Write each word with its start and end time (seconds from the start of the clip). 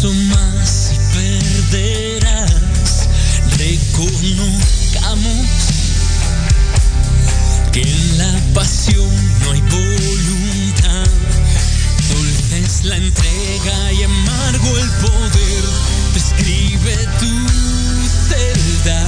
paso 0.00 0.14
más 0.14 0.92
y 0.92 0.96
perderás. 1.14 3.08
Reconozcamos 3.58 5.46
que 7.72 7.82
en 7.82 8.18
la 8.18 8.40
pasión 8.54 9.10
no 9.40 9.52
hay 9.52 9.60
voluntad. 9.60 11.06
Dulce 12.08 12.60
es 12.60 12.84
la 12.84 12.96
entrega 12.96 13.92
y 13.92 14.02
amargo 14.04 14.78
el 14.78 14.90
poder. 15.02 15.64
Describe 16.14 16.96
tu 17.18 17.48
celda. 18.28 19.06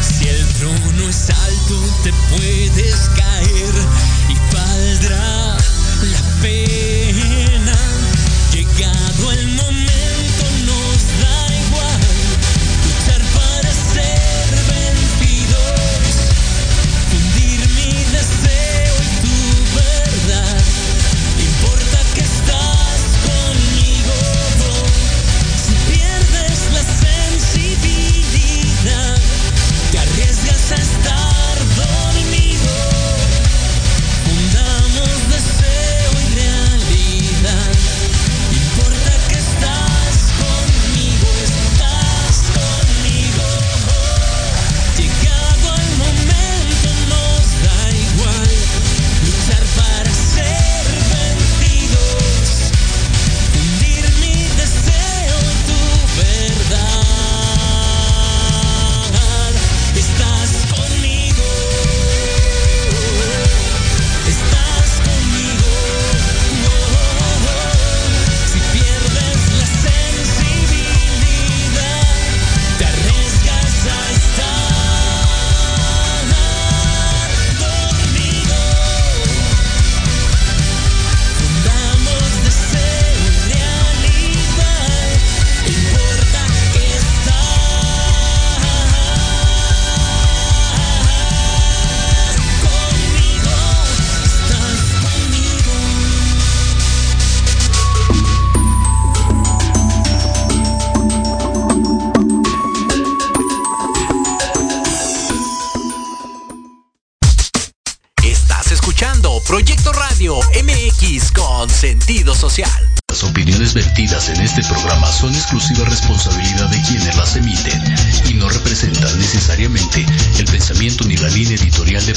Si 0.00 0.28
el 0.28 0.44
trono 0.54 1.08
es 1.08 1.30
alto, 1.30 1.76
te 2.02 2.12
puedes 2.30 3.08
caer 3.16 3.74
y 4.28 4.34
valdrá 4.52 5.56
la 6.02 6.22
pena. 6.42 6.93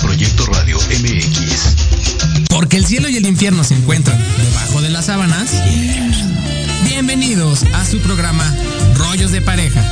Proyecto 0.01 0.45
Radio 0.45 0.77
MX. 0.77 2.47
Porque 2.49 2.77
el 2.77 2.85
cielo 2.85 3.09
y 3.09 3.17
el 3.17 3.25
infierno 3.25 3.63
se 3.63 3.75
encuentran 3.75 4.17
debajo 4.37 4.81
de 4.81 4.89
las 4.89 5.05
sábanas. 5.05 5.51
Bienvenidos 6.85 7.63
a 7.73 7.85
su 7.85 7.99
programa 7.99 8.43
Rollos 8.95 9.31
de 9.31 9.41
Pareja. 9.41 9.83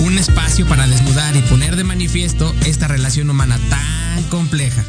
Un 0.00 0.18
espacio 0.18 0.66
para 0.66 0.86
desnudar 0.86 1.36
y 1.36 1.42
poner 1.42 1.76
de 1.76 1.84
manifiesto 1.84 2.54
esta 2.64 2.88
relación 2.88 3.30
humana 3.30 3.58
tan 3.68 4.22
compleja. 4.24 4.84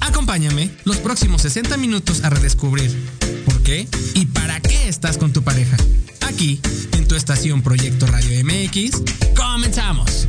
Acompáñame 0.00 0.70
los 0.84 0.98
próximos 0.98 1.42
60 1.42 1.76
minutos 1.76 2.24
a 2.24 2.30
redescubrir 2.30 2.94
por 3.44 3.62
qué 3.62 3.88
y 4.14 4.26
para 4.26 4.60
qué 4.60 4.88
estás 4.88 5.18
con 5.18 5.32
tu 5.32 5.42
pareja. 5.42 5.76
Aquí, 6.26 6.60
en 6.92 7.08
tu 7.08 7.14
estación 7.14 7.62
Proyecto 7.62 8.06
Radio 8.06 8.44
MX, 8.44 9.02
comenzamos. 9.34 10.28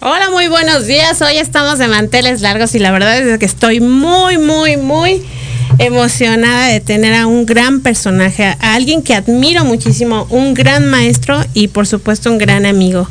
Hola, 0.00 0.30
muy 0.30 0.46
buenos 0.46 0.86
días. 0.86 1.20
Hoy 1.20 1.36
estamos 1.36 1.78
de 1.78 1.88
manteles 1.88 2.42
largos 2.42 2.74
y 2.76 2.78
la 2.78 2.92
verdad 2.92 3.18
es 3.18 3.38
que 3.38 3.44
estoy 3.44 3.80
muy, 3.80 4.38
muy, 4.38 4.76
muy 4.76 5.22
emocionada 5.78 6.68
de 6.68 6.78
tener 6.80 7.14
a 7.14 7.26
un 7.26 7.44
gran 7.44 7.80
personaje, 7.80 8.44
a 8.44 8.74
alguien 8.74 9.02
que 9.02 9.14
admiro 9.14 9.64
muchísimo, 9.64 10.28
un 10.30 10.54
gran 10.54 10.88
maestro 10.88 11.44
y 11.54 11.68
por 11.68 11.88
supuesto 11.88 12.30
un 12.30 12.38
gran 12.38 12.66
amigo. 12.66 13.08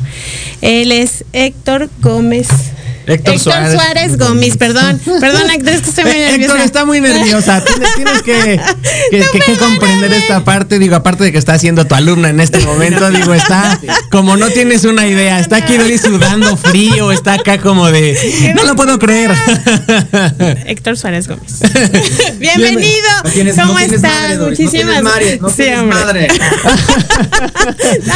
Él 0.62 0.90
es 0.90 1.24
Héctor 1.32 1.90
Gómez. 2.00 2.48
Héctor 3.10 3.38
Suárez. 3.38 4.16
Gómez, 4.18 4.56
perdón. 4.56 5.00
Perdón, 5.20 5.50
Héctor, 5.50 5.74
es 5.74 5.80
que 5.82 5.88
estoy 5.90 6.04
muy 6.04 6.12
nerviosa. 6.18 6.34
Héctor 6.44 6.60
está 6.60 6.84
muy 6.84 7.00
nerviosa. 7.00 7.64
Tienes, 7.64 7.94
tienes 7.94 8.22
que, 8.22 8.60
que- 9.10 9.24
que- 9.32 9.38
que 9.40 9.56
comprender 9.56 10.12
esta 10.12 10.44
parte. 10.44 10.78
Digo, 10.78 10.96
aparte 10.96 11.24
de 11.24 11.32
que 11.32 11.38
está 11.38 11.58
siendo 11.58 11.86
tu 11.86 11.94
alumna 11.94 12.28
en 12.30 12.40
este 12.40 12.58
momento, 12.60 13.08
digo, 13.10 13.34
está 13.34 13.78
como 14.10 14.36
no 14.36 14.48
tienes 14.48 14.84
una 14.84 15.06
idea. 15.06 15.38
Está 15.40 15.56
aquí 15.56 15.76
Dori 15.76 15.98
sudando 15.98 16.56
frío. 16.56 17.10
Está 17.12 17.34
acá 17.34 17.58
como 17.58 17.90
de. 17.90 18.52
No 18.56 18.64
lo 18.64 18.76
puedo 18.76 18.98
creer. 18.98 19.32
Héctor 20.66 20.96
Suárez 20.96 21.28
Gómez. 21.28 21.60
Bienvenido. 22.38 23.08
No 23.24 23.30
tienes- 23.30 23.56
¿Cómo 23.56 23.72
no 23.74 23.78
estás? 23.80 24.02
madre, 24.02 24.38
Muchísimas 24.38 25.02
madre, 25.02 25.38
no 25.40 25.50
Sí, 25.50 25.64
madre. 25.88 26.28
No, 28.06 28.14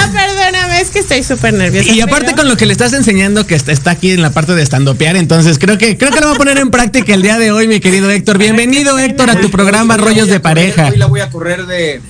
estoy 1.19 1.37
súper 1.37 1.55
nerviosa. 1.55 1.93
Y 1.93 2.01
aparte 2.01 2.27
pero- 2.27 2.37
con 2.39 2.49
lo 2.49 2.57
que 2.57 2.67
le 2.67 2.73
estás 2.73 2.93
enseñando 2.93 3.47
que 3.47 3.55
está, 3.55 3.91
aquí 3.91 4.11
en 4.13 4.23
la 4.23 4.31
parte 4.31 4.55
de 4.55 4.63
estandopear, 4.63 5.17
entonces 5.17 5.59
creo 5.59 5.79
que 5.79 5.97
creo 5.97 6.11
que 6.11 6.21
lo 6.21 6.27
voy 6.29 6.35
a 6.35 6.39
poner 6.39 6.59
en 6.59 6.71
práctica 6.71 7.15
el 7.15 7.23
día 7.23 7.39
de 7.39 7.53
hoy, 7.53 7.69
mi 7.69 7.81
querido 7.81 8.11
Héctor. 8.11 8.39
Bienvenido, 8.39 8.99
Héctor, 8.99 9.31
a 9.31 9.41
tu 9.41 9.51
programa 9.51 9.97
Rollos 9.97 10.29
de 10.29 10.41
correr, 10.41 10.43
Pareja. 10.75 10.89
Hoy 10.89 10.97
la 10.99 11.07
voy 11.07 11.21
a 11.21 11.31
correr 11.31 11.67
de, 11.67 12.01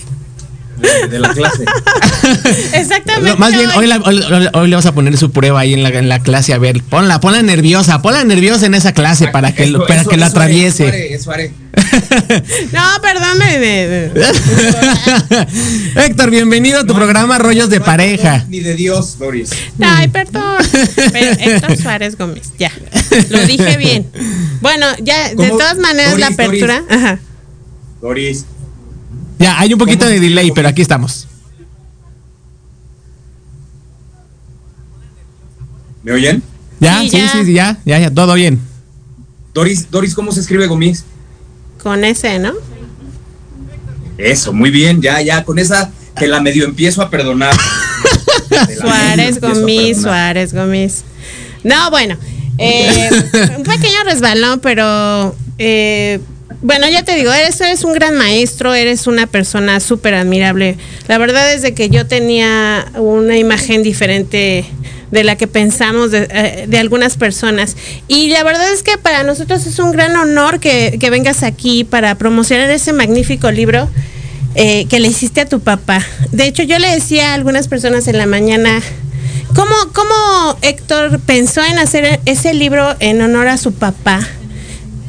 de, 0.79 1.09
de 1.09 1.19
la 1.19 1.33
clase. 1.33 1.65
Exactamente. 2.75 3.31
No, 3.31 3.37
más 3.37 3.53
bien, 3.53 3.71
hoy, 3.77 3.87
la- 3.87 3.99
hoy- 3.99 4.21
hoy- 4.23 4.49
hoy 4.53 4.69
le 4.69 4.77
vas 4.77 4.87
a 4.87 4.93
poner 4.95 5.17
su 5.17 5.31
prueba 5.31 5.61
ahí 5.61 5.75
en 5.75 5.83
la, 5.83 5.91
en 5.91 6.09
la 6.09 6.21
clase. 6.21 6.53
A 6.55 6.59
ver, 6.59 6.83
ponla, 6.83 7.21
ponla 7.21 7.43
nerviosa, 7.43 8.03
ponla 8.03 8.25
nerviosa 8.25 8.67
en 8.67 8.75
esa 8.75 8.93
clase 8.93 9.29
para 9.29 9.55
que, 9.55 9.67
lo- 9.67 9.79
Eso- 9.79 9.87
para 9.87 10.01
eso- 10.03 10.11
que 10.11 10.17
la 10.17 10.27
eso 10.27 10.37
haré, 10.41 10.45
atraviese. 10.45 10.85
Eso 10.87 10.93
haré, 10.93 11.15
eso 11.15 11.31
haré. 11.33 11.53
No, 12.73 12.83
perdón. 13.03 13.39
me- 13.39 13.59
me- 13.59 14.11
Héctor, 16.07 16.31
bienvenido 16.31 16.81
a 16.81 16.87
tu 16.87 16.95
programa 16.95 17.39
Rollos 17.39 17.69
de 17.71 17.79
No 17.79 17.85
Pareja. 17.85 18.33
perdón 18.33 18.49
Ni 18.49 18.61
de 18.61 18.75
Dios, 18.75 19.19
Doris. 19.19 19.51
Ay, 19.81 20.09
perdón. 20.09 20.57
Pero 21.13 21.31
Héctor 21.39 21.77
Suárez 21.77 22.17
Gómez, 22.19 22.53
ya. 22.59 22.73
Lo 23.31 23.47
dije 23.47 23.77
bien. 23.77 24.07
Bueno, 24.61 24.87
ya, 25.03 25.29
de 25.35 25.49
todas 25.49 25.79
maneras, 25.79 26.19
la 26.19 26.29
apertura. 26.29 26.81
Doris. 26.81 26.97
Ajá. 26.97 27.19
Doris. 28.01 28.45
Ya, 29.39 29.59
hay 29.59 29.73
un 29.73 29.79
poquito 29.79 30.07
de 30.07 30.21
delay, 30.21 30.51
pero 30.53 30.69
aquí 30.69 30.83
estamos. 30.83 31.29
¿Me 36.03 36.13
oyen? 36.13 36.43
Ya, 36.81 37.01
Sí, 37.01 37.11
sí, 37.11 37.17
ya. 37.19 37.29
sí, 37.33 37.45
sí, 37.45 37.53
ya, 37.55 37.79
ya, 37.85 37.99
ya, 37.99 38.11
todo 38.13 38.35
bien. 38.35 38.61
Doris, 39.55 39.91
Doris, 39.91 40.15
¿cómo 40.15 40.33
se 40.33 40.41
escribe 40.41 40.67
Gomis? 40.67 41.05
Con 41.85 42.03
ese, 42.03 42.39
¿no? 42.39 42.55
Eso, 44.17 44.55
muy 44.55 44.71
bien, 44.71 45.03
ya, 45.03 45.21
ya, 45.21 45.45
con 45.45 45.59
esa 45.59 45.93
que 46.19 46.27
la 46.27 46.41
medio 46.41 46.65
empiezo 46.65 47.03
a 47.03 47.11
perdonar. 47.11 47.55
Te 48.49 48.77
Suárez 48.77 49.39
perdonar. 49.39 49.95
Suárez 49.95 50.55
Gómez. 50.55 51.05
No, 51.63 51.91
bueno. 51.91 52.17
eh, 52.57 53.11
un 53.59 53.65
pequeño 53.65 54.03
resbalón, 54.05 54.61
pero 54.61 55.37
eh, 55.59 56.21
bueno, 56.65 56.89
ya 56.89 57.03
te 57.03 57.15
digo, 57.15 57.31
eres, 57.31 57.85
un 57.85 57.93
gran 57.93 58.17
maestro, 58.17 58.73
eres 58.73 59.07
una 59.07 59.27
persona 59.27 59.81
súper 59.81 60.15
admirable. 60.15 60.79
La 61.09 61.19
verdad 61.19 61.53
es 61.53 61.71
que 61.73 61.91
yo 61.91 62.07
tenía 62.07 62.87
una 62.95 63.37
imagen 63.37 63.83
diferente 63.83 64.65
de 65.11 65.25
la 65.25 65.37
que 65.37 65.47
pensamos 65.47 66.11
de, 66.11 66.27
eh, 66.31 66.65
de 66.67 66.79
algunas 66.79 67.19
personas. 67.19 67.77
Y 68.09 68.31
la 68.31 68.43
verdad 68.45 68.73
es 68.73 68.83
que 68.83 68.97
para 68.97 69.25
nosotros 69.25 69.67
es 69.67 69.79
un 69.79 69.93
gran 69.93 70.17
honor 70.17 70.59
que, 70.59 70.97
que 70.99 71.11
vengas 71.11 71.43
aquí 71.43 71.85
para 71.85 72.15
promocionar 72.15 72.71
ese 72.71 72.95
magnífico 72.95 73.51
libro 73.51 73.91
eh, 74.55 74.87
que 74.89 75.01
le 75.01 75.09
hiciste 75.09 75.43
a 75.43 75.47
tu 75.47 75.61
papá. 75.61 76.01
De 76.33 76.47
hecho, 76.47 76.63
yo 76.63 76.79
le 76.79 76.89
decía 76.89 77.33
a 77.33 77.35
algunas 77.35 77.69
personas 77.69 78.09
en 78.09 78.17
la 78.17 78.25
mañana, 78.25 78.81
¿cómo, 79.55 79.75
¿cómo 79.93 80.57
Héctor 80.63 81.21
pensó 81.21 81.63
en 81.63 81.79
hacer 81.79 82.21
ese 82.25 82.55
libro 82.55 82.97
en 83.01 83.21
honor 83.21 83.49
a 83.49 83.59
su 83.59 83.75
papá? 83.75 84.27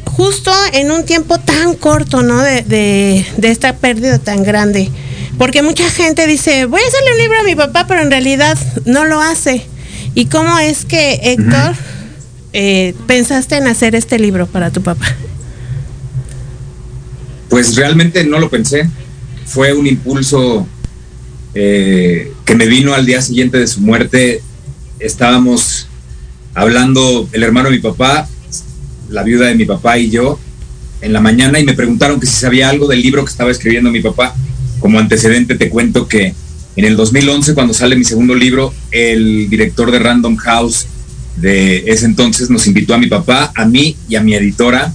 Justo 0.06 0.52
en 0.74 0.92
un 0.92 1.06
tiempo 1.06 1.40
tan 1.40 1.75
corto, 1.75 2.24
¿no? 2.24 2.42
De, 2.42 2.62
de, 2.62 3.25
de, 3.38 3.52
esta 3.52 3.78
pérdida 3.78 4.19
tan 4.19 4.44
grande. 4.44 4.90
Porque 5.38 5.62
mucha 5.62 5.90
gente 5.90 6.28
dice, 6.28 6.66
voy 6.66 6.81
a 6.81 6.88
hacerle 6.88 7.12
un 7.12 7.18
libro 7.18 7.40
a 7.40 7.44
mi 7.44 7.56
papá, 7.56 7.86
pero 7.88 8.02
en 8.02 8.10
realidad 8.10 8.57
no 8.86 9.06
lo 9.06 9.22
hace. 9.22 9.66
¿Y 10.13 10.28
cómo 10.28 10.57
es 10.60 10.86
que, 10.86 11.19
Héctor, 11.24 11.72
uh 11.72 11.74
-huh. 11.74 11.78
eh, 12.54 12.96
pensaste 13.06 13.57
en 13.57 13.68
hacer 13.68 13.96
este 13.96 14.18
libro 14.18 14.48
para 14.48 14.72
tu 14.72 14.81
papá? 14.81 15.06
Pues 17.50 17.75
realmente 17.75 18.24
no 18.24 18.40
lo 18.40 18.50
pensé. 18.50 18.90
Fue 19.46 19.74
un 19.74 19.88
impulso 19.88 20.66
eh, 21.54 22.31
que 22.46 22.56
me 22.56 22.66
vino 22.66 22.94
al 22.94 23.06
día 23.06 23.22
siguiente 23.22 23.57
de 23.57 23.68
su 23.68 23.81
muerte. 23.81 24.42
Estábamos 25.00 25.88
hablando 26.54 27.28
el 27.34 27.44
hermano 27.44 27.69
de 27.69 27.75
mi 27.75 27.81
papá 27.81 28.28
la 29.10 29.24
viuda 29.24 29.48
de 29.48 29.56
mi 29.56 29.66
papá 29.66 29.98
y 29.98 30.10
yo 30.10 30.40
en 31.02 31.13
la 31.13 31.22
mañana 31.22 31.60
y 31.60 31.66
me 31.66 31.74
preguntaron 31.74 32.19
que 32.19 32.25
si 32.25 32.34
sabía 32.34 32.69
algo 32.69 32.88
del 32.88 33.02
libro 33.02 33.24
que 33.24 33.31
estaba 33.31 33.52
escribiendo 33.52 33.92
mi 33.92 34.02
papá. 34.02 34.36
Como 34.80 35.00
antecedente 35.00 35.56
te 35.56 35.69
cuento 35.69 36.07
que 36.07 36.34
en 36.75 36.86
el 36.86 36.98
2011, 36.98 37.54
cuando 37.54 37.74
sale 37.74 37.96
mi 37.96 38.04
segundo 38.04 38.36
libro, 38.36 38.74
el 38.92 39.50
director 39.50 39.92
de 39.92 40.00
Random 40.00 40.36
House 40.38 40.88
de 41.38 41.84
ese 41.88 42.06
entonces 42.06 42.50
nos 42.50 42.68
invitó 42.68 42.94
a 42.94 42.98
mi 42.98 43.07
papá, 43.07 43.52
a 43.56 43.66
mí 43.66 43.96
y 44.10 44.16
a 44.16 44.22
mi 44.22 44.34
editora 44.36 44.94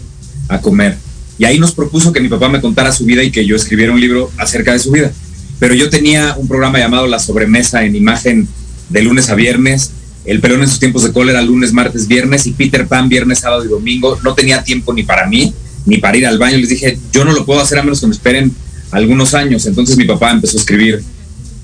a 0.49 0.61
comer. 0.61 0.97
Y 1.39 1.45
ahí 1.45 1.59
nos 1.59 1.73
propuso 1.73 2.13
que 2.13 2.21
mi 2.21 2.29
papá 2.29 2.49
me 2.49 2.61
contara 2.61 2.93
su 2.93 3.05
vida 3.05 3.23
y 3.23 3.31
que 3.31 3.47
yo 3.47 3.57
escribiera 3.57 3.93
un 3.93 4.01
libro 4.01 4.31
acerca 4.37 4.73
de 4.73 4.79
su 4.79 4.91
vida. 4.91 5.11
Pero 5.59 5.75
yo 5.75 5.89
tenía 5.91 6.35
un 6.37 6.49
programa 6.49 6.79
llamado 6.79 7.07
La 7.07 7.19
Sobremesa 7.19 7.85
en 7.85 7.97
imagen 7.97 8.49
de 8.89 9.03
lunes 9.03 9.31
a 9.31 9.35
viernes 9.35 9.93
el 10.25 10.41
pelón 10.41 10.63
en 10.63 10.69
sus 10.69 10.79
tiempos 10.79 11.03
de 11.03 11.13
cólera 11.13 11.43
lunes, 11.43 11.73
martes, 11.73 12.07
viernes 12.07 12.47
y 12.47 12.53
Peter 12.53 12.87
Pan 12.87 13.09
viernes, 13.09 13.41
sábado 13.41 13.65
y 13.65 13.69
domingo. 13.69 14.19
No 14.23 14.35
tenía 14.35 14.63
tiempo 14.63 14.93
ni 14.93 15.03
para 15.03 15.27
mí, 15.27 15.53
ni 15.87 15.99
para 15.99 16.17
ir 16.17 16.27
al 16.27 16.39
baño. 16.39 16.59
Les 16.59 16.69
dije, 16.69 16.99
yo 17.13 17.25
no 17.25 17.33
lo 17.33 17.45
puedo 17.47 17.61
hacer 17.61 17.79
a 17.79 17.83
menos 17.83 18.01
que 18.01 18.07
me 18.07 18.15
esperen 18.15 18.53
algunos 18.91 19.35
años. 19.35 19.67
Entonces 19.67 19.97
mi 19.97 20.05
papá 20.05 20.31
empezó 20.31 20.59
a 20.59 20.61
escribir 20.61 21.03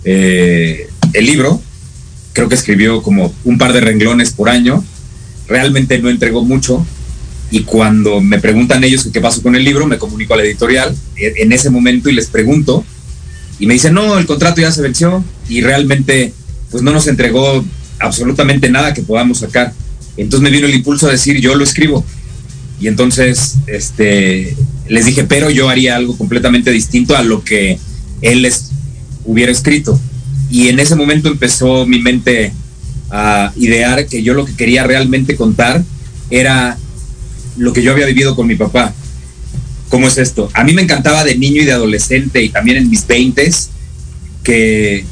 eh, 0.05 0.89
el 1.13 1.27
libro. 1.27 1.61
Creo 2.33 2.49
que 2.49 2.55
escribió 2.55 3.03
como 3.03 3.35
un 3.45 3.59
par 3.59 3.73
de 3.73 3.81
renglones 3.81 4.31
por 4.31 4.49
año. 4.49 4.85
Realmente 5.49 5.99
no 5.99 6.09
entregó 6.09 6.43
mucho. 6.45 6.85
Y 7.51 7.61
cuando 7.61 8.21
me 8.21 8.41
preguntan 8.41 8.83
ellos 8.83 9.09
qué 9.13 9.21
pasó 9.21 9.43
con 9.43 9.55
el 9.55 9.65
libro, 9.65 9.87
me 9.87 9.99
comunico 9.99 10.35
a 10.35 10.39
la 10.39 10.43
editorial 10.43 10.97
en 11.17 11.53
ese 11.53 11.71
momento 11.71 12.11
y 12.11 12.15
les 12.15 12.27
pregunto. 12.27 12.85
Y 13.59 13.67
me 13.67 13.75
dicen, 13.75 13.95
no, 13.95 14.19
el 14.19 14.27
contrato 14.27 14.61
ya 14.61 14.73
se 14.73 14.83
venció 14.83 15.25
y 15.49 15.61
realmente 15.61 16.33
pues 16.71 16.83
no 16.83 16.91
nos 16.91 17.07
entregó 17.07 17.65
absolutamente 17.99 18.71
nada 18.71 18.95
que 18.95 19.03
podamos 19.03 19.39
sacar. 19.39 19.73
Entonces 20.17 20.43
me 20.43 20.51
vino 20.51 20.67
el 20.67 20.75
impulso 20.75 21.09
a 21.09 21.13
decir, 21.13 21.41
yo 21.41 21.55
lo 21.55 21.65
escribo. 21.65 22.05
Y 22.81 22.89
entonces 22.89 23.57
este, 23.67 24.57
les 24.89 25.07
dije, 25.07 25.25
pero 25.25 25.51
yo 25.51 25.69
haría 25.69 25.97
algo 25.97 26.17
completamente 26.17 26.71
distinto 26.71 27.17
a 27.17 27.23
lo 27.23 27.43
que 27.43 27.79
él 28.23 28.43
les 28.43 28.71
hubiera 29.25 29.53
escrito. 29.53 29.99
Y 30.51 30.69
en 30.69 30.79
ese 30.79 30.95
momento 30.95 31.29
empezó 31.29 31.87
mi 31.87 32.01
mente 32.01 32.53
a 33.11 33.53
idear 33.57 34.07
que 34.07 34.23
yo 34.23 34.35
lo 34.35 34.45
que 34.45 34.55
quería 34.55 34.85
realmente 34.85 35.37
contar 35.37 35.83
era 36.31 36.77
lo 37.57 37.73
que 37.73 37.83
yo 37.83 37.93
había 37.93 38.07
vivido 38.07 38.37
con 38.37 38.47
mi 38.47 38.57
papá. 38.57 38.95
¿Cómo 39.89 40.09
es 40.09 40.19
esto? 40.19 40.51
A 40.53 40.65
mí 40.65 40.73
me 40.73 40.83
encantaba 40.83 41.25
de 41.25 41.37
niño 41.37 41.63
y 41.63 41.65
de 41.65 41.73
adolescente 41.73 42.43
y 42.43 42.49
también 42.49 42.79
en 42.79 42.91
mis 42.91 43.07
veintes 43.07 43.71
que 44.43 45.05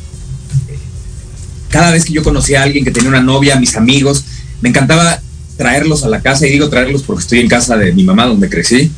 cada 1.74 1.90
vez 1.90 2.04
que 2.04 2.12
yo 2.12 2.22
conocía 2.22 2.60
a 2.60 2.62
alguien 2.62 2.84
que 2.84 2.92
tenía 2.92 3.08
una 3.08 3.20
novia, 3.20 3.56
mis 3.56 3.74
amigos, 3.74 4.24
me 4.60 4.68
encantaba 4.68 5.20
traerlos 5.56 6.04
a 6.04 6.08
la 6.08 6.22
casa 6.22 6.46
y 6.46 6.50
digo 6.50 6.68
traerlos 6.68 7.02
porque 7.02 7.22
estoy 7.22 7.40
en 7.40 7.48
casa 7.48 7.76
de 7.76 7.92
mi 7.92 8.04
mamá 8.04 8.26
donde 8.26 8.48
crecí, 8.48 8.92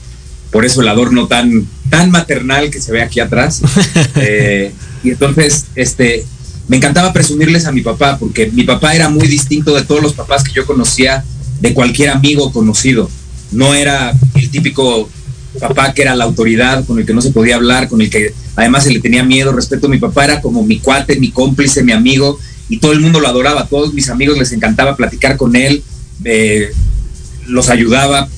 por 0.50 0.62
eso 0.67 0.82
el 0.82 0.88
adorno 0.88 1.26
tan, 1.26 1.67
tan 1.88 2.11
maternal 2.11 2.69
que 2.70 2.78
se 2.78 2.93
ve 2.93 3.00
aquí 3.00 3.19
atrás. 3.19 3.62
eh, 4.17 4.75
y 5.02 5.08
entonces, 5.08 5.64
este, 5.75 6.26
me 6.69 6.76
encantaba 6.76 7.14
presumirles 7.14 7.64
a 7.64 7.73
mi 7.73 7.81
papá 7.81 8.19
porque 8.19 8.50
mi 8.50 8.64
papá 8.64 8.94
era 8.94 9.08
muy 9.08 9.26
distinto 9.26 9.75
de 9.75 9.82
todos 9.82 10.02
los 10.02 10.12
papás 10.12 10.44
que 10.44 10.52
yo 10.52 10.67
conocía, 10.67 11.25
de 11.61 11.73
cualquier 11.73 12.11
amigo 12.11 12.52
conocido. 12.52 13.08
No 13.52 13.73
era 13.73 14.12
el 14.34 14.50
típico 14.50 15.08
papá 15.58 15.94
que 15.94 16.02
era 16.02 16.14
la 16.14 16.25
autoridad, 16.25 16.84
con 16.84 16.99
el 16.99 17.06
que 17.06 17.14
no 17.14 17.23
se 17.23 17.31
podía 17.31 17.56
hablar, 17.56 17.88
con 17.88 18.02
el 18.02 18.11
que 18.11 18.34
además 18.55 18.84
se 18.84 18.93
le 18.93 19.00
tenía 19.00 19.25
miedo, 19.25 19.52
respeto 19.52 19.87
a 19.87 19.90
mi 19.90 19.96
papá, 19.96 20.26
era 20.26 20.43
como 20.43 20.62
mi 20.62 20.78
cuate, 20.78 21.19
mi 21.19 21.31
cómplice, 21.31 21.82
mi 21.82 21.93
amigo, 21.93 22.38
y 22.69 22.79
todo 22.79 22.93
el 22.93 23.01
mundo 23.01 23.21
lo 23.21 23.29
adoraba, 23.29 23.67
todos 23.67 23.95
mis 23.95 24.09
amigos 24.09 24.39
les 24.39 24.53
encantaba 24.53 24.97
platicar 24.97 25.37
con 25.37 25.57
él, 25.57 25.83
eh, 26.25 26.71
los 27.47 27.69
ayudaba, 27.69 28.29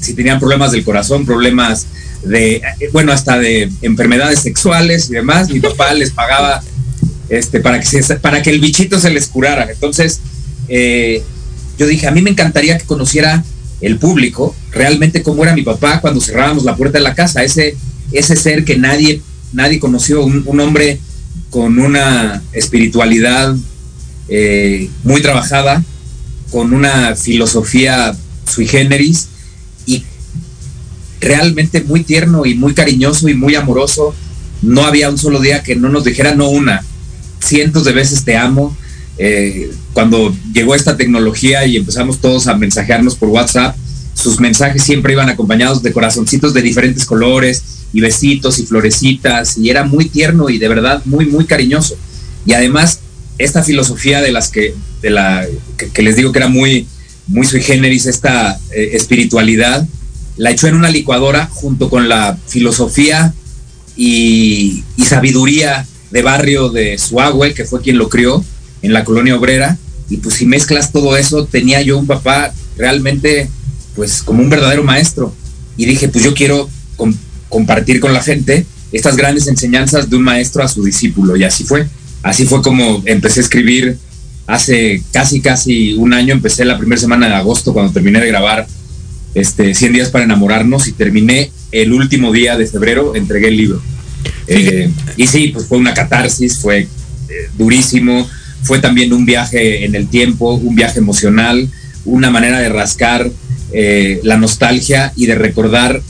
si 0.00 0.14
tenían 0.14 0.38
problemas 0.38 0.72
del 0.72 0.84
corazón, 0.84 1.26
problemas 1.26 1.86
de, 2.24 2.62
bueno, 2.92 3.12
hasta 3.12 3.38
de 3.38 3.70
enfermedades 3.82 4.40
sexuales 4.40 5.10
y 5.10 5.14
demás, 5.14 5.50
mi 5.50 5.60
papá 5.60 5.92
les 5.94 6.10
pagaba 6.10 6.62
este, 7.28 7.60
para, 7.60 7.80
que 7.80 7.86
se, 7.86 8.16
para 8.16 8.42
que 8.42 8.50
el 8.50 8.60
bichito 8.60 8.98
se 8.98 9.10
les 9.10 9.28
curara. 9.28 9.68
Entonces, 9.70 10.20
eh, 10.68 11.22
yo 11.78 11.86
dije, 11.86 12.06
a 12.06 12.10
mí 12.10 12.22
me 12.22 12.30
encantaría 12.30 12.78
que 12.78 12.84
conociera 12.84 13.44
el 13.80 13.98
público 13.98 14.54
realmente 14.72 15.22
cómo 15.22 15.42
era 15.42 15.54
mi 15.54 15.62
papá 15.62 16.00
cuando 16.00 16.20
cerrábamos 16.20 16.64
la 16.64 16.76
puerta 16.76 16.98
de 16.98 17.04
la 17.04 17.14
casa, 17.14 17.42
ese, 17.42 17.76
ese 18.12 18.36
ser 18.36 18.64
que 18.64 18.78
nadie, 18.78 19.20
nadie 19.52 19.78
conoció, 19.78 20.24
un 20.24 20.60
hombre 20.60 21.00
con 21.50 21.78
una 21.78 22.42
espiritualidad 22.52 23.54
eh, 24.28 24.90
muy 25.02 25.20
trabajada, 25.20 25.82
con 26.50 26.72
una 26.72 27.14
filosofía 27.16 28.16
sui 28.50 28.66
generis 28.66 29.28
y 29.86 30.04
realmente 31.20 31.82
muy 31.82 32.04
tierno 32.04 32.46
y 32.46 32.54
muy 32.54 32.74
cariñoso 32.74 33.28
y 33.28 33.34
muy 33.34 33.54
amoroso. 33.54 34.14
No 34.62 34.84
había 34.84 35.10
un 35.10 35.18
solo 35.18 35.40
día 35.40 35.62
que 35.62 35.76
no 35.76 35.88
nos 35.88 36.04
dijera 36.04 36.34
no 36.34 36.48
una, 36.48 36.84
cientos 37.42 37.84
de 37.84 37.92
veces 37.92 38.24
te 38.24 38.36
amo. 38.36 38.76
Eh, 39.18 39.72
cuando 39.92 40.34
llegó 40.52 40.74
esta 40.74 40.96
tecnología 40.96 41.66
y 41.66 41.76
empezamos 41.76 42.20
todos 42.20 42.46
a 42.46 42.56
mensajearnos 42.56 43.16
por 43.16 43.28
WhatsApp, 43.28 43.76
sus 44.14 44.40
mensajes 44.40 44.82
siempre 44.82 45.12
iban 45.12 45.28
acompañados 45.28 45.82
de 45.82 45.92
corazoncitos 45.92 46.54
de 46.54 46.62
diferentes 46.62 47.04
colores 47.04 47.62
y 47.92 48.00
besitos 48.00 48.58
y 48.58 48.66
florecitas 48.66 49.58
y 49.58 49.70
era 49.70 49.84
muy 49.84 50.08
tierno 50.08 50.48
y 50.48 50.58
de 50.58 50.68
verdad 50.68 51.02
muy 51.04 51.26
muy 51.26 51.44
cariñoso. 51.44 51.96
Y 52.46 52.52
además 52.52 53.00
esta 53.38 53.62
filosofía 53.62 54.20
de 54.20 54.32
las 54.32 54.48
que, 54.48 54.74
de 55.02 55.10
la, 55.10 55.46
que, 55.92 56.02
les 56.02 56.16
digo 56.16 56.32
que 56.32 56.38
era 56.38 56.48
muy, 56.48 56.86
muy 57.26 57.46
sui 57.46 57.62
generis, 57.62 58.06
esta 58.06 58.58
eh, 58.70 58.90
espiritualidad, 58.92 59.86
la 60.36 60.50
echó 60.50 60.66
en 60.66 60.74
una 60.74 60.90
licuadora 60.90 61.46
junto 61.46 61.88
con 61.88 62.08
la 62.08 62.38
filosofía 62.46 63.34
y, 63.96 64.82
sabiduría 65.04 65.86
de 66.10 66.22
barrio 66.22 66.70
de 66.70 66.98
Suagüe, 66.98 67.54
que 67.54 67.64
fue 67.64 67.82
quien 67.82 67.98
lo 67.98 68.08
crió 68.08 68.44
en 68.82 68.92
la 68.92 69.04
colonia 69.04 69.36
obrera. 69.36 69.78
Y 70.08 70.18
pues 70.18 70.36
si 70.36 70.46
mezclas 70.46 70.92
todo 70.92 71.16
eso, 71.16 71.46
tenía 71.46 71.82
yo 71.82 71.98
un 71.98 72.06
papá 72.06 72.52
realmente, 72.76 73.48
pues 73.94 74.22
como 74.22 74.42
un 74.42 74.50
verdadero 74.50 74.82
maestro. 74.82 75.34
Y 75.76 75.86
dije, 75.86 76.08
pues 76.08 76.24
yo 76.24 76.34
quiero 76.34 76.68
com 76.96 77.14
compartir 77.48 78.00
con 78.00 78.12
la 78.12 78.22
gente 78.22 78.66
estas 78.90 79.16
grandes 79.16 79.46
enseñanzas 79.46 80.10
de 80.10 80.16
un 80.16 80.22
maestro 80.22 80.62
a 80.62 80.68
su 80.68 80.82
discípulo. 80.82 81.36
Y 81.36 81.44
así 81.44 81.64
fue 81.64 81.86
así 82.24 82.46
fue 82.46 82.62
como 82.62 83.02
empecé 83.04 83.40
a 83.40 83.42
escribir 83.44 83.96
hace 84.46 85.02
casi, 85.12 85.40
casi 85.40 85.94
un 85.94 86.12
año. 86.12 86.34
Empecé 86.34 86.64
la 86.64 86.76
primera 86.76 87.00
semana 87.00 87.28
de 87.28 87.34
agosto 87.34 87.72
cuando 87.72 87.92
terminé 87.92 88.20
de 88.20 88.28
grabar 88.28 88.66
este, 89.34 89.74
100 89.74 89.92
días 89.92 90.10
para 90.10 90.24
enamorarnos 90.24 90.88
y 90.88 90.92
terminé 90.92 91.50
el 91.70 91.92
último 91.92 92.32
día 92.32 92.56
de 92.56 92.66
febrero, 92.66 93.14
entregué 93.14 93.48
el 93.48 93.56
libro. 93.56 93.82
Eh, 94.46 94.90
y 95.16 95.26
sí, 95.26 95.48
pues 95.48 95.66
fue 95.66 95.78
una 95.78 95.94
catarsis, 95.94 96.58
fue 96.58 96.80
eh, 96.80 96.88
durísimo, 97.58 98.28
fue 98.62 98.78
también 98.78 99.12
un 99.12 99.26
viaje 99.26 99.84
en 99.84 99.94
el 99.94 100.08
tiempo, 100.08 100.54
un 100.54 100.74
viaje 100.74 100.98
emocional, 100.98 101.68
una 102.04 102.30
manera 102.30 102.58
de 102.58 102.68
rascar 102.68 103.30
eh, 103.72 104.20
la 104.22 104.36
nostalgia 104.36 105.12
y 105.16 105.26
de 105.26 105.34
recordar 105.34 106.00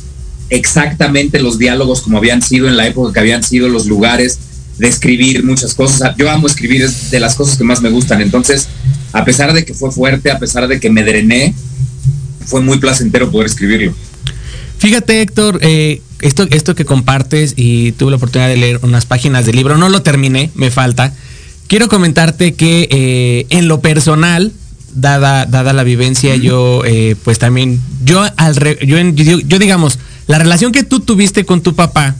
exactamente 0.50 1.40
los 1.40 1.58
diálogos 1.58 2.02
como 2.02 2.18
habían 2.18 2.42
sido 2.42 2.68
en 2.68 2.76
la 2.76 2.86
época 2.86 3.12
que 3.12 3.20
habían 3.20 3.42
sido 3.42 3.68
los 3.68 3.86
lugares, 3.86 4.38
de 4.78 4.88
escribir 4.88 5.44
muchas 5.44 5.74
cosas. 5.74 6.14
Yo 6.16 6.30
amo 6.30 6.46
escribir, 6.46 6.82
es 6.82 7.10
de 7.10 7.20
las 7.20 7.34
cosas 7.34 7.56
que 7.56 7.64
más 7.64 7.80
me 7.80 7.90
gustan. 7.90 8.20
Entonces, 8.20 8.68
a 9.12 9.24
pesar 9.24 9.52
de 9.52 9.64
que 9.64 9.74
fue 9.74 9.90
fuerte, 9.90 10.30
a 10.30 10.38
pesar 10.38 10.66
de 10.68 10.80
que 10.80 10.90
me 10.90 11.02
drené, 11.04 11.54
fue 12.46 12.60
muy 12.60 12.78
placentero 12.78 13.30
poder 13.30 13.46
escribirlo. 13.46 13.94
Fíjate, 14.78 15.22
Héctor, 15.22 15.60
eh, 15.62 16.02
esto, 16.20 16.46
esto 16.50 16.74
que 16.74 16.84
compartes 16.84 17.54
y 17.56 17.92
tuve 17.92 18.10
la 18.10 18.16
oportunidad 18.16 18.48
de 18.48 18.56
leer 18.56 18.80
unas 18.82 19.06
páginas 19.06 19.46
del 19.46 19.56
libro, 19.56 19.78
no 19.78 19.88
lo 19.88 20.02
terminé, 20.02 20.50
me 20.54 20.70
falta. 20.70 21.14
Quiero 21.66 21.88
comentarte 21.88 22.54
que 22.54 22.88
eh, 22.90 23.46
en 23.50 23.68
lo 23.68 23.80
personal, 23.80 24.52
dada, 24.94 25.46
dada 25.46 25.72
la 25.72 25.84
vivencia, 25.84 26.36
yo 26.36 26.82
eh, 26.84 27.16
pues 27.24 27.38
también, 27.38 27.80
yo, 28.04 28.22
al 28.36 28.54
yo, 28.86 28.98
yo, 29.40 29.58
digamos, 29.58 29.98
la 30.26 30.38
relación 30.38 30.72
que 30.72 30.82
tú 30.82 31.00
tuviste 31.00 31.44
con 31.44 31.62
tu 31.62 31.74
papá, 31.74 32.16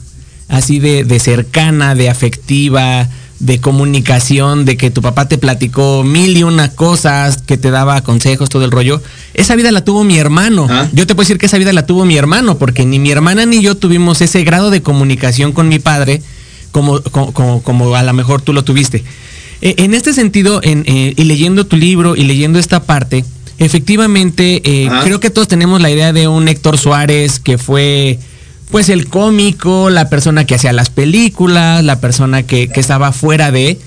así 0.47 0.79
de, 0.79 1.03
de 1.03 1.19
cercana, 1.19 1.95
de 1.95 2.09
afectiva, 2.09 3.09
de 3.39 3.59
comunicación, 3.59 4.65
de 4.65 4.77
que 4.77 4.91
tu 4.91 5.01
papá 5.01 5.27
te 5.27 5.37
platicó 5.37 6.03
mil 6.03 6.37
y 6.37 6.43
una 6.43 6.71
cosas, 6.71 7.41
que 7.41 7.57
te 7.57 7.69
daba 7.69 8.01
consejos, 8.01 8.49
todo 8.49 8.63
el 8.63 8.71
rollo. 8.71 9.01
Esa 9.33 9.55
vida 9.55 9.71
la 9.71 9.83
tuvo 9.83 10.03
mi 10.03 10.17
hermano. 10.17 10.67
Ah. 10.69 10.87
Yo 10.93 11.05
te 11.05 11.15
puedo 11.15 11.25
decir 11.25 11.37
que 11.37 11.47
esa 11.47 11.57
vida 11.57 11.73
la 11.73 11.85
tuvo 11.85 12.05
mi 12.05 12.15
hermano, 12.15 12.57
porque 12.57 12.85
ni 12.85 12.99
mi 12.99 13.11
hermana 13.11 13.45
ni 13.45 13.61
yo 13.61 13.75
tuvimos 13.75 14.21
ese 14.21 14.43
grado 14.43 14.69
de 14.69 14.81
comunicación 14.81 15.51
con 15.51 15.67
mi 15.67 15.79
padre 15.79 16.21
como, 16.71 17.01
como, 17.01 17.61
como, 17.61 17.95
a 17.95 18.03
lo 18.03 18.13
mejor 18.13 18.41
tú 18.41 18.53
lo 18.53 18.63
tuviste. 18.63 19.03
E, 19.61 19.75
en 19.79 19.93
este 19.93 20.13
sentido, 20.13 20.61
en, 20.63 20.83
eh, 20.87 21.13
y 21.15 21.23
leyendo 21.25 21.65
tu 21.65 21.75
libro 21.75 22.15
y 22.15 22.23
leyendo 22.23 22.59
esta 22.59 22.83
parte, 22.83 23.25
efectivamente, 23.57 24.61
eh, 24.63 24.87
ah. 24.89 25.01
creo 25.03 25.19
que 25.19 25.29
todos 25.29 25.47
tenemos 25.47 25.81
la 25.81 25.89
idea 25.89 26.13
de 26.13 26.27
un 26.27 26.47
Héctor 26.47 26.77
Suárez 26.77 27.39
que 27.39 27.57
fue 27.57 28.19
pues 28.75 28.89
el 28.89 29.07
cómico, 29.07 29.89
la 29.89 30.09
persona 30.09 30.43
que 30.43 30.55
hacía 30.55 30.73
las 30.73 30.89
películas, 30.89 31.81
la 31.81 32.01
persona 32.01 32.43
que, 32.43 32.69
estaba 32.75 33.13
fuera 33.13 33.49
de, 33.49 33.79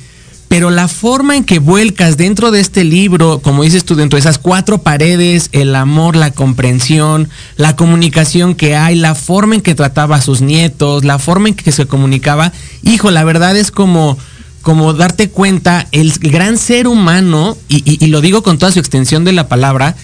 pero 0.48 0.70
la 0.70 0.88
forma 0.88 1.36
en 1.36 1.44
que 1.44 1.58
vuelcas 1.58 2.16
dentro 2.16 2.50
de 2.50 2.60
este 2.60 2.84
libro, 2.84 3.40
como 3.40 3.64
dices 3.64 3.84
tú, 3.84 3.96
dentro 3.96 4.16
de 4.16 4.20
esas 4.20 4.38
cuatro 4.38 4.78
paredes, 4.78 5.50
el 5.52 5.74
amor, 5.74 6.16
la 6.16 6.30
comprensión, 6.30 7.28
la 7.58 7.76
comunicación 7.76 8.54
que 8.54 8.76
hay, 8.76 8.94
la 8.94 9.14
forma 9.14 9.56
en 9.56 9.60
que 9.60 9.74
trataba 9.74 10.16
a 10.16 10.22
sus 10.22 10.40
nietos, 10.40 11.04
la 11.04 11.18
forma 11.18 11.48
en 11.48 11.54
que 11.54 11.70
se 11.70 11.84
comunicaba, 11.84 12.54
hijo, 12.82 13.10
la 13.10 13.24
verdad 13.24 13.58
es 13.58 13.70
como, 13.70 14.16
como 14.62 14.94
darte 14.94 15.28
cuenta, 15.28 15.86
el 15.92 16.14
gran 16.18 16.56
ser 16.56 16.88
humano, 16.88 17.58
y 17.68 18.06
lo 18.06 18.22
digo 18.22 18.42
con 18.42 18.56
toda 18.56 18.72
su 18.72 18.78
extensión 18.78 19.26
de 19.26 19.34
la 19.34 19.48
palabra, 19.48 19.96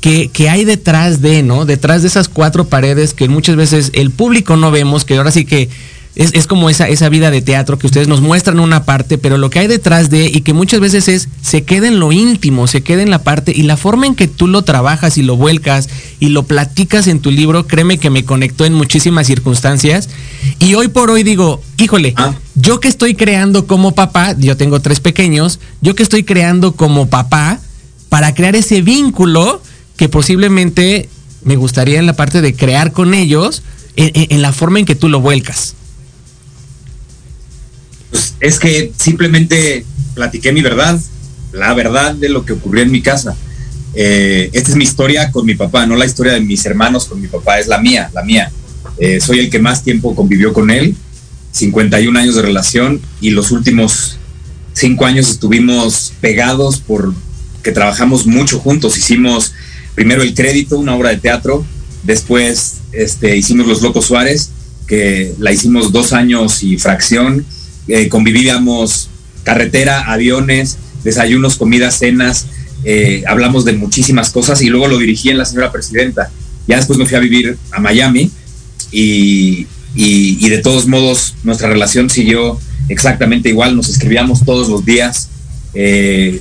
que, 0.00 0.48
hay 0.48 0.64
detrás 0.64 1.20
de, 1.20 1.42
¿no? 1.42 1.66
Detrás 1.66 2.02
de 2.02 2.08
esas 2.08 2.28
cuatro 2.28 2.66
paredes 2.68 3.14
que 3.14 3.28
muchas 3.28 3.56
veces 3.56 3.90
el 3.94 4.10
público 4.10 4.56
no 4.56 4.70
vemos, 4.70 5.04
que 5.04 5.16
ahora 5.16 5.30
sí 5.30 5.44
que 5.44 5.68
es, 6.16 6.46
como 6.46 6.68
esa, 6.68 6.88
esa 6.88 7.08
vida 7.08 7.30
de 7.30 7.40
teatro 7.40 7.78
que 7.78 7.86
ustedes 7.86 8.08
nos 8.08 8.20
muestran 8.20 8.60
una 8.60 8.84
parte, 8.84 9.16
pero 9.16 9.38
lo 9.38 9.48
que 9.48 9.60
hay 9.60 9.68
detrás 9.68 10.10
de 10.10 10.26
y 10.26 10.40
que 10.40 10.52
muchas 10.52 10.80
veces 10.80 11.08
es, 11.08 11.28
se 11.40 11.62
queda 11.62 11.86
en 11.86 12.00
lo 12.00 12.12
íntimo, 12.12 12.66
se 12.66 12.82
queda 12.82 13.02
en 13.02 13.10
la 13.10 13.22
parte 13.22 13.52
y 13.54 13.62
la 13.62 13.76
forma 13.76 14.06
en 14.06 14.14
que 14.16 14.26
tú 14.26 14.48
lo 14.48 14.62
trabajas 14.62 15.18
y 15.18 15.22
lo 15.22 15.36
vuelcas 15.36 15.88
y 16.18 16.30
lo 16.30 16.42
platicas 16.42 17.06
en 17.06 17.20
tu 17.20 17.30
libro, 17.30 17.66
créeme 17.66 17.98
que 17.98 18.10
me 18.10 18.24
conectó 18.24 18.64
en 18.64 18.74
muchísimas 18.74 19.28
circunstancias. 19.28 20.08
Y 20.58 20.74
hoy 20.74 20.88
por 20.88 21.10
hoy 21.10 21.22
digo, 21.22 21.62
híjole, 21.78 22.12
ah. 22.16 22.34
yo 22.54 22.80
que 22.80 22.88
estoy 22.88 23.14
creando 23.14 23.66
como 23.66 23.94
papá, 23.94 24.34
yo 24.36 24.56
tengo 24.56 24.80
tres 24.80 25.00
pequeños, 25.00 25.60
yo 25.80 25.94
que 25.94 26.02
estoy 26.02 26.24
creando 26.24 26.72
como 26.72 27.08
papá, 27.08 27.60
para 28.10 28.34
crear 28.34 28.56
ese 28.56 28.82
vínculo, 28.82 29.62
que 30.00 30.08
posiblemente 30.08 31.10
me 31.42 31.56
gustaría 31.56 31.98
en 31.98 32.06
la 32.06 32.16
parte 32.16 32.40
de 32.40 32.54
crear 32.54 32.90
con 32.90 33.12
ellos, 33.12 33.62
en, 33.96 34.40
la 34.40 34.50
forma 34.50 34.78
en 34.78 34.86
que 34.86 34.94
tú 34.94 35.10
lo 35.10 35.20
vuelcas. 35.20 35.74
Pues 38.08 38.34
es 38.40 38.58
que 38.58 38.92
simplemente 38.96 39.84
platiqué 40.14 40.52
mi 40.52 40.62
verdad, 40.62 40.98
la 41.52 41.74
verdad 41.74 42.14
de 42.14 42.30
lo 42.30 42.46
que 42.46 42.54
ocurrió 42.54 42.82
en 42.82 42.90
mi 42.90 43.02
casa. 43.02 43.36
Eh, 43.92 44.48
esta 44.54 44.70
es 44.70 44.76
mi 44.76 44.84
historia 44.84 45.30
con 45.32 45.44
mi 45.44 45.54
papá, 45.54 45.84
no 45.84 45.96
la 45.96 46.06
historia 46.06 46.32
de 46.32 46.40
mis 46.40 46.64
hermanos 46.64 47.04
con 47.04 47.20
mi 47.20 47.28
papá, 47.28 47.58
es 47.58 47.66
la 47.66 47.76
mía, 47.76 48.10
la 48.14 48.22
mía. 48.22 48.50
Eh, 48.96 49.20
soy 49.20 49.40
el 49.40 49.50
que 49.50 49.58
más 49.58 49.84
tiempo 49.84 50.14
convivió 50.14 50.54
con 50.54 50.70
él, 50.70 50.96
51 51.52 52.18
años 52.18 52.36
de 52.36 52.40
relación 52.40 53.02
y 53.20 53.32
los 53.32 53.50
últimos 53.50 54.16
cinco 54.72 55.04
años 55.04 55.28
estuvimos 55.28 56.14
pegados 56.22 56.80
por 56.80 57.12
que 57.62 57.72
trabajamos 57.72 58.26
mucho 58.26 58.58
juntos, 58.60 58.96
hicimos 58.96 59.52
primero 59.94 60.22
El 60.22 60.34
Crédito, 60.34 60.78
una 60.78 60.94
obra 60.94 61.10
de 61.10 61.18
teatro, 61.18 61.64
después 62.02 62.78
este, 62.92 63.36
hicimos 63.36 63.66
Los 63.66 63.82
Locos 63.82 64.06
Suárez, 64.06 64.50
que 64.86 65.34
la 65.38 65.52
hicimos 65.52 65.92
dos 65.92 66.12
años 66.12 66.62
y 66.62 66.76
fracción, 66.78 67.44
eh, 67.88 68.08
convivíamos 68.08 69.08
carretera, 69.44 70.12
aviones, 70.12 70.78
desayunos, 71.04 71.56
comidas, 71.56 71.98
cenas, 71.98 72.46
eh, 72.84 73.22
hablamos 73.26 73.64
de 73.64 73.74
muchísimas 73.74 74.30
cosas 74.30 74.62
y 74.62 74.68
luego 74.68 74.88
lo 74.88 74.98
dirigí 74.98 75.30
en 75.30 75.38
La 75.38 75.44
Señora 75.44 75.72
Presidenta. 75.72 76.30
Ya 76.66 76.76
después 76.76 76.98
me 76.98 77.06
fui 77.06 77.16
a 77.16 77.20
vivir 77.20 77.58
a 77.72 77.80
Miami 77.80 78.30
y, 78.90 79.66
de 79.94 80.58
todos 80.62 80.86
modos 80.86 81.34
nuestra 81.44 81.68
relación 81.68 82.10
siguió 82.10 82.58
exactamente 82.88 83.48
igual, 83.48 83.76
nos 83.76 83.88
escribíamos 83.88 84.44
todos 84.44 84.68
los 84.68 84.84
días, 84.84 85.28
eh, 85.74 86.40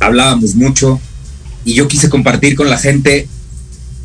hablábamos 0.00 0.54
mucho, 0.54 1.00
y 1.64 1.74
yo 1.74 1.88
quise 1.88 2.08
compartir 2.08 2.56
con 2.56 2.68
la 2.68 2.78
gente 2.78 3.28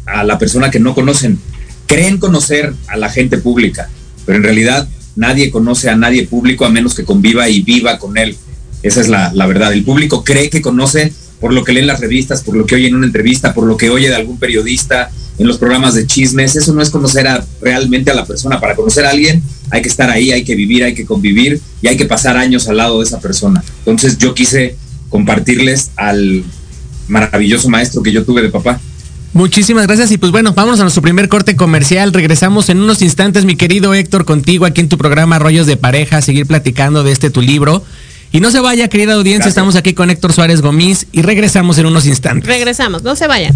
a 0.06 0.24
la 0.24 0.38
persona 0.38 0.72
que 0.72 0.80
no 0.80 0.96
conocen. 0.96 1.40
Creen 1.86 2.18
conocer 2.18 2.74
a 2.88 2.98
la 2.98 3.10
gente 3.10 3.38
pública, 3.38 3.90
pero 4.26 4.38
en 4.38 4.44
realidad 4.44 4.88
nadie 5.16 5.52
conoce 5.52 5.90
a 5.90 5.96
nadie 5.96 6.28
público 6.28 6.66
a 6.66 6.70
menos 6.70 6.96
que 6.96 7.04
conviva 7.04 7.50
y 7.50 7.62
viva 7.62 8.00
con 8.00 8.18
él. 8.18 8.38
Esa 8.84 9.02
es 9.02 9.10
la, 9.10 9.32
verdad. 9.48 9.74
El 9.74 9.84
público 9.84 10.24
cree 10.24 10.50
que 10.50 10.62
conoce 10.62 11.12
por 11.42 11.54
lo 11.54 11.64
que 11.64 11.74
lee 11.74 11.82
en 11.82 11.88
las 11.88 12.00
revistas, 12.00 12.44
por 12.44 12.56
lo 12.56 12.66
que 12.66 12.76
oye 12.76 12.88
en 12.88 12.96
una 12.96 13.06
entrevista, 13.06 13.54
por 13.54 13.66
lo 13.66 13.78
que 13.78 13.90
oye 13.90 14.10
de 14.10 14.16
algún 14.16 14.38
periodista 14.38 15.10
en 15.38 15.48
los 15.48 15.58
programas 15.58 15.96
de 15.96 16.06
chismes. 16.06 16.56
Eso 16.56 16.74
no 16.74 16.82
es 16.82 16.90
conocer 16.90 17.28
a, 17.28 17.46
realmente 17.62 18.12
a 18.12 18.14
la 18.14 18.26
persona. 18.26 18.60
Para 18.60 18.76
conocer 18.76 19.06
a 19.06 19.10
alguien 19.10 19.42
hay 19.70 19.82
que 19.82 19.90
estar 19.90 20.10
ahí, 20.10 20.32
hay 20.32 20.44
que 20.44 20.56
vivir, 20.56 20.84
hay 20.84 20.94
que 20.94 21.06
convivir 21.06 21.60
y 21.82 21.88
hay 21.88 21.98
que 21.98 22.06
pasar 22.06 22.38
años 22.38 22.68
al 22.68 22.78
lado 22.78 23.00
de 23.00 23.06
esa 23.06 23.20
persona. 23.20 23.64
Entonces 23.80 24.18
yo 24.18 24.34
quise 24.34 24.76
compartirles 25.10 25.92
al 25.96 26.44
maravilloso 27.10 27.70
maestro 27.70 28.02
que 28.02 28.12
yo 28.12 28.24
tuve 28.24 28.42
de 28.42 28.50
papá. 28.50 28.80
Muchísimas 29.34 29.86
gracias 29.86 30.12
y 30.12 30.18
pues 30.18 30.32
bueno, 30.32 30.54
vamos 30.54 30.80
a 30.80 30.84
nuestro 30.84 31.04
primer 31.04 31.30
corte 31.30 31.56
comercial. 31.56 32.14
Regresamos 32.14 32.70
en 32.70 32.82
unos 32.82 33.02
instantes, 33.02 33.46
mi 33.46 33.56
querido 33.56 33.94
Héctor, 33.94 34.26
contigo 34.26 34.66
aquí 34.66 34.82
en 34.82 34.90
tu 34.90 34.98
programa 34.98 35.38
Rollos 35.38 35.68
de 35.68 35.78
Pareja, 35.78 36.22
seguir 36.22 36.48
platicando 36.48 37.04
de 37.04 37.12
este 37.12 37.30
tu 37.30 37.42
libro. 37.42 37.84
Y 38.32 38.40
no 38.40 38.52
se 38.52 38.60
vaya, 38.60 38.88
querida 38.88 39.14
audiencia, 39.14 39.50
estamos 39.50 39.76
aquí 39.76 39.94
con 39.94 40.10
Héctor 40.10 40.34
Suárez 40.34 40.62
Gomis 40.62 41.08
y 41.12 41.22
regresamos 41.22 41.78
en 41.78 41.86
unos 41.86 42.06
instantes. 42.06 42.48
Regresamos, 42.48 43.04
no 43.04 43.16
se 43.16 43.28
vayan. 43.28 43.56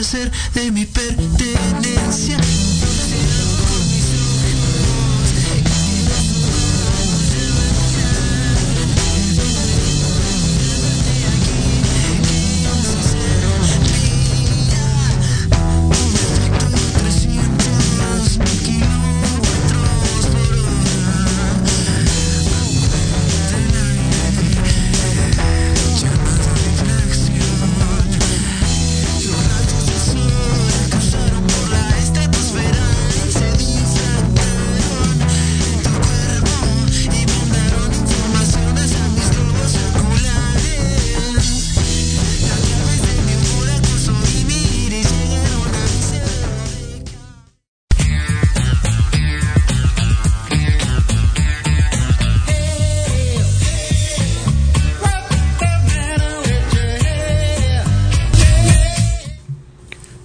Placer 0.00 0.32
de 0.54 0.70
mi 0.70 0.86
pertenencia. 0.86 2.38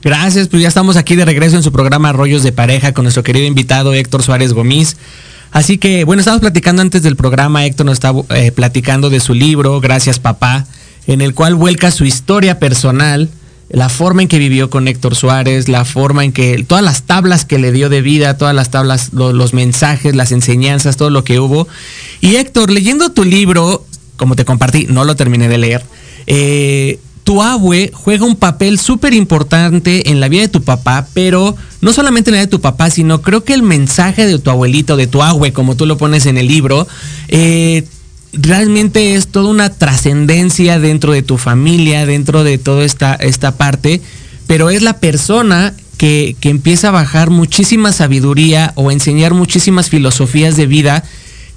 Gracias, 0.05 0.49
pues 0.49 0.61
ya 0.61 0.67
estamos 0.67 0.97
aquí 0.97 1.15
de 1.15 1.25
regreso 1.25 1.55
en 1.55 1.63
su 1.63 1.71
programa 1.71 2.13
Rollos 2.13 2.43
de 2.43 2.51
Pareja 2.51 2.93
con 2.93 3.05
nuestro 3.05 3.23
querido 3.23 3.47
invitado 3.47 3.91
Héctor 3.91 4.21
Suárez 4.21 4.53
Gomis. 4.53 4.97
Así 5.51 5.79
que, 5.79 6.03
bueno, 6.03 6.19
estábamos 6.19 6.41
platicando 6.41 6.83
antes 6.83 7.01
del 7.01 7.15
programa, 7.15 7.65
Héctor 7.65 7.87
nos 7.87 7.93
está 7.93 8.13
eh, 8.29 8.51
platicando 8.51 9.09
de 9.09 9.19
su 9.19 9.33
libro, 9.33 9.81
Gracias 9.81 10.19
Papá, 10.19 10.67
en 11.07 11.21
el 11.21 11.33
cual 11.33 11.55
vuelca 11.55 11.89
su 11.89 12.05
historia 12.05 12.59
personal, 12.59 13.31
la 13.69 13.89
forma 13.89 14.21
en 14.21 14.27
que 14.27 14.37
vivió 14.37 14.69
con 14.69 14.87
Héctor 14.87 15.15
Suárez, 15.15 15.69
la 15.69 15.85
forma 15.85 16.23
en 16.23 16.33
que, 16.33 16.63
todas 16.67 16.83
las 16.83 17.01
tablas 17.01 17.43
que 17.43 17.57
le 17.57 17.71
dio 17.71 17.89
de 17.89 18.03
vida, 18.03 18.37
todas 18.37 18.53
las 18.53 18.69
tablas, 18.69 19.11
lo, 19.11 19.33
los 19.33 19.55
mensajes, 19.55 20.15
las 20.15 20.31
enseñanzas, 20.31 20.97
todo 20.97 21.09
lo 21.09 21.23
que 21.23 21.39
hubo. 21.39 21.67
Y 22.21 22.35
Héctor, 22.35 22.69
leyendo 22.69 23.11
tu 23.11 23.23
libro, 23.23 23.83
como 24.17 24.35
te 24.35 24.45
compartí, 24.45 24.85
no 24.87 25.03
lo 25.03 25.15
terminé 25.15 25.47
de 25.49 25.57
leer, 25.57 25.83
eh, 26.27 26.99
tu 27.25 27.41
abue 27.41 27.91
juega 27.91 28.23
un 28.23 28.35
papel 28.35 28.79
súper 28.79 29.13
importante 29.15 30.11
en 30.11 30.19
la 30.19 30.29
vida 30.29 30.43
de 30.43 30.47
tu 30.47 30.61
papá, 30.61 31.07
pero 31.15 31.55
no 31.81 31.91
solamente 31.91 32.29
en 32.29 32.35
la 32.35 32.41
de 32.41 32.47
tu 32.47 32.61
papá, 32.61 32.91
sino 32.91 33.23
creo 33.23 33.43
que 33.43 33.55
el 33.55 33.63
mensaje 33.63 34.27
de 34.27 34.37
tu 34.37 34.51
abuelito, 34.51 34.95
de 34.95 35.07
tu 35.07 35.23
abue, 35.23 35.51
como 35.51 35.75
tú 35.75 35.87
lo 35.87 35.97
pones 35.97 36.27
en 36.27 36.37
el 36.37 36.47
libro, 36.47 36.87
eh, 37.27 37.83
realmente 38.31 39.15
es 39.15 39.29
toda 39.29 39.49
una 39.49 39.71
trascendencia 39.71 40.77
dentro 40.77 41.13
de 41.13 41.23
tu 41.23 41.39
familia, 41.39 42.05
dentro 42.05 42.43
de 42.43 42.59
toda 42.59 42.85
esta, 42.85 43.15
esta 43.15 43.57
parte, 43.57 44.01
pero 44.45 44.69
es 44.69 44.83
la 44.83 44.99
persona 44.99 45.73
que, 45.97 46.35
que 46.39 46.49
empieza 46.49 46.89
a 46.89 46.91
bajar 46.91 47.31
muchísima 47.31 47.91
sabiduría 47.91 48.71
o 48.75 48.91
enseñar 48.91 49.33
muchísimas 49.33 49.89
filosofías 49.89 50.57
de 50.57 50.67
vida 50.67 51.03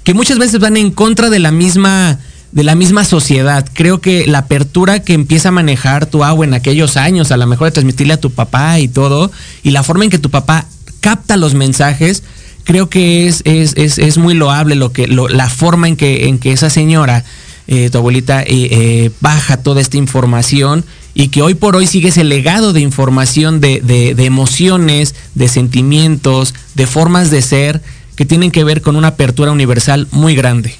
que 0.03 0.15
muchas 0.15 0.39
veces 0.39 0.59
van 0.59 0.77
en 0.77 0.89
contra 0.89 1.29
de 1.29 1.37
la 1.37 1.51
misma 1.51 2.17
de 2.51 2.63
la 2.63 2.75
misma 2.75 3.03
sociedad. 3.03 3.67
Creo 3.73 4.01
que 4.01 4.25
la 4.25 4.39
apertura 4.39 4.99
que 4.99 5.13
empieza 5.13 5.49
a 5.49 5.51
manejar 5.51 6.05
tu 6.05 6.23
agua 6.23 6.45
en 6.45 6.53
aquellos 6.53 6.97
años, 6.97 7.31
a 7.31 7.37
lo 7.37 7.47
mejor 7.47 7.67
de 7.67 7.71
transmitirle 7.71 8.13
a 8.13 8.19
tu 8.19 8.31
papá 8.31 8.79
y 8.79 8.87
todo, 8.87 9.31
y 9.63 9.71
la 9.71 9.83
forma 9.83 10.03
en 10.03 10.09
que 10.09 10.19
tu 10.19 10.29
papá 10.29 10.65
capta 10.99 11.37
los 11.37 11.53
mensajes, 11.53 12.23
creo 12.63 12.89
que 12.89 13.27
es, 13.27 13.41
es, 13.45 13.73
es, 13.77 13.97
es 13.97 14.17
muy 14.17 14.33
loable 14.33 14.75
lo 14.75 14.91
que, 14.91 15.07
la 15.07 15.49
forma 15.49 15.87
en 15.87 15.95
que, 15.95 16.27
en 16.27 16.39
que 16.39 16.51
esa 16.51 16.69
señora, 16.69 17.23
eh, 17.67 17.89
tu 17.91 17.99
abuelita, 17.99 18.41
eh, 18.41 18.45
eh, 18.47 19.11
baja 19.21 19.57
toda 19.57 19.81
esta 19.81 19.97
información 19.97 20.83
y 21.13 21.27
que 21.27 21.41
hoy 21.41 21.53
por 21.53 21.75
hoy 21.75 21.85
sigue 21.85 22.09
ese 22.09 22.23
legado 22.23 22.73
de 22.73 22.81
información, 22.81 23.59
de, 23.59 23.81
de, 23.81 24.15
de 24.15 24.25
emociones, 24.25 25.15
de 25.35 25.47
sentimientos, 25.47 26.55
de 26.75 26.87
formas 26.87 27.29
de 27.29 27.41
ser 27.41 27.81
que 28.15 28.25
tienen 28.25 28.51
que 28.51 28.63
ver 28.63 28.81
con 28.81 28.95
una 28.95 29.09
apertura 29.09 29.51
universal 29.51 30.07
muy 30.11 30.35
grande. 30.35 30.75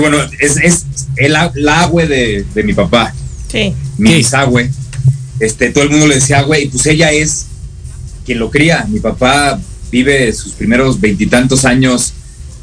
Bueno, 0.00 0.18
es, 0.40 0.56
es 0.58 0.84
el, 1.16 1.32
la 1.32 1.80
agüe 1.80 2.06
de, 2.06 2.44
de 2.54 2.62
mi 2.62 2.74
papá, 2.74 3.14
Sí. 3.50 3.72
mi 3.98 4.14
bisagüe. 4.14 4.70
Este, 5.40 5.70
todo 5.70 5.84
el 5.84 5.90
mundo 5.90 6.06
le 6.06 6.16
decía 6.16 6.38
agüe, 6.40 6.62
y 6.62 6.68
pues 6.68 6.86
ella 6.86 7.12
es 7.12 7.46
quien 8.24 8.38
lo 8.38 8.50
cría. 8.50 8.86
Mi 8.88 9.00
papá 9.00 9.60
vive 9.90 10.32
sus 10.32 10.52
primeros 10.52 11.00
veintitantos 11.00 11.64
años 11.64 12.12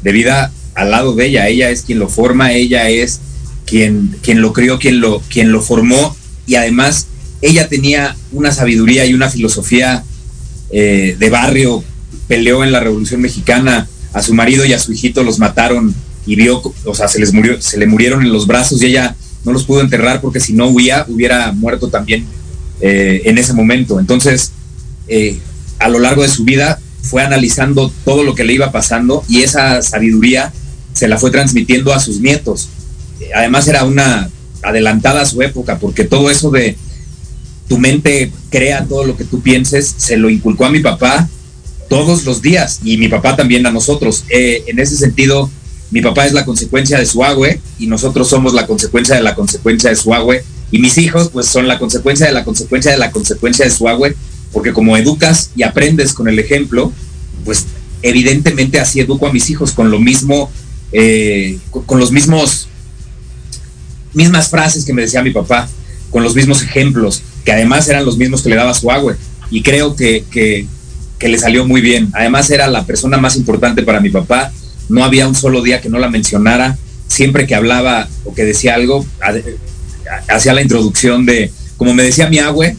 de 0.02 0.12
vida 0.12 0.52
al 0.74 0.90
lado 0.90 1.14
de 1.14 1.26
ella. 1.26 1.48
Ella 1.48 1.70
es 1.70 1.82
quien 1.82 1.98
lo 1.98 2.08
forma, 2.08 2.52
ella 2.52 2.88
es 2.90 3.20
quien, 3.66 4.16
quien 4.22 4.40
lo 4.40 4.52
crió, 4.52 4.78
quien 4.78 5.00
lo, 5.00 5.20
quien 5.28 5.52
lo 5.52 5.62
formó. 5.62 6.16
Y 6.46 6.56
además, 6.56 7.06
ella 7.40 7.68
tenía 7.68 8.16
una 8.32 8.52
sabiduría 8.52 9.06
y 9.06 9.14
una 9.14 9.30
filosofía 9.30 10.04
eh, 10.70 11.16
de 11.18 11.30
barrio. 11.30 11.82
Peleó 12.28 12.64
en 12.64 12.72
la 12.72 12.80
Revolución 12.80 13.20
Mexicana, 13.20 13.88
a 14.12 14.22
su 14.22 14.34
marido 14.34 14.64
y 14.64 14.72
a 14.72 14.78
su 14.78 14.92
hijito 14.92 15.22
los 15.24 15.38
mataron 15.38 15.94
y 16.26 16.36
vio, 16.36 16.62
o 16.84 16.94
sea, 16.94 17.08
se 17.08 17.18
les 17.18 17.32
murió, 17.32 17.60
se 17.60 17.76
le 17.76 17.86
murieron 17.86 18.22
en 18.22 18.32
los 18.32 18.46
brazos 18.46 18.82
y 18.82 18.86
ella 18.86 19.16
no 19.44 19.52
los 19.52 19.64
pudo 19.64 19.80
enterrar 19.80 20.20
porque 20.20 20.40
si 20.40 20.52
no 20.52 20.68
huía, 20.68 21.04
hubiera 21.08 21.52
muerto 21.52 21.88
también 21.88 22.26
eh, 22.80 23.22
en 23.26 23.38
ese 23.38 23.52
momento. 23.52 24.00
Entonces, 24.00 24.52
eh, 25.06 25.38
a 25.78 25.88
lo 25.88 25.98
largo 25.98 26.22
de 26.22 26.28
su 26.28 26.44
vida 26.44 26.80
fue 27.02 27.22
analizando 27.22 27.92
todo 28.04 28.24
lo 28.24 28.34
que 28.34 28.44
le 28.44 28.54
iba 28.54 28.72
pasando 28.72 29.22
y 29.28 29.42
esa 29.42 29.82
sabiduría 29.82 30.52
se 30.94 31.08
la 31.08 31.18
fue 31.18 31.30
transmitiendo 31.30 31.92
a 31.92 32.00
sus 32.00 32.20
nietos. 32.20 32.68
Eh, 33.20 33.30
Además 33.34 33.68
era 33.68 33.84
una 33.84 34.30
adelantada 34.62 35.20
a 35.20 35.26
su 35.26 35.42
época 35.42 35.78
porque 35.78 36.04
todo 36.04 36.30
eso 36.30 36.50
de 36.50 36.76
tu 37.68 37.78
mente 37.78 38.32
crea 38.50 38.86
todo 38.86 39.04
lo 39.04 39.16
que 39.16 39.24
tú 39.24 39.40
pienses, 39.40 39.94
se 39.96 40.16
lo 40.16 40.30
inculcó 40.30 40.64
a 40.64 40.70
mi 40.70 40.80
papá 40.80 41.28
todos 41.90 42.24
los 42.24 42.40
días 42.40 42.80
y 42.82 42.96
mi 42.96 43.08
papá 43.08 43.36
también 43.36 43.66
a 43.66 43.70
nosotros. 43.70 44.24
En 44.28 44.78
ese 44.78 44.96
sentido, 44.96 45.50
mi 45.90 46.00
papá 46.00 46.26
es 46.26 46.32
la 46.32 46.44
consecuencia 46.44 46.98
de 46.98 47.06
su 47.06 47.22
agüe 47.22 47.60
y 47.78 47.86
nosotros 47.86 48.28
somos 48.28 48.54
la 48.54 48.66
consecuencia 48.66 49.14
de 49.14 49.22
la 49.22 49.34
consecuencia 49.34 49.90
de 49.90 49.96
su 49.96 50.12
agüe. 50.12 50.44
Y 50.70 50.78
mis 50.78 50.98
hijos 50.98 51.30
pues 51.32 51.46
son 51.46 51.68
la 51.68 51.78
consecuencia 51.78 52.26
de 52.26 52.32
la 52.32 52.44
consecuencia 52.44 52.90
de 52.90 52.98
la 52.98 53.10
consecuencia 53.10 53.64
de 53.64 53.70
su 53.70 53.88
agüe 53.88 54.16
porque 54.54 54.72
como 54.72 54.96
educas 54.96 55.50
y 55.56 55.64
aprendes 55.64 56.14
con 56.14 56.28
el 56.28 56.38
ejemplo, 56.38 56.92
pues 57.44 57.66
evidentemente 58.02 58.78
así 58.78 59.00
educo 59.00 59.26
a 59.26 59.32
mis 59.32 59.50
hijos 59.50 59.72
con 59.72 59.90
lo 59.90 59.98
mismo, 59.98 60.50
eh, 60.92 61.58
con, 61.70 61.98
los 61.98 62.12
mismos, 62.12 62.68
mismas 64.14 64.48
frases 64.48 64.84
que 64.84 64.92
me 64.92 65.02
decía 65.02 65.22
mi 65.22 65.32
papá, 65.32 65.68
con 66.10 66.22
los 66.22 66.36
mismos 66.36 66.62
ejemplos, 66.62 67.22
que 67.44 67.52
además 67.52 67.88
eran 67.88 68.04
los 68.04 68.16
mismos 68.16 68.42
que 68.42 68.50
le 68.50 68.56
daba 68.56 68.72
su 68.74 68.90
agüe. 68.90 69.16
Y 69.50 69.62
creo 69.62 69.96
que, 69.96 70.24
que, 70.30 70.66
que 71.18 71.28
le 71.28 71.38
salió 71.38 71.66
muy 71.66 71.80
bien. 71.80 72.10
Además 72.14 72.48
era 72.50 72.68
la 72.68 72.86
persona 72.86 73.18
más 73.18 73.36
importante 73.36 73.82
para 73.82 74.00
mi 74.00 74.10
papá, 74.10 74.52
no 74.88 75.04
había 75.04 75.28
un 75.28 75.34
solo 75.34 75.62
día 75.62 75.80
que 75.80 75.88
no 75.88 75.98
la 75.98 76.10
mencionara, 76.10 76.76
siempre 77.06 77.46
que 77.46 77.54
hablaba 77.54 78.08
o 78.24 78.34
que 78.34 78.44
decía 78.44 78.74
algo, 78.74 79.04
hacía 80.28 80.52
la 80.52 80.62
introducción 80.62 81.26
de, 81.26 81.50
como 81.76 81.94
me 81.94 82.02
decía 82.02 82.28
mi 82.28 82.38
abue, 82.38 82.76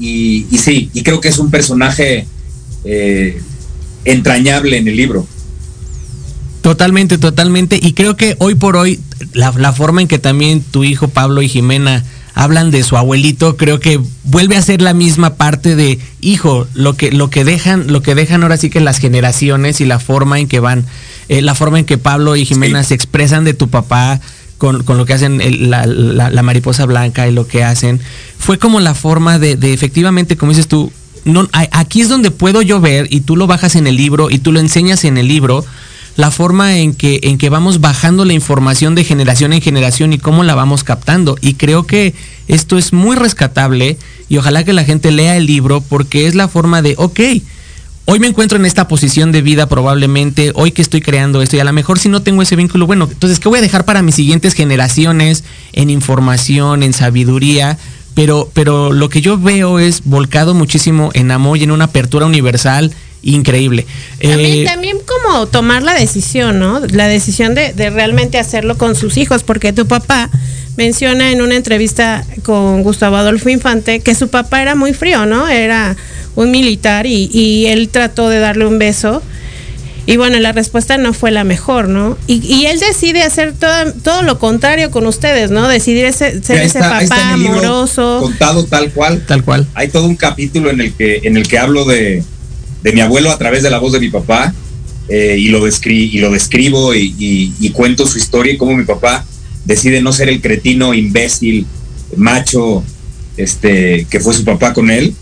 y, 0.00 0.46
sí, 0.58 0.90
y 0.92 1.02
creo 1.02 1.20
que 1.20 1.28
es 1.28 1.38
un 1.38 1.50
personaje 1.50 2.26
eh, 2.84 3.40
entrañable 4.04 4.78
en 4.78 4.88
el 4.88 4.96
libro. 4.96 5.26
Totalmente, 6.62 7.18
totalmente. 7.18 7.78
Y 7.80 7.92
creo 7.92 8.16
que 8.16 8.36
hoy 8.38 8.54
por 8.54 8.76
hoy, 8.76 8.98
la 9.34 9.72
forma 9.72 10.00
en 10.00 10.08
que 10.08 10.18
también 10.18 10.62
tu 10.62 10.82
hijo 10.82 11.08
Pablo 11.08 11.42
y 11.42 11.48
Jimena 11.48 12.04
hablan 12.34 12.70
de 12.70 12.82
su 12.82 12.96
abuelito, 12.96 13.56
creo 13.56 13.78
que 13.80 14.00
vuelve 14.24 14.56
a 14.56 14.62
ser 14.62 14.82
la 14.82 14.92
misma 14.94 15.34
parte 15.34 15.76
de, 15.76 15.98
hijo, 16.20 16.66
lo 16.74 16.96
que, 16.96 17.12
lo 17.12 17.30
que 17.30 17.44
dejan, 17.44 17.92
lo 17.92 18.02
que 18.02 18.14
dejan 18.14 18.42
ahora 18.42 18.56
sí 18.56 18.70
que 18.70 18.80
las 18.80 18.98
generaciones 18.98 19.80
y 19.80 19.84
la 19.84 19.98
forma 20.00 20.40
en 20.40 20.48
que 20.48 20.60
van, 20.60 20.84
eh, 21.28 21.42
la 21.42 21.54
forma 21.54 21.78
en 21.78 21.84
que 21.84 21.96
Pablo 21.98 22.34
y 22.36 22.44
Jimena 22.44 22.82
Sí. 22.82 22.88
se 22.88 22.94
expresan 22.94 23.44
de 23.44 23.54
tu 23.54 23.68
papá. 23.68 24.20
Con, 24.56 24.84
con 24.84 24.96
lo 24.96 25.04
que 25.04 25.12
hacen 25.12 25.40
el- 25.40 25.68
la, 25.68 25.84
la- 25.84 26.30
la 26.30 26.42
mariposa 26.42 26.86
blanca 26.86 27.26
y 27.28 27.32
lo 27.32 27.46
que 27.46 27.64
hacen, 27.64 28.00
fue 28.38 28.56
como 28.56 28.78
la 28.78 28.94
forma 28.94 29.38
de, 29.40 29.56
de 29.56 29.74
efectivamente, 29.74 30.36
como 30.36 30.52
dices 30.52 30.68
tú, 30.68 30.92
no, 31.24 31.48
aquí 31.52 32.00
es 32.00 32.08
donde 32.08 32.30
puedo 32.30 32.62
yo 32.62 32.80
ver 32.80 33.08
y 33.10 33.20
tú 33.22 33.36
lo 33.36 33.48
bajas 33.48 33.74
en 33.74 33.88
el 33.88 33.96
libro 33.96 34.30
y 34.30 34.38
tú 34.38 34.52
lo 34.52 34.60
enseñas 34.60 35.04
en 35.04 35.18
el 35.18 35.26
libro, 35.26 35.66
la 36.16 36.30
forma 36.30 36.78
en 36.78 36.94
que, 36.94 37.20
en 37.24 37.38
que 37.38 37.48
vamos 37.48 37.80
bajando 37.80 38.24
la 38.24 38.32
información 38.32 38.94
de 38.94 39.04
generación 39.04 39.52
en 39.52 39.60
generación 39.60 40.12
y 40.12 40.18
cómo 40.18 40.44
la 40.44 40.54
vamos 40.54 40.84
captando. 40.84 41.36
Y 41.40 41.54
creo 41.54 41.86
que 41.86 42.14
esto 42.46 42.78
es 42.78 42.92
muy 42.92 43.16
rescatable 43.16 43.98
y 44.28 44.36
ojalá 44.36 44.64
que 44.64 44.72
la 44.72 44.84
gente 44.84 45.10
lea 45.10 45.36
el 45.36 45.46
libro 45.46 45.80
porque 45.80 46.26
es 46.26 46.34
la 46.34 46.48
forma 46.48 46.82
de, 46.82 46.94
ok, 46.98 47.20
hoy 48.06 48.18
me 48.20 48.26
encuentro 48.26 48.58
en 48.58 48.66
esta 48.66 48.86
posición 48.86 49.32
de 49.32 49.42
vida 49.42 49.66
probablemente, 49.68 50.52
hoy 50.54 50.70
que 50.70 50.82
estoy 50.82 51.00
creando 51.00 51.42
esto 51.42 51.56
y 51.56 51.60
a 51.60 51.64
lo 51.64 51.72
mejor 51.72 51.98
si 51.98 52.08
no 52.08 52.22
tengo 52.22 52.42
ese 52.42 52.56
vínculo, 52.56 52.86
bueno, 52.86 53.08
entonces, 53.10 53.40
¿qué 53.40 53.48
voy 53.48 53.58
a 53.58 53.62
dejar 53.62 53.84
para 53.84 54.02
mis 54.02 54.14
siguientes 54.14 54.54
generaciones 54.54 55.44
en 55.72 55.90
información, 55.90 56.82
en 56.82 56.92
sabiduría? 56.92 57.78
pero, 58.14 58.50
pero 58.52 58.92
lo 58.92 59.08
que 59.08 59.20
yo 59.20 59.38
veo 59.38 59.78
es 59.78 60.02
volcado 60.04 60.54
muchísimo 60.54 61.10
en 61.14 61.30
amor 61.30 61.58
y 61.58 61.64
en 61.64 61.72
una 61.72 61.86
apertura 61.86 62.26
universal 62.26 62.92
increíble. 63.24 63.86
También, 64.20 64.52
Eh, 64.62 64.64
también 64.64 64.96
como 65.06 65.46
tomar 65.46 65.82
la 65.82 65.94
decisión, 65.94 66.58
¿no? 66.58 66.80
La 66.86 67.08
decisión 67.08 67.54
de, 67.54 67.72
de 67.72 67.90
realmente 67.90 68.38
hacerlo 68.38 68.76
con 68.78 68.94
sus 68.94 69.16
hijos, 69.16 69.42
porque 69.42 69.72
tu 69.72 69.86
papá 69.86 70.30
menciona 70.76 71.30
en 71.30 71.40
una 71.42 71.54
entrevista 71.56 72.24
con 72.42 72.82
Gustavo 72.82 73.16
Adolfo 73.16 73.48
Infante 73.48 74.00
que 74.00 74.14
su 74.14 74.28
papá 74.28 74.60
era 74.62 74.74
muy 74.74 74.92
frío, 74.92 75.24
¿no? 75.26 75.48
Era 75.48 75.96
un 76.34 76.50
militar 76.50 77.06
y, 77.06 77.30
y 77.32 77.66
él 77.66 77.88
trató 77.90 78.28
de 78.28 78.38
darle 78.40 78.66
un 78.66 78.78
beso. 78.78 79.22
Y 80.06 80.18
bueno, 80.18 80.38
la 80.38 80.52
respuesta 80.52 80.98
no 80.98 81.14
fue 81.14 81.30
la 81.30 81.44
mejor, 81.44 81.88
¿no? 81.88 82.18
Y, 82.26 82.44
y 82.44 82.66
él 82.66 82.78
decide 82.78 83.22
hacer 83.22 83.54
todo, 83.54 83.90
todo 84.02 84.20
lo 84.22 84.38
contrario 84.38 84.90
con 84.90 85.06
ustedes, 85.06 85.50
¿no? 85.50 85.66
Decidir 85.66 86.04
ese- 86.04 86.42
ser 86.42 86.58
ese 86.58 86.78
papá 86.80 87.32
amoroso. 87.32 88.18
Contado 88.20 88.64
tal 88.66 88.90
cual. 88.92 89.24
tal 89.26 89.42
cual. 89.44 89.66
Hay 89.72 89.88
todo 89.88 90.06
un 90.06 90.16
capítulo 90.16 90.68
en 90.70 90.82
el 90.82 90.92
que, 90.92 91.20
en 91.24 91.38
el 91.38 91.48
que 91.48 91.56
hablo 91.58 91.86
de, 91.86 92.22
de 92.84 92.92
mi 92.92 93.00
abuelo 93.00 93.30
a 93.32 93.38
través 93.38 93.62
de 93.62 93.70
la 93.70 93.78
voz 93.78 93.92
de 93.92 93.98
mi 93.98 94.10
papá 94.10 94.54
eh, 95.08 95.36
y, 95.38 95.48
lo 95.48 95.66
descri- 95.66 96.10
y 96.12 96.18
lo 96.18 96.30
describo 96.30 96.94
y, 96.94 97.70
cuento 97.72 98.06
su 98.06 98.18
historia 98.18 98.52
y 98.52 98.56
cómo 98.56 98.76
mi 98.76 98.84
papá 98.84 99.24
decide 99.64 100.00
no 100.02 100.12
ser 100.12 100.28
el 100.28 100.40
cretino, 100.40 100.94
imbécil, 100.94 101.66
macho, 102.16 102.84
este, 103.36 104.06
que 104.08 104.20
fue 104.20 104.34
su 104.34 104.44
papá 104.44 104.74
con 104.74 104.90
él 104.90 105.14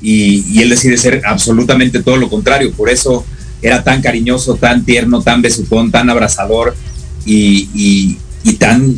y, 0.00 0.60
él 0.60 0.68
decide 0.68 0.98
ser 0.98 1.22
absolutamente 1.24 2.02
todo 2.02 2.18
lo 2.18 2.28
contrario. 2.28 2.70
Por 2.72 2.90
eso 2.90 3.24
era 3.62 3.82
tan 3.82 4.02
cariñoso, 4.02 4.56
tan 4.56 4.84
tierno, 4.84 5.22
tan 5.22 5.40
besucón, 5.40 5.90
tan 5.90 6.10
abrazador 6.10 6.76
y 7.24 8.18
tan, 8.58 8.94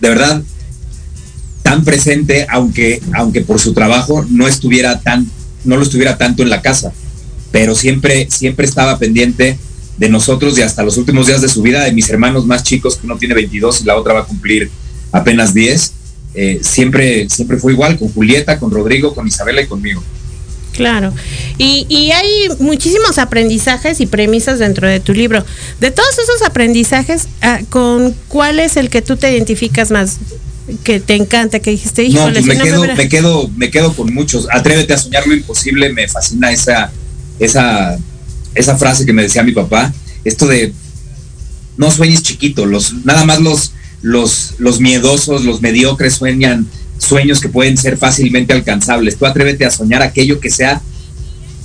de 0.00 0.08
verdad, 0.08 0.42
tan 1.62 1.82
presente, 1.84 2.46
aunque, 2.48 3.02
aunque 3.12 3.40
por 3.40 3.58
su 3.58 3.72
trabajo 3.72 4.24
no 4.30 4.46
estuviera 4.46 5.00
tan, 5.00 5.26
no 5.64 5.76
lo 5.76 5.82
estuviera 5.82 6.16
tanto 6.16 6.44
en 6.44 6.50
la 6.50 6.62
casa, 6.62 6.92
pero 7.56 7.74
siempre, 7.74 8.28
siempre 8.30 8.66
estaba 8.66 8.98
pendiente 8.98 9.56
de 9.96 10.08
nosotros 10.10 10.58
y 10.58 10.60
hasta 10.60 10.82
los 10.82 10.98
últimos 10.98 11.26
días 11.26 11.40
de 11.40 11.48
su 11.48 11.62
vida, 11.62 11.84
de 11.84 11.92
mis 11.92 12.06
hermanos 12.10 12.44
más 12.44 12.62
chicos, 12.62 12.96
que 12.96 13.06
uno 13.06 13.16
tiene 13.16 13.34
22 13.34 13.80
y 13.80 13.84
la 13.84 13.96
otra 13.96 14.12
va 14.12 14.20
a 14.20 14.24
cumplir 14.24 14.70
apenas 15.10 15.54
10, 15.54 15.92
eh, 16.34 16.60
siempre, 16.62 17.30
siempre 17.30 17.56
fue 17.56 17.72
igual, 17.72 17.98
con 17.98 18.12
Julieta, 18.12 18.58
con 18.58 18.70
Rodrigo, 18.70 19.14
con 19.14 19.26
Isabela 19.26 19.62
y 19.62 19.66
conmigo. 19.66 20.02
Claro. 20.74 21.14
Y, 21.56 21.86
y 21.88 22.10
hay 22.10 22.28
muchísimos 22.58 23.16
aprendizajes 23.16 24.02
y 24.02 24.06
premisas 24.06 24.58
dentro 24.58 24.86
de 24.86 25.00
tu 25.00 25.14
libro. 25.14 25.42
De 25.80 25.90
todos 25.90 26.12
esos 26.12 26.46
aprendizajes, 26.46 27.26
ah, 27.40 27.60
¿con 27.70 28.14
cuál 28.28 28.60
es 28.60 28.76
el 28.76 28.90
que 28.90 29.00
tú 29.00 29.16
te 29.16 29.32
identificas 29.32 29.90
más? 29.90 30.18
Que 30.84 31.00
te 31.00 31.14
encanta, 31.14 31.60
que 31.60 31.70
dijiste, 31.70 32.06
No, 32.10 32.24
pues 32.24 32.36
si 32.36 32.44
me 32.44 32.56
no 32.56 32.64
quedo, 32.64 32.80
hubiera-". 32.80 32.96
me 32.96 33.08
quedo, 33.08 33.48
me 33.56 33.70
quedo 33.70 33.94
con 33.94 34.12
muchos. 34.12 34.46
Atrévete 34.50 34.92
a 34.92 34.98
soñar 34.98 35.26
lo 35.26 35.32
imposible, 35.32 35.90
me 35.90 36.06
fascina 36.06 36.50
esa, 36.52 36.92
esa, 37.38 37.98
esa 38.54 38.76
frase 38.76 39.06
que 39.06 39.12
me 39.12 39.22
decía 39.22 39.42
mi 39.42 39.52
papá. 39.52 39.92
Esto 40.24 40.46
de 40.46 40.72
no 41.76 41.90
sueñes 41.90 42.22
chiquito, 42.22 42.66
los, 42.66 43.04
nada 43.04 43.24
más 43.24 43.40
los, 43.40 43.72
los, 44.02 44.54
los 44.58 44.80
miedosos, 44.80 45.44
los 45.44 45.60
mediocres 45.60 46.14
sueñan 46.14 46.66
sueños 46.98 47.40
que 47.40 47.48
pueden 47.48 47.76
ser 47.76 47.98
fácilmente 47.98 48.52
alcanzables. 48.52 49.16
Tú 49.16 49.26
atrévete 49.26 49.64
a 49.64 49.70
soñar 49.70 50.02
aquello 50.02 50.40
que 50.40 50.50
sea 50.50 50.80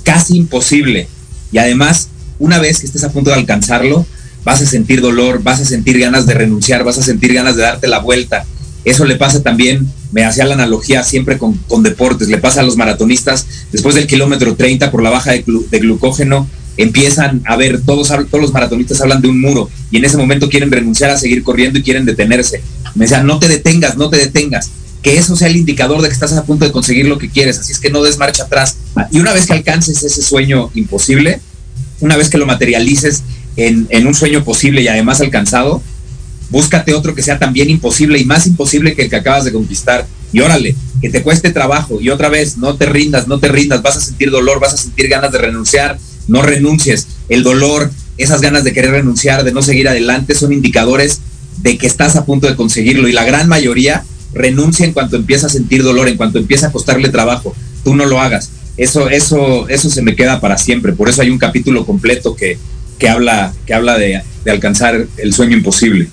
casi 0.02 0.36
imposible. 0.36 1.08
Y 1.50 1.58
además, 1.58 2.08
una 2.38 2.58
vez 2.58 2.80
que 2.80 2.86
estés 2.86 3.04
a 3.04 3.12
punto 3.12 3.30
de 3.30 3.36
alcanzarlo, 3.36 4.06
vas 4.44 4.60
a 4.60 4.66
sentir 4.66 5.00
dolor, 5.00 5.42
vas 5.42 5.60
a 5.60 5.64
sentir 5.64 5.98
ganas 5.98 6.26
de 6.26 6.34
renunciar, 6.34 6.84
vas 6.84 6.98
a 6.98 7.02
sentir 7.02 7.32
ganas 7.32 7.56
de 7.56 7.62
darte 7.62 7.88
la 7.88 7.98
vuelta. 7.98 8.44
Eso 8.84 9.04
le 9.04 9.16
pasa 9.16 9.42
también, 9.42 9.86
me 10.10 10.24
hacía 10.24 10.44
la 10.44 10.54
analogía 10.54 11.02
siempre 11.04 11.38
con, 11.38 11.58
deportes, 11.82 12.28
le 12.28 12.38
pasa 12.38 12.60
a 12.60 12.64
los 12.64 12.76
maratonistas, 12.76 13.46
después 13.70 13.94
del 13.94 14.06
kilómetro 14.06 14.56
30 14.56 14.90
por 14.90 15.02
la 15.02 15.10
baja 15.10 15.32
de, 15.32 15.44
glu- 15.44 15.68
de 15.68 15.78
glucógeno, 15.78 16.48
empiezan 16.76 17.42
a 17.46 17.56
ver, 17.56 17.82
todos, 17.82 18.08
todos 18.08 18.40
los 18.40 18.52
maratonistas 18.52 19.00
hablan 19.00 19.20
de 19.22 19.28
un 19.28 19.40
muro 19.40 19.70
y 19.90 19.98
en 19.98 20.04
ese 20.04 20.16
momento 20.16 20.48
quieren 20.48 20.70
renunciar 20.72 21.10
a 21.10 21.18
seguir 21.18 21.42
corriendo 21.44 21.78
y 21.78 21.82
quieren 21.82 22.04
detenerse. 22.04 22.60
Me 22.94 23.04
decían, 23.04 23.26
no 23.26 23.38
te 23.38 23.46
detengas, 23.46 23.96
no 23.96 24.08
te 24.10 24.16
detengas, 24.16 24.70
que 25.02 25.16
eso 25.18 25.36
sea 25.36 25.48
el 25.48 25.56
indicador 25.56 26.02
de 26.02 26.08
que 26.08 26.14
estás 26.14 26.32
a 26.32 26.44
punto 26.44 26.64
de 26.64 26.72
conseguir 26.72 27.06
lo 27.06 27.18
que 27.18 27.28
quieres, 27.28 27.58
así 27.58 27.72
es 27.72 27.78
que 27.78 27.90
no 27.90 28.02
des 28.02 28.18
marcha 28.18 28.44
atrás. 28.44 28.76
Y 29.10 29.20
una 29.20 29.32
vez 29.32 29.46
que 29.46 29.52
alcances 29.52 30.02
ese 30.02 30.22
sueño 30.22 30.70
imposible, 30.74 31.40
una 32.00 32.16
vez 32.16 32.30
que 32.30 32.38
lo 32.38 32.46
materialices 32.46 33.22
en 33.56 34.06
un 34.06 34.14
sueño 34.14 34.42
posible 34.44 34.82
y 34.82 34.88
además 34.88 35.20
alcanzado, 35.20 35.82
búscate 36.52 36.94
otro 36.94 37.14
que 37.14 37.22
sea 37.22 37.38
también 37.38 37.70
imposible 37.70 38.18
y 38.18 38.26
más 38.26 38.46
imposible 38.46 38.94
que 38.94 39.02
el 39.02 39.10
que 39.10 39.16
acabas 39.16 39.44
de 39.44 39.52
conquistar. 39.52 40.06
Y 40.32 40.40
órale, 40.40 40.76
que 41.00 41.08
te 41.08 41.22
cueste 41.22 41.50
trabajo. 41.50 42.00
Y 42.00 42.10
otra 42.10 42.28
vez, 42.28 42.58
no 42.58 42.76
te 42.76 42.86
rindas, 42.86 43.26
no 43.26 43.40
te 43.40 43.48
rindas. 43.48 43.82
Vas 43.82 43.96
a 43.96 44.00
sentir 44.00 44.30
dolor, 44.30 44.60
vas 44.60 44.74
a 44.74 44.76
sentir 44.76 45.08
ganas 45.08 45.32
de 45.32 45.38
renunciar. 45.38 45.98
No 46.28 46.42
renuncies. 46.42 47.08
El 47.28 47.42
dolor, 47.42 47.90
esas 48.18 48.40
ganas 48.42 48.64
de 48.64 48.72
querer 48.72 48.92
renunciar, 48.92 49.44
de 49.44 49.52
no 49.52 49.62
seguir 49.62 49.88
adelante, 49.88 50.34
son 50.34 50.52
indicadores 50.52 51.20
de 51.62 51.78
que 51.78 51.86
estás 51.86 52.16
a 52.16 52.26
punto 52.26 52.46
de 52.46 52.54
conseguirlo. 52.54 53.08
Y 53.08 53.12
la 53.12 53.24
gran 53.24 53.48
mayoría 53.48 54.04
renuncia 54.34 54.84
en 54.86 54.92
cuanto 54.92 55.16
empieza 55.16 55.46
a 55.46 55.50
sentir 55.50 55.82
dolor, 55.82 56.08
en 56.08 56.18
cuanto 56.18 56.38
empieza 56.38 56.68
a 56.68 56.72
costarle 56.72 57.08
trabajo. 57.08 57.56
Tú 57.82 57.96
no 57.96 58.04
lo 58.04 58.20
hagas. 58.20 58.50
Eso, 58.76 59.08
eso, 59.08 59.68
eso 59.68 59.90
se 59.90 60.02
me 60.02 60.14
queda 60.14 60.40
para 60.40 60.58
siempre. 60.58 60.92
Por 60.92 61.08
eso 61.08 61.22
hay 61.22 61.30
un 61.30 61.38
capítulo 61.38 61.86
completo 61.86 62.36
que, 62.36 62.58
que 62.98 63.08
habla, 63.08 63.54
que 63.66 63.74
habla 63.74 63.98
de, 63.98 64.22
de 64.44 64.50
alcanzar 64.50 65.06
el 65.16 65.34
sueño 65.34 65.56
imposible. 65.56 66.08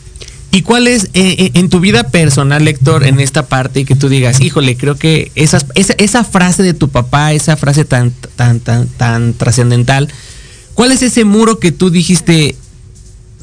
¿Y 0.51 0.63
cuál 0.63 0.87
es 0.87 1.05
eh, 1.05 1.35
eh, 1.37 1.51
en 1.53 1.69
tu 1.69 1.79
vida 1.79 2.05
personal, 2.09 2.67
Héctor, 2.67 3.05
en 3.05 3.19
esta 3.19 3.45
parte 3.45 3.85
que 3.85 3.95
tú 3.95 4.09
digas, 4.09 4.41
híjole, 4.41 4.75
creo 4.75 4.95
que 4.95 5.31
esas, 5.35 5.67
esa, 5.75 5.93
esa 5.99 6.23
frase 6.23 6.63
de 6.63 6.73
tu 6.73 6.89
papá, 6.89 7.33
esa 7.33 7.55
frase 7.55 7.85
tan, 7.85 8.11
tan, 8.35 8.59
tan, 8.59 8.87
tan 8.87 9.33
trascendental, 9.33 10.09
¿cuál 10.73 10.91
es 10.91 11.03
ese 11.03 11.23
muro 11.23 11.59
que 11.59 11.71
tú 11.71 11.91
dijiste, 11.91 12.55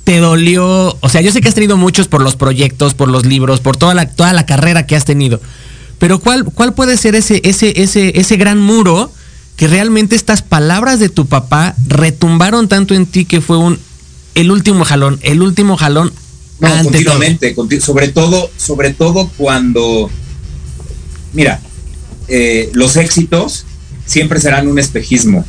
te 0.02 0.18
dolió? 0.18 0.98
O 1.00 1.08
sea, 1.08 1.20
yo 1.20 1.30
sé 1.30 1.40
que 1.40 1.48
has 1.48 1.54
tenido 1.54 1.76
muchos 1.76 2.08
por 2.08 2.22
los 2.22 2.34
proyectos, 2.34 2.94
por 2.94 3.08
los 3.08 3.24
libros, 3.24 3.60
por 3.60 3.76
toda 3.76 3.94
la, 3.94 4.08
toda 4.10 4.32
la 4.32 4.44
carrera 4.44 4.86
que 4.86 4.96
has 4.96 5.04
tenido. 5.04 5.40
Pero 6.00 6.18
¿cuál, 6.18 6.44
cuál 6.44 6.74
puede 6.74 6.96
ser 6.96 7.14
ese, 7.14 7.40
ese, 7.44 7.82
ese, 7.82 8.18
ese 8.18 8.36
gran 8.36 8.60
muro 8.60 9.12
que 9.56 9.68
realmente 9.68 10.16
estas 10.16 10.42
palabras 10.42 10.98
de 10.98 11.08
tu 11.08 11.26
papá 11.26 11.76
retumbaron 11.86 12.66
tanto 12.68 12.94
en 12.94 13.06
ti 13.06 13.24
que 13.24 13.40
fue 13.40 13.58
un 13.58 13.78
el 14.34 14.50
último 14.50 14.84
jalón, 14.84 15.18
el 15.22 15.40
último 15.40 15.78
jalón 15.78 16.12
No, 16.58 16.68
ante 16.68 16.84
continuamente, 16.84 17.54
conti- 17.54 17.80
sobre 17.80 18.08
todo, 18.08 18.50
sobre 18.56 18.92
todo 18.94 19.30
cuando, 19.36 20.10
mira, 21.32 21.60
eh, 22.28 22.70
los 22.72 22.96
éxitos 22.96 23.64
siempre 24.06 24.40
serán 24.40 24.68
un 24.68 24.78
espejismo. 24.78 25.44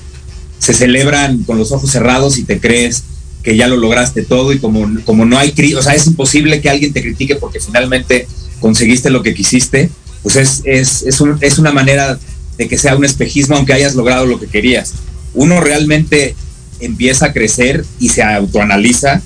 Se 0.60 0.74
celebran 0.74 1.44
con 1.44 1.58
los 1.58 1.72
ojos 1.72 1.92
cerrados 1.92 2.38
y 2.38 2.44
te 2.44 2.60
crees 2.60 3.04
que 3.44 3.56
ya 3.56 3.68
lo 3.68 3.78
lograste 3.78 4.24
todo 4.24 4.52
y 4.52 4.60
como, 4.60 4.86
como 5.06 5.24
no 5.24 5.38
hay, 5.38 5.54
o 5.78 5.82
sea, 5.82 5.94
es 5.96 6.08
imposible 6.08 6.60
que 6.60 6.70
alguien 6.70 6.92
te 6.92 7.02
critique 7.02 7.36
porque 7.36 7.60
finalmente 7.62 8.28
conseguiste 8.60 9.10
lo 9.10 9.24
que 9.24 9.34
quisiste, 9.34 9.90
pues 10.24 10.36
es, 10.36 10.62
es, 10.66 11.04
es, 11.04 11.22
un- 11.22 11.38
es 11.42 11.58
una 11.58 11.72
manera 11.72 12.20
de 12.58 12.68
que 12.68 12.78
sea 12.78 12.96
un 12.98 13.06
espejismo 13.06 13.56
aunque 13.56 13.74
hayas 13.74 13.96
logrado 13.96 14.26
lo 14.26 14.40
que 14.40 14.48
querías. 14.48 14.94
Uno 15.34 15.62
realmente 15.62 16.36
empieza 16.80 17.28
a 17.28 17.34
crecer 17.34 17.86
y 18.00 18.10
se 18.10 18.24
autoanaliza 18.24 19.22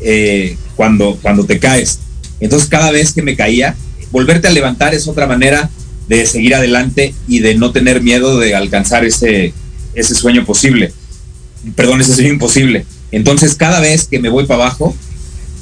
eh, 0.00 0.58
cuando, 0.76 1.18
cuando 1.20 1.44
te 1.44 1.58
caes. 1.58 1.98
Entonces 2.40 2.68
cada 2.68 2.90
vez 2.90 3.12
que 3.12 3.22
me 3.22 3.36
caía, 3.36 3.76
volverte 4.10 4.48
a 4.48 4.50
levantar 4.50 4.94
es 4.94 5.08
otra 5.08 5.26
manera 5.26 5.70
de 6.08 6.26
seguir 6.26 6.54
adelante 6.54 7.14
y 7.26 7.40
de 7.40 7.54
no 7.54 7.72
tener 7.72 8.02
miedo 8.02 8.38
de 8.38 8.54
alcanzar 8.54 9.04
ese, 9.04 9.54
ese 9.94 10.14
sueño 10.14 10.44
posible. 10.44 10.92
Perdón, 11.74 12.00
ese 12.00 12.14
sueño 12.14 12.30
imposible. 12.30 12.84
Entonces 13.10 13.54
cada 13.54 13.80
vez 13.80 14.06
que 14.06 14.18
me 14.18 14.28
voy 14.28 14.46
para 14.46 14.64
abajo, 14.64 14.94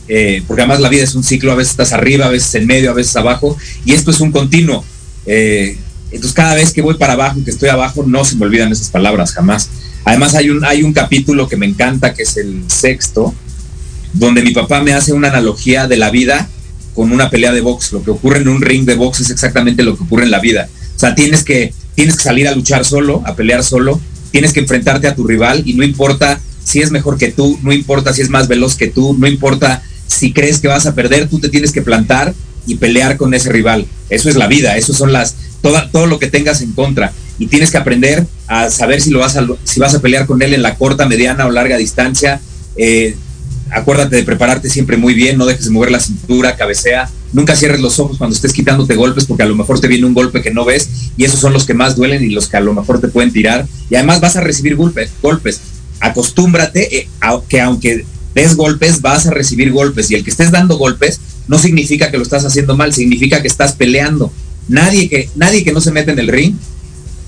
eh, 0.08 0.42
porque 0.46 0.62
además 0.62 0.80
la 0.80 0.88
vida 0.88 1.04
es 1.04 1.14
un 1.14 1.22
ciclo, 1.22 1.52
a 1.52 1.54
veces 1.54 1.72
estás 1.72 1.92
arriba, 1.92 2.26
a 2.26 2.30
veces 2.30 2.54
en 2.56 2.66
medio, 2.66 2.90
a 2.90 2.94
veces 2.94 3.14
abajo, 3.16 3.56
y 3.84 3.92
esto 3.92 4.10
es 4.10 4.20
un 4.20 4.32
continuo. 4.32 4.84
Eh, 5.26 5.76
entonces 6.10 6.34
cada 6.34 6.54
vez 6.54 6.72
que 6.72 6.82
voy 6.82 6.94
para 6.94 7.14
abajo 7.14 7.40
que 7.44 7.50
estoy 7.50 7.68
abajo, 7.68 8.04
no 8.06 8.24
se 8.24 8.36
me 8.36 8.46
olvidan 8.46 8.72
esas 8.72 8.90
palabras, 8.90 9.32
jamás. 9.32 9.68
Además 10.04 10.34
hay 10.34 10.50
un, 10.50 10.64
hay 10.64 10.82
un 10.82 10.92
capítulo 10.92 11.48
que 11.48 11.56
me 11.56 11.66
encanta, 11.66 12.12
que 12.12 12.24
es 12.24 12.36
el 12.36 12.64
sexto, 12.66 13.34
donde 14.12 14.42
mi 14.42 14.52
papá 14.52 14.82
me 14.82 14.92
hace 14.92 15.12
una 15.12 15.28
analogía 15.28 15.86
de 15.86 15.96
la 15.96 16.10
vida 16.10 16.48
con 16.94 17.12
una 17.12 17.30
pelea 17.30 17.52
de 17.52 17.60
box. 17.60 17.92
Lo 17.92 18.02
que 18.02 18.10
ocurre 18.10 18.38
en 18.38 18.48
un 18.48 18.60
ring 18.60 18.84
de 18.84 18.94
box 18.94 19.20
es 19.20 19.30
exactamente 19.30 19.82
lo 19.82 19.96
que 19.96 20.04
ocurre 20.04 20.24
en 20.24 20.30
la 20.30 20.40
vida. 20.40 20.68
O 20.96 20.98
sea, 20.98 21.14
tienes 21.14 21.44
que, 21.44 21.72
tienes 21.94 22.16
que 22.16 22.22
salir 22.22 22.48
a 22.48 22.54
luchar 22.54 22.84
solo, 22.84 23.22
a 23.24 23.34
pelear 23.34 23.64
solo, 23.64 24.00
tienes 24.30 24.52
que 24.52 24.60
enfrentarte 24.60 25.08
a 25.08 25.14
tu 25.14 25.26
rival 25.26 25.62
y 25.64 25.74
no 25.74 25.84
importa 25.84 26.40
si 26.64 26.80
es 26.80 26.90
mejor 26.90 27.18
que 27.18 27.32
tú, 27.32 27.58
no 27.62 27.72
importa 27.72 28.12
si 28.12 28.22
es 28.22 28.30
más 28.30 28.48
veloz 28.48 28.76
que 28.76 28.88
tú, 28.88 29.16
no 29.18 29.26
importa 29.26 29.82
si 30.06 30.32
crees 30.32 30.60
que 30.60 30.68
vas 30.68 30.86
a 30.86 30.94
perder, 30.94 31.28
tú 31.28 31.40
te 31.40 31.48
tienes 31.48 31.72
que 31.72 31.82
plantar 31.82 32.34
y 32.66 32.76
pelear 32.76 33.16
con 33.16 33.34
ese 33.34 33.50
rival. 33.50 33.86
Eso 34.10 34.28
es 34.28 34.36
la 34.36 34.46
vida, 34.46 34.76
eso 34.76 34.92
son 34.92 35.12
las, 35.12 35.36
toda, 35.60 35.90
todo 35.90 36.06
lo 36.06 36.18
que 36.18 36.28
tengas 36.28 36.60
en 36.60 36.72
contra. 36.72 37.12
Y 37.38 37.46
tienes 37.46 37.70
que 37.70 37.78
aprender 37.78 38.26
a 38.46 38.70
saber 38.70 39.00
si, 39.00 39.10
lo 39.10 39.18
vas 39.18 39.36
a, 39.36 39.46
si 39.64 39.80
vas 39.80 39.94
a 39.94 40.00
pelear 40.00 40.26
con 40.26 40.42
él 40.42 40.54
en 40.54 40.62
la 40.62 40.76
corta, 40.76 41.06
mediana 41.06 41.46
o 41.46 41.50
larga 41.50 41.76
distancia. 41.76 42.40
Eh, 42.76 43.16
acuérdate 43.72 44.16
de 44.16 44.22
prepararte 44.22 44.68
siempre 44.68 44.96
muy 44.96 45.14
bien, 45.14 45.38
no 45.38 45.46
dejes 45.46 45.64
de 45.64 45.70
mover 45.70 45.90
la 45.90 46.00
cintura, 46.00 46.56
cabecea, 46.56 47.10
Nunca 47.32 47.56
cierres 47.56 47.80
los 47.80 47.98
ojos 47.98 48.18
cuando 48.18 48.36
estés 48.36 48.52
quitándote 48.52 48.94
golpes 48.94 49.24
porque 49.24 49.42
a 49.42 49.46
lo 49.46 49.54
mejor 49.54 49.80
te 49.80 49.88
viene 49.88 50.04
un 50.04 50.12
golpe 50.12 50.42
que 50.42 50.50
no 50.50 50.64
ves 50.64 50.88
y 51.16 51.24
esos 51.24 51.40
son 51.40 51.54
los 51.54 51.64
que 51.64 51.72
más 51.72 51.96
duelen 51.96 52.22
y 52.22 52.28
los 52.28 52.46
que 52.46 52.58
a 52.58 52.60
lo 52.60 52.74
mejor 52.74 53.00
te 53.00 53.08
pueden 53.08 53.32
tirar. 53.32 53.66
Y 53.88 53.94
además 53.94 54.20
vas 54.20 54.36
a 54.36 54.42
recibir 54.42 54.76
golpes. 54.76 55.10
golpes. 55.22 55.60
Acostúmbrate 56.00 56.98
eh, 56.98 57.08
a 57.20 57.40
que 57.48 57.60
aunque 57.60 58.04
des 58.34 58.54
golpes, 58.54 59.00
vas 59.00 59.26
a 59.26 59.30
recibir 59.30 59.72
golpes. 59.72 60.10
Y 60.10 60.14
el 60.14 60.24
que 60.24 60.30
estés 60.30 60.50
dando 60.50 60.76
golpes 60.76 61.20
no 61.48 61.58
significa 61.58 62.10
que 62.10 62.18
lo 62.18 62.22
estás 62.22 62.44
haciendo 62.44 62.76
mal, 62.76 62.92
significa 62.92 63.40
que 63.40 63.48
estás 63.48 63.72
peleando. 63.72 64.30
Nadie 64.68 65.08
que, 65.08 65.30
nadie 65.34 65.64
que 65.64 65.72
no 65.72 65.80
se 65.80 65.90
mete 65.90 66.12
en 66.12 66.18
el 66.18 66.28
ring 66.28 66.54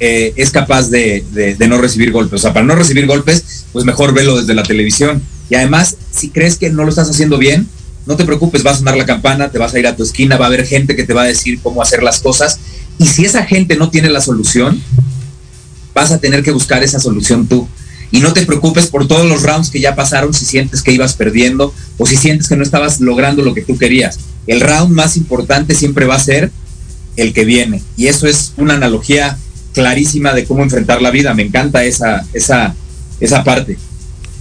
eh, 0.00 0.34
es 0.36 0.50
capaz 0.50 0.90
de, 0.90 1.24
de, 1.32 1.54
de, 1.54 1.68
no 1.68 1.78
recibir 1.78 2.12
golpes. 2.12 2.40
O 2.40 2.42
sea, 2.42 2.52
para 2.52 2.66
no 2.66 2.74
recibir 2.74 3.06
golpes, 3.06 3.64
pues 3.72 3.86
mejor 3.86 4.12
velo 4.12 4.38
desde 4.38 4.54
la 4.54 4.64
televisión. 4.64 5.22
Y 5.50 5.54
además, 5.54 5.96
si 6.10 6.30
crees 6.30 6.56
que 6.56 6.70
no 6.70 6.84
lo 6.84 6.90
estás 6.90 7.10
haciendo 7.10 7.38
bien, 7.38 7.68
no 8.06 8.16
te 8.16 8.24
preocupes, 8.24 8.64
va 8.64 8.72
a 8.72 8.76
sonar 8.76 8.96
la 8.96 9.06
campana, 9.06 9.50
te 9.50 9.58
vas 9.58 9.74
a 9.74 9.78
ir 9.78 9.86
a 9.86 9.96
tu 9.96 10.02
esquina, 10.02 10.36
va 10.36 10.46
a 10.46 10.48
haber 10.48 10.66
gente 10.66 10.94
que 10.94 11.04
te 11.04 11.14
va 11.14 11.22
a 11.22 11.26
decir 11.26 11.60
cómo 11.62 11.82
hacer 11.82 12.02
las 12.02 12.20
cosas. 12.20 12.58
Y 12.98 13.06
si 13.06 13.24
esa 13.24 13.44
gente 13.44 13.76
no 13.76 13.90
tiene 13.90 14.10
la 14.10 14.20
solución, 14.20 14.80
vas 15.94 16.10
a 16.10 16.18
tener 16.18 16.42
que 16.42 16.50
buscar 16.50 16.82
esa 16.82 17.00
solución 17.00 17.46
tú. 17.46 17.68
Y 18.10 18.20
no 18.20 18.32
te 18.32 18.46
preocupes 18.46 18.86
por 18.86 19.08
todos 19.08 19.26
los 19.26 19.42
rounds 19.42 19.70
que 19.70 19.80
ya 19.80 19.96
pasaron 19.96 20.34
si 20.34 20.44
sientes 20.44 20.82
que 20.82 20.92
ibas 20.92 21.14
perdiendo 21.14 21.74
o 21.98 22.06
si 22.06 22.16
sientes 22.16 22.48
que 22.48 22.56
no 22.56 22.62
estabas 22.62 23.00
logrando 23.00 23.42
lo 23.42 23.54
que 23.54 23.62
tú 23.62 23.76
querías. 23.76 24.18
El 24.46 24.60
round 24.60 24.94
más 24.94 25.16
importante 25.16 25.74
siempre 25.74 26.06
va 26.06 26.16
a 26.16 26.20
ser 26.20 26.52
el 27.16 27.32
que 27.32 27.44
viene. 27.44 27.82
Y 27.96 28.06
eso 28.06 28.26
es 28.26 28.52
una 28.56 28.74
analogía 28.74 29.38
clarísima 29.72 30.32
de 30.32 30.44
cómo 30.44 30.62
enfrentar 30.62 31.02
la 31.02 31.10
vida. 31.10 31.34
Me 31.34 31.42
encanta 31.42 31.84
esa, 31.84 32.24
esa, 32.32 32.74
esa 33.18 33.42
parte. 33.42 33.78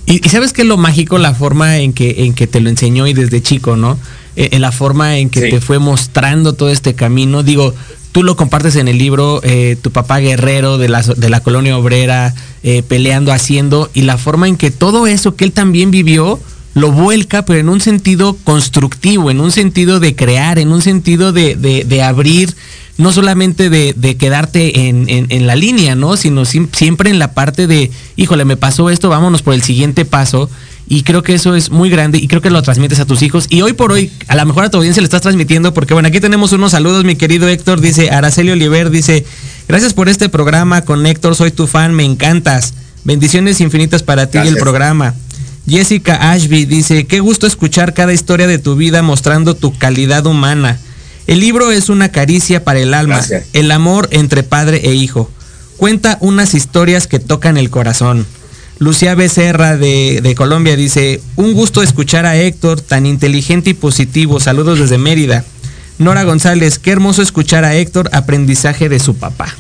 Y, 0.06 0.26
y, 0.26 0.30
sabes 0.30 0.54
que 0.54 0.64
es 0.64 0.68
lo 0.68 0.78
mágico, 0.78 1.18
la 1.18 1.34
forma 1.34 1.78
en 1.78 1.94
que, 1.94 2.26
en 2.26 2.34
que 2.34 2.48
te 2.48 2.60
lo 2.60 2.70
enseñó 2.70 3.08
y 3.08 3.14
desde 3.14 3.42
chico, 3.42 3.76
¿no? 3.76 3.98
Eh, 4.36 4.50
en 4.54 4.62
la 4.62 4.72
forma 4.72 5.18
en 5.18 5.30
que 5.30 5.42
sí. 5.42 5.50
te 5.50 5.62
fue 5.62 5.80
mostrando 5.80 6.54
todo 6.54 6.70
este 6.70 6.96
camino. 6.96 7.44
Digo, 7.44 7.74
tú 8.12 8.24
lo 8.24 8.36
compartes 8.36 8.76
en 8.78 8.88
el 8.88 8.98
libro, 8.98 9.42
eh, 9.44 9.76
tu 9.82 9.92
papá 9.92 10.20
guerrero 10.20 10.78
de 10.78 10.90
la, 10.90 11.02
de 11.02 11.30
la 11.30 11.42
colonia 11.42 11.78
obrera, 11.78 12.34
eh, 12.64 12.84
peleando, 12.84 13.34
haciendo, 13.34 13.90
y 13.94 14.04
la 14.04 14.18
forma 14.18 14.48
en 14.48 14.56
que 14.56 14.72
todo 14.72 15.08
eso 15.08 15.36
que 15.36 15.46
él 15.46 15.52
también 15.52 15.92
vivió, 15.92 16.40
lo 16.74 16.92
vuelca, 16.92 17.46
pero 17.46 17.60
en 17.60 17.70
un 17.70 17.82
sentido 17.82 18.36
constructivo, 18.44 19.30
en 19.30 19.40
un 19.40 19.52
sentido 19.52 20.00
de 20.00 20.16
crear, 20.16 20.58
en 20.58 20.72
un 20.72 20.82
sentido 20.82 21.32
de, 21.32 21.56
de, 21.56 21.84
de 21.84 22.02
abrir, 22.02 22.56
no 22.98 23.12
solamente 23.12 23.70
de, 23.70 23.94
de 23.96 24.18
quedarte 24.18 24.88
en, 24.88 25.10
en, 25.10 25.28
en, 25.30 25.48
la 25.48 25.56
línea, 25.56 25.96
¿no? 25.96 26.18
Sino 26.18 26.46
si, 26.46 26.68
siempre 26.72 27.10
en 27.10 27.20
la 27.20 27.34
parte 27.34 27.68
de, 27.68 27.92
híjole, 28.16 28.46
me 28.46 28.58
pasó 28.58 28.90
esto, 28.90 29.10
vámonos 29.10 29.42
por 29.42 29.54
el 29.54 29.64
siguiente 29.64 30.06
paso. 30.06 30.50
Y 30.88 31.04
creo 31.04 31.24
que 31.24 31.34
eso 31.34 31.56
es 31.56 31.70
muy 31.72 31.90
grande 31.90 32.18
y 32.18 32.28
creo 32.28 32.42
que 32.42 32.50
lo 32.50 32.62
transmites 32.62 33.00
a 33.00 33.06
tus 33.06 33.22
hijos. 33.22 33.48
Y 33.50 33.62
hoy 33.62 33.74
por 33.74 33.92
hoy, 33.92 34.12
a 34.28 34.36
lo 34.36 34.46
mejor 34.46 34.66
a 34.66 34.70
tu 34.70 34.78
audiencia 34.78 35.00
le 35.02 35.06
estás 35.06 35.22
transmitiendo, 35.22 35.74
porque 35.74 35.94
bueno, 35.94 36.10
aquí 36.10 36.20
tenemos 36.20 36.52
unos 36.52 36.72
saludos, 36.72 37.06
mi 37.06 37.16
querido 37.16 37.48
Héctor, 37.48 37.80
dice 37.80 38.12
Araceli 38.12 38.52
Oliver, 38.52 38.90
dice, 38.90 39.26
gracias 39.68 39.94
por 39.94 40.10
este 40.10 40.28
programa 40.28 40.82
con 40.82 41.06
Héctor, 41.06 41.36
soy 41.36 41.52
tu 41.52 41.68
fan, 41.68 41.94
me 41.94 42.04
encantas. 42.04 42.74
Bendiciones 43.06 43.62
infinitas 43.62 44.04
para 44.04 44.28
ti 44.28 44.34
gracias. 44.34 44.54
y 44.54 44.58
el 44.58 44.62
programa. 44.62 45.16
Jessica 45.68 46.32
Ashby 46.32 46.66
dice, 46.66 47.06
qué 47.06 47.20
gusto 47.20 47.48
escuchar 47.48 47.94
cada 47.94 48.14
historia 48.14 48.48
de 48.48 48.60
tu 48.60 48.76
vida 48.76 49.02
mostrando 49.02 49.56
tu 49.56 49.78
calidad 49.78 50.26
humana. 50.26 50.78
El 51.26 51.40
libro 51.40 51.72
es 51.72 51.90
una 51.90 52.10
caricia 52.10 52.64
para 52.64 52.80
el 52.80 52.94
alma, 52.94 53.18
Gracias. 53.18 53.46
el 53.54 53.72
amor 53.72 54.10
entre 54.12 54.44
padre 54.44 54.82
e 54.84 54.94
hijo. 54.94 55.32
Cuenta 55.78 56.18
unas 56.20 56.54
historias 56.54 57.08
que 57.08 57.20
tocan 57.20 57.58
el 57.58 57.70
corazón. 57.70 58.26
Lucía 58.80 59.16
Becerra 59.16 59.78
de, 59.78 60.20
de, 60.22 60.36
Colombia 60.36 60.76
dice, 60.76 61.22
un 61.38 61.54
gusto 61.54 61.82
escuchar 61.82 62.26
a 62.26 62.36
Héctor, 62.36 62.82
tan 62.82 63.06
inteligente 63.06 63.70
y 63.70 63.74
positivo. 63.74 64.40
Saludos 64.42 64.80
desde 64.80 64.98
Mérida. 64.98 65.46
Nora 66.00 66.24
González, 66.24 66.80
qué 66.80 66.92
hermoso 66.92 67.22
escuchar 67.22 67.64
a 67.64 67.76
Héctor, 67.76 68.10
aprendizaje 68.12 68.90
de 68.90 69.00
su 69.00 69.16
papá. 69.16 69.56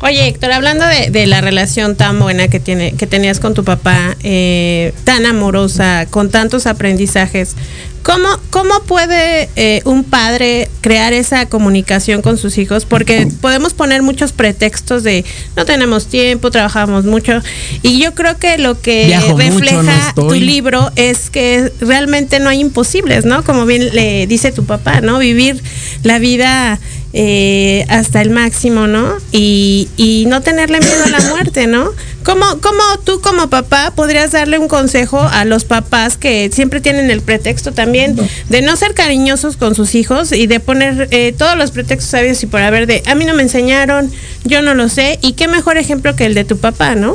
Oye, 0.00 0.28
Héctor, 0.28 0.52
hablando 0.52 0.86
de, 0.86 1.10
de, 1.10 1.26
la 1.26 1.40
relación 1.40 1.96
tan 1.96 2.20
buena 2.20 2.46
que, 2.46 2.60
tiene, 2.60 2.92
que 2.92 3.08
tenías 3.08 3.40
con 3.40 3.54
tu 3.54 3.64
papá, 3.64 4.16
eh, 4.22 4.92
tan 5.02 5.26
amorosa, 5.26 6.06
con 6.08 6.30
tantos 6.30 6.68
aprendizajes, 6.68 7.56
¿cómo, 8.04 8.28
cómo 8.50 8.80
puede 8.84 9.48
eh, 9.56 9.82
un 9.84 10.04
padre 10.04 10.70
crear 10.82 11.12
esa 11.12 11.46
comunicación 11.46 12.22
con 12.22 12.38
sus 12.38 12.58
hijos? 12.58 12.84
Porque 12.84 13.26
podemos 13.40 13.74
poner 13.74 14.02
muchos 14.02 14.30
pretextos 14.32 15.02
de 15.02 15.24
no 15.56 15.64
tenemos 15.64 16.06
tiempo, 16.06 16.52
trabajamos 16.52 17.04
mucho, 17.04 17.42
y 17.82 18.00
yo 18.00 18.14
creo 18.14 18.38
que 18.38 18.56
lo 18.56 18.80
que 18.80 19.06
Viajo 19.06 19.36
refleja 19.36 19.82
mucho, 19.82 20.22
no 20.22 20.28
tu 20.28 20.34
libro 20.34 20.92
es 20.94 21.28
que 21.28 21.72
realmente 21.80 22.38
no 22.38 22.48
hay 22.50 22.60
imposibles, 22.60 23.24
¿no? 23.24 23.42
Como 23.42 23.66
bien 23.66 23.92
le 23.92 24.28
dice 24.28 24.52
tu 24.52 24.64
papá, 24.64 25.00
¿no? 25.00 25.18
Vivir 25.18 25.60
la 26.04 26.20
vida 26.20 26.78
eh, 27.14 27.86
hasta 27.88 28.20
el 28.20 28.28
máximo, 28.30 28.86
¿no? 28.86 29.16
Y, 29.32 29.88
y, 29.96 30.26
no 30.26 30.42
tenerle 30.42 30.78
miedo 30.78 31.04
a 31.04 31.08
la 31.08 31.20
muerte, 31.20 31.66
¿no? 31.66 31.90
¿Cómo, 32.22 32.44
¿Cómo 32.60 32.82
tú 33.02 33.22
como 33.22 33.48
papá 33.48 33.94
podrías 33.96 34.32
darle 34.32 34.58
un 34.58 34.68
consejo 34.68 35.18
a 35.20 35.46
los 35.46 35.64
papás 35.64 36.18
que 36.18 36.50
siempre 36.52 36.82
tienen 36.82 37.10
el 37.10 37.22
pretexto 37.22 37.72
también 37.72 38.14
no. 38.14 38.28
de 38.50 38.60
no 38.60 38.76
ser 38.76 38.92
cariñosos 38.92 39.56
con 39.56 39.74
sus 39.74 39.94
hijos 39.94 40.32
y 40.32 40.46
de 40.46 40.60
poner 40.60 41.08
eh, 41.10 41.32
todos 41.32 41.56
los 41.56 41.70
pretextos 41.70 42.10
sabios 42.10 42.42
y 42.42 42.46
por 42.46 42.60
haber 42.60 42.86
de, 42.86 43.02
a 43.06 43.14
mí 43.14 43.24
no 43.24 43.32
me 43.32 43.42
enseñaron, 43.42 44.10
yo 44.44 44.60
no 44.60 44.74
lo 44.74 44.90
sé, 44.90 45.18
y 45.22 45.32
qué 45.32 45.48
mejor 45.48 45.78
ejemplo 45.78 46.14
que 46.14 46.26
el 46.26 46.34
de 46.34 46.44
tu 46.44 46.58
papá, 46.58 46.94
¿no? 46.94 47.14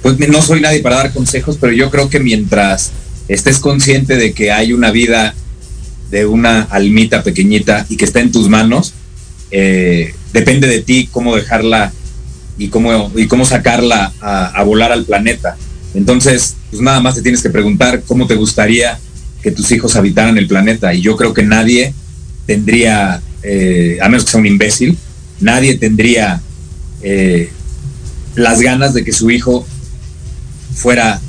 Pues 0.00 0.18
no 0.18 0.40
soy 0.40 0.62
nadie 0.62 0.80
para 0.80 0.96
dar 0.96 1.12
consejos, 1.12 1.58
pero 1.60 1.74
yo 1.74 1.90
creo 1.90 2.08
que 2.08 2.20
mientras 2.20 2.92
estés 3.28 3.58
consciente 3.58 4.16
de 4.16 4.32
que 4.32 4.52
hay 4.52 4.72
una 4.72 4.90
vida 4.90 5.34
de 6.10 6.26
una 6.26 6.62
almita 6.62 7.22
pequeñita 7.22 7.86
y 7.88 7.96
que 7.96 8.04
está 8.04 8.20
en 8.20 8.32
tus 8.32 8.48
manos, 8.48 8.94
eh, 9.50 10.14
depende 10.32 10.66
de 10.66 10.80
ti 10.80 11.08
cómo 11.10 11.36
dejarla 11.36 11.92
y 12.58 12.68
cómo, 12.68 13.12
y 13.14 13.26
cómo 13.26 13.44
sacarla 13.44 14.12
a, 14.20 14.62
volar 14.64 14.92
al 14.92 15.04
planeta. 15.04 15.56
Entonces, 15.94 16.56
pues 16.70 16.82
nada 16.82 17.00
más 17.00 17.14
te 17.14 17.22
tienes 17.22 17.42
que 17.42 17.50
preguntar 17.50 18.02
cómo 18.06 18.26
te 18.26 18.34
gustaría 18.34 18.98
que 19.42 19.50
tus 19.50 19.70
hijos 19.72 19.96
habitaran 19.96 20.38
el 20.38 20.46
planeta. 20.46 20.92
Y 20.94 21.02
yo 21.02 21.16
creo 21.16 21.34
que 21.34 21.42
nadie 21.42 21.94
tendría, 22.46 23.20
eh, 23.42 23.98
a 24.00 24.08
menos 24.08 24.24
que 24.24 24.30
sea 24.30 24.40
un 24.40 24.46
imbécil, 24.46 24.96
nadie 25.40 25.76
tendría 25.76 26.40
eh, 27.02 27.50
las 28.34 28.60
ganas 28.60 28.94
de 28.94 29.04
que 29.04 29.12
su 29.12 29.30
hijo 29.30 29.66
fuera 30.74 31.20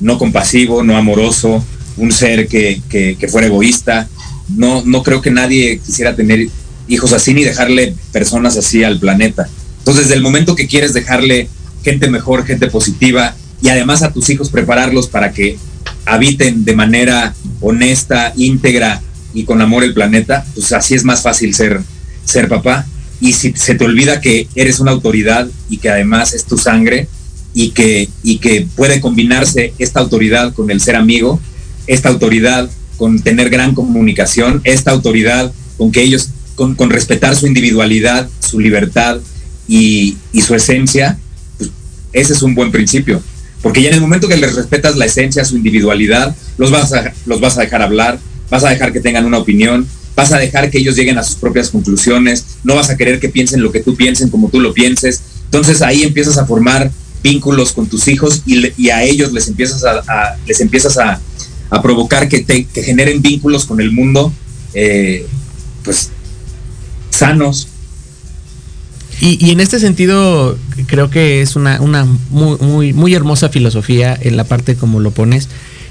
no 0.00 0.18
compasivo, 0.18 0.82
no 0.82 0.96
amoroso, 0.96 1.64
un 1.96 2.12
ser 2.12 2.48
que, 2.48 2.82
que, 2.88 3.16
que 3.18 3.28
fuera 3.28 3.46
egoísta, 3.46 4.08
no, 4.48 4.82
no 4.84 5.02
creo 5.02 5.20
que 5.20 5.30
nadie 5.30 5.78
quisiera 5.78 6.14
tener 6.14 6.48
hijos 6.88 7.12
así 7.12 7.34
ni 7.34 7.44
dejarle 7.44 7.94
personas 8.12 8.56
así 8.56 8.84
al 8.84 8.98
planeta. 8.98 9.48
Entonces, 9.78 10.04
desde 10.04 10.16
el 10.16 10.22
momento 10.22 10.56
que 10.56 10.66
quieres 10.66 10.92
dejarle 10.92 11.48
gente 11.82 12.08
mejor, 12.08 12.44
gente 12.44 12.66
positiva, 12.68 13.34
y 13.62 13.68
además 13.68 14.02
a 14.02 14.12
tus 14.12 14.28
hijos 14.30 14.50
prepararlos 14.50 15.08
para 15.08 15.32
que 15.32 15.58
habiten 16.04 16.64
de 16.64 16.76
manera 16.76 17.34
honesta, 17.60 18.32
íntegra 18.36 19.02
y 19.34 19.44
con 19.44 19.60
amor 19.60 19.84
el 19.84 19.94
planeta, 19.94 20.46
pues 20.54 20.72
así 20.72 20.94
es 20.94 21.04
más 21.04 21.22
fácil 21.22 21.54
ser, 21.54 21.80
ser 22.24 22.48
papá. 22.48 22.86
Y 23.20 23.32
si 23.32 23.52
se 23.52 23.74
te 23.74 23.84
olvida 23.84 24.20
que 24.20 24.48
eres 24.54 24.78
una 24.78 24.92
autoridad 24.92 25.48
y 25.70 25.78
que 25.78 25.88
además 25.88 26.34
es 26.34 26.44
tu 26.44 26.58
sangre 26.58 27.08
y 27.54 27.70
que, 27.70 28.08
y 28.22 28.38
que 28.38 28.66
puede 28.76 29.00
combinarse 29.00 29.72
esta 29.78 30.00
autoridad 30.00 30.52
con 30.52 30.70
el 30.70 30.80
ser 30.80 30.96
amigo, 30.96 31.40
esta 31.86 32.08
autoridad 32.08 32.68
con 32.96 33.20
tener 33.20 33.50
gran 33.50 33.74
comunicación, 33.74 34.60
esta 34.64 34.90
autoridad 34.90 35.52
con 35.76 35.92
que 35.92 36.02
ellos, 36.02 36.30
con, 36.54 36.74
con 36.74 36.90
respetar 36.90 37.36
su 37.36 37.46
individualidad, 37.46 38.28
su 38.40 38.60
libertad 38.60 39.18
y, 39.68 40.16
y 40.32 40.40
su 40.42 40.54
esencia, 40.54 41.18
pues 41.58 41.70
ese 42.12 42.32
es 42.32 42.42
un 42.42 42.54
buen 42.54 42.72
principio. 42.72 43.22
Porque 43.62 43.82
ya 43.82 43.88
en 43.88 43.94
el 43.94 44.00
momento 44.00 44.28
que 44.28 44.36
les 44.36 44.54
respetas 44.54 44.96
la 44.96 45.06
esencia, 45.06 45.44
su 45.44 45.56
individualidad, 45.56 46.34
los 46.56 46.70
vas, 46.70 46.92
a, 46.92 47.12
los 47.26 47.40
vas 47.40 47.58
a 47.58 47.62
dejar 47.62 47.82
hablar, 47.82 48.18
vas 48.50 48.64
a 48.64 48.70
dejar 48.70 48.92
que 48.92 49.00
tengan 49.00 49.24
una 49.24 49.38
opinión, 49.38 49.86
vas 50.14 50.32
a 50.32 50.38
dejar 50.38 50.70
que 50.70 50.78
ellos 50.78 50.96
lleguen 50.96 51.18
a 51.18 51.24
sus 51.24 51.36
propias 51.36 51.70
conclusiones, 51.70 52.44
no 52.64 52.76
vas 52.76 52.90
a 52.90 52.96
querer 52.96 53.20
que 53.20 53.28
piensen 53.28 53.62
lo 53.62 53.72
que 53.72 53.80
tú 53.80 53.96
piensen 53.96 54.30
como 54.30 54.48
tú 54.48 54.60
lo 54.60 54.72
pienses. 54.72 55.20
Entonces 55.44 55.82
ahí 55.82 56.02
empiezas 56.02 56.38
a 56.38 56.46
formar 56.46 56.90
vínculos 57.22 57.72
con 57.72 57.88
tus 57.88 58.08
hijos 58.08 58.42
y, 58.46 58.88
a 58.88 59.02
ellos 59.02 59.32
les 59.32 59.48
empiezas 59.48 59.82
a 59.84 60.36
les 60.46 60.60
empiezas 60.60 60.96
a, 60.98 61.20
a 61.70 61.82
provocar 61.82 62.28
que, 62.28 62.40
te, 62.40 62.64
que, 62.64 62.82
generen 62.82 63.22
vínculos 63.22 63.64
con 63.64 63.80
el 63.80 63.92
mundo, 63.92 64.32
eh, 64.74 65.26
pues, 65.84 66.10
sanos. 67.10 67.68
Y, 69.20 69.44
y, 69.44 69.50
en 69.50 69.60
este 69.60 69.80
sentido, 69.80 70.58
creo 70.86 71.10
que 71.10 71.40
es 71.40 71.56
una, 71.56 71.80
una 71.80 72.04
muy, 72.30 72.58
muy, 72.58 72.92
muy, 72.92 73.14
hermosa 73.14 73.48
filosofía 73.48 74.16
en 74.20 74.36
la 74.36 74.44
parte 74.44 74.76
como 74.76 75.00
lo 75.00 75.10
pones. 75.10 75.48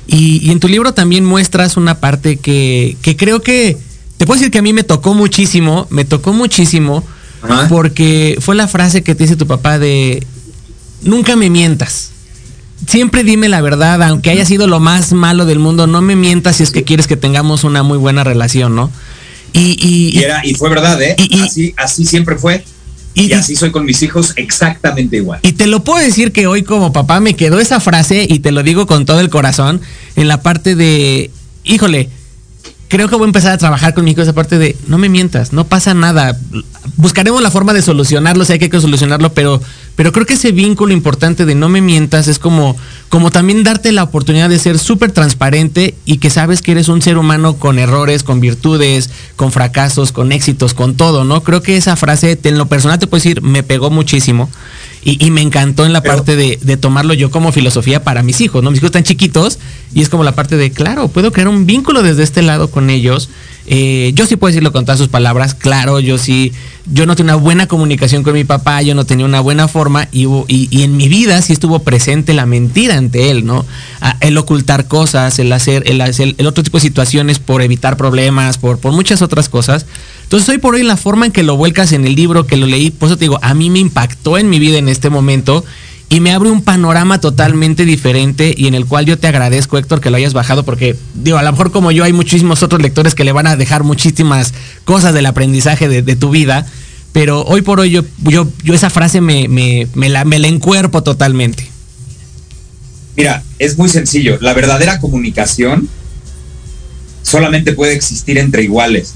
Y, 0.08 0.40
y, 0.46 0.52
en 0.52 0.60
tu 0.60 0.68
libro 0.68 0.94
también 0.94 1.26
muestras 1.26 1.78
una 1.78 2.00
parte 2.00 2.38
que, 2.38 2.96
que 3.02 3.18
creo 3.18 3.42
que, 3.42 3.78
te 4.18 4.26
puedo 4.26 4.40
decir 4.40 4.52
que 4.52 4.60
a 4.60 4.62
mí 4.62 4.74
me 4.74 4.84
tocó 4.84 5.14
muchísimo, 5.14 5.88
me 5.90 6.06
tocó 6.06 6.34
muchísimo, 6.34 7.04
Ajá. 7.42 7.68
porque 7.68 8.38
fue 8.40 8.56
la 8.56 8.68
frase 8.68 9.04
que 9.04 9.16
te 9.16 9.24
dice 9.24 9.36
tu 9.36 9.48
papá 9.48 9.80
de, 9.80 10.26
nunca 11.02 11.36
me 11.36 11.50
mientas. 11.50 12.12
Siempre 12.88 13.24
dime 13.24 13.50
la 13.50 13.62
verdad, 13.62 14.02
aunque 14.04 14.30
haya 14.30 14.46
sido 14.46 14.68
lo 14.68 14.80
más 14.80 15.14
malo 15.14 15.46
del 15.46 15.60
mundo, 15.60 15.88
no 15.88 16.02
me 16.02 16.16
mientas 16.16 16.58
si 16.58 16.64
es 16.64 16.72
que 16.72 16.84
quieres 16.84 17.08
que 17.08 17.18
tengamos 17.18 17.64
una 17.64 17.84
muy 17.84 17.98
buena 17.98 18.24
relación, 18.24 18.76
¿no? 18.76 18.92
Y, 19.54 19.78
y, 19.80 20.18
Y, 20.20 20.24
era, 20.24 20.46
y 20.46 20.54
fue 20.54 20.70
verdad, 20.70 21.02
¿eh? 21.02 21.16
Y- 21.18 21.40
así, 21.42 21.74
así 21.78 22.06
siempre 22.06 22.36
fue. 22.38 22.64
y- 23.14 23.28
Y, 23.28 23.34
así 23.34 23.56
soy 23.56 23.72
con 23.72 23.86
mis 23.86 24.04
hijos 24.04 24.34
exactamente 24.36 25.16
igual. 25.18 25.40
Y 25.42 25.54
te 25.54 25.68
lo 25.68 25.84
puedo 25.86 26.04
decir 26.04 26.34
que 26.34 26.48
hoy 26.48 26.64
como 26.64 26.92
papá 26.92 27.22
me 27.22 27.36
quedó 27.36 27.60
esa 27.62 27.80
frase 27.80 28.28
y 28.30 28.40
te 28.40 28.52
lo 28.52 28.62
digo 28.64 28.86
con 28.88 29.06
todo 29.06 29.22
el 29.22 29.30
corazón 29.30 29.80
en 30.18 30.28
la 30.28 30.42
parte 30.42 30.76
de, 30.76 31.32
híjole, 31.64 32.10
creo 32.90 33.08
que 33.08 33.16
voy 33.16 33.24
a 33.24 33.28
empezar 33.28 33.54
a 33.54 33.58
trabajar 33.58 33.94
con 33.94 34.04
mi 34.04 34.12
hijo 34.12 34.22
esa 34.22 34.34
parte 34.34 34.58
de, 34.58 34.76
no 34.88 34.98
me 34.98 35.08
mientas, 35.08 35.54
no 35.54 35.66
pasa 35.66 35.94
nada, 35.94 36.38
buscaremos 36.98 37.42
la 37.42 37.52
forma 37.52 37.74
de 37.74 37.82
solucionarlo, 37.82 38.44
si 38.44 38.52
hay 38.54 38.60
que 38.60 38.82
solucionarlo, 38.82 39.34
pero, 39.34 39.62
pero 39.96 40.12
creo 40.12 40.26
que 40.26 40.34
ese 40.34 40.52
vínculo 40.52 40.94
importante 40.94 41.46
de 41.46 41.56
no 41.56 41.70
me 41.70 41.82
mientas 41.82 42.28
es 42.28 42.40
como, 42.40 42.76
como 43.10 43.32
también 43.32 43.64
darte 43.64 43.92
la 43.92 44.04
oportunidad 44.04 44.50
de 44.50 44.60
ser 44.60 44.78
súper 44.78 45.12
transparente 45.12 45.96
y 46.06 46.18
que 46.18 46.30
sabes 46.30 46.62
que 46.62 46.72
eres 46.72 46.90
un 46.90 47.02
ser 47.02 47.18
humano 47.18 47.58
con 47.58 47.80
errores, 47.80 48.24
con 48.24 48.40
virtudes, 48.40 49.10
con 49.36 49.52
fracasos, 49.52 50.12
con 50.12 50.32
éxitos, 50.32 50.74
con 50.74 50.96
todo, 50.96 51.24
¿no? 51.24 51.44
Creo 51.44 51.62
que 51.62 51.78
esa 51.78 51.96
frase, 51.96 52.38
en 52.44 52.58
lo 52.58 52.68
personal 52.68 53.00
te 53.00 53.08
puedo 53.08 53.24
decir, 53.24 53.42
me 53.42 53.64
pegó 53.64 53.90
muchísimo. 53.90 54.50
Y, 55.08 55.24
y 55.24 55.30
me 55.30 55.42
encantó 55.42 55.86
en 55.86 55.94
la 55.94 56.02
Pero- 56.02 56.16
parte 56.16 56.36
de, 56.36 56.58
de 56.62 56.78
tomarlo 56.78 57.14
yo 57.14 57.30
como 57.32 57.52
filosofía 57.52 58.04
para 58.04 58.24
mis 58.24 58.42
hijos, 58.42 58.64
¿no? 58.64 58.72
Mis 58.72 58.80
hijos 58.80 58.88
están 58.88 59.04
chiquitos 59.04 59.60
y 59.94 60.02
es 60.02 60.10
como 60.10 60.24
la 60.24 60.34
parte 60.34 60.58
de, 60.58 60.72
claro, 60.72 61.08
puedo 61.10 61.32
crear 61.32 61.48
un 61.48 61.68
vínculo 61.68 62.02
desde 62.02 62.24
este 62.24 62.42
lado 62.42 62.72
con 62.72 62.90
ellos. 62.90 63.30
Eh, 63.68 64.12
yo 64.16 64.26
sí 64.26 64.36
puedo 64.36 64.50
decirlo 64.50 64.72
con 64.72 64.84
todas 64.86 64.98
sus 65.00 65.08
palabras, 65.08 65.54
claro, 65.54 66.00
yo 66.00 66.18
sí, 66.18 66.54
yo 66.92 67.06
no 67.06 67.16
tenía 67.16 67.36
una 67.36 67.44
buena 67.44 67.68
comunicación 67.68 68.22
con 68.24 68.34
mi 68.34 68.44
papá, 68.46 68.82
yo 68.82 68.94
no 68.96 69.06
tenía 69.06 69.26
una 69.26 69.40
buena 69.42 69.68
forma 69.68 70.08
y, 70.12 70.26
hubo- 70.26 70.46
y, 70.48 70.68
y 70.72 70.84
en 70.84 70.98
mi 70.98 71.08
vida 71.08 71.40
sí 71.44 71.54
estuvo 71.54 71.80
presente 71.80 72.34
la 72.34 72.46
mentira 72.48 72.98
ante 72.98 73.30
él, 73.32 73.46
¿no? 73.46 73.64
Ah, 74.02 74.18
el 74.22 74.38
ocultar 74.38 74.88
cosas, 74.88 75.38
el 75.40 75.52
hacer, 75.52 75.84
el, 75.88 76.02
hacer- 76.02 76.34
el 76.38 76.48
otro 76.48 76.64
tipo 76.64 76.78
de 76.78 76.82
situaciones 76.82 77.38
por 77.40 77.62
evitar 77.62 77.96
problemas, 77.96 78.58
por, 78.58 78.80
por 78.80 78.92
muchas 78.92 79.22
otras 79.22 79.50
cosas. 79.50 79.86
Entonces 80.26 80.50
hoy 80.50 80.58
por 80.58 80.74
hoy 80.74 80.84
la 80.84 80.98
forma 80.98 81.28
en 81.28 81.32
que 81.32 81.44
lo 81.44 81.56
vuelcas 81.56 81.92
en 81.92 82.04
el 82.04 82.16
libro, 82.16 82.48
que 82.48 82.58
lo 82.58 82.66
leí, 82.66 82.90
por 82.90 83.08
eso 83.08 83.18
te 83.18 83.26
digo, 83.26 83.40
a 83.42 83.54
mí 83.54 83.70
me 83.70 83.80
impactó 83.80 84.40
en 84.40 84.50
mi 84.50 84.58
vida 84.58 84.80
en 84.80 84.90
este 84.90 85.12
momento 85.12 85.64
y 86.10 86.20
me 86.20 86.32
abre 86.32 86.50
un 86.50 86.64
panorama 86.64 87.20
totalmente 87.20 87.86
diferente 87.86 88.54
y 88.58 88.68
en 88.68 88.74
el 88.74 88.86
cual 88.86 89.06
yo 89.06 89.20
te 89.20 89.28
agradezco, 89.28 89.78
Héctor, 89.78 90.02
que 90.02 90.10
lo 90.10 90.18
hayas 90.18 90.34
bajado 90.34 90.64
porque, 90.64 90.96
digo, 91.14 91.38
a 91.38 91.44
lo 91.44 91.52
mejor 91.52 91.72
como 91.72 91.92
yo 91.92 92.04
hay 92.04 92.12
muchísimos 92.12 92.64
otros 92.64 92.82
lectores 92.82 93.14
que 93.14 93.24
le 93.24 93.32
van 93.32 93.48
a 93.48 93.56
dejar 93.56 93.84
muchísimas 93.84 94.54
cosas 94.84 95.14
del 95.14 95.28
aprendizaje 95.28 95.88
de, 95.88 96.16
tu 96.16 96.32
vida, 96.32 96.66
pero 97.12 97.44
hoy 97.44 97.62
por 97.62 97.80
hoy 97.80 97.92
yo, 97.92 98.04
yo, 98.24 98.48
yo 98.64 98.74
esa 98.74 98.90
frase 98.90 99.22
me, 99.22 99.48
me, 99.48 99.88
me 99.94 100.10
la, 100.10 100.26
me 100.26 100.40
la 100.40 100.48
encuerpo 100.48 101.04
totalmente. 101.04 101.70
Mira, 103.16 103.44
es 103.60 103.78
muy 103.78 103.90
sencillo. 103.90 104.38
La 104.42 104.54
verdadera 104.54 105.00
comunicación 105.00 105.88
solamente 107.24 107.74
puede 107.74 107.94
existir 107.94 108.38
entre 108.38 108.64
iguales. 108.64 109.14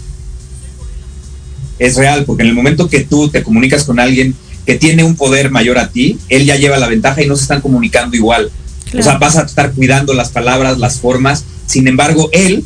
Es 1.79 1.95
real, 1.95 2.25
porque 2.25 2.43
en 2.43 2.49
el 2.49 2.55
momento 2.55 2.89
que 2.89 3.01
tú 3.01 3.29
te 3.29 3.41
comunicas 3.43 3.83
con 3.85 3.99
alguien 3.99 4.35
que 4.65 4.75
tiene 4.75 5.03
un 5.03 5.15
poder 5.15 5.49
mayor 5.49 5.77
a 5.79 5.89
ti, 5.89 6.17
él 6.29 6.45
ya 6.45 6.55
lleva 6.57 6.77
la 6.77 6.87
ventaja 6.87 7.23
y 7.23 7.27
no 7.27 7.35
se 7.35 7.43
están 7.43 7.61
comunicando 7.61 8.15
igual. 8.15 8.51
O 8.97 9.01
sea, 9.03 9.17
vas 9.17 9.35
a 9.37 9.43
estar 9.43 9.71
cuidando 9.73 10.13
las 10.13 10.29
palabras, 10.29 10.77
las 10.77 10.99
formas. 10.99 11.43
Sin 11.65 11.87
embargo, 11.87 12.29
él 12.33 12.63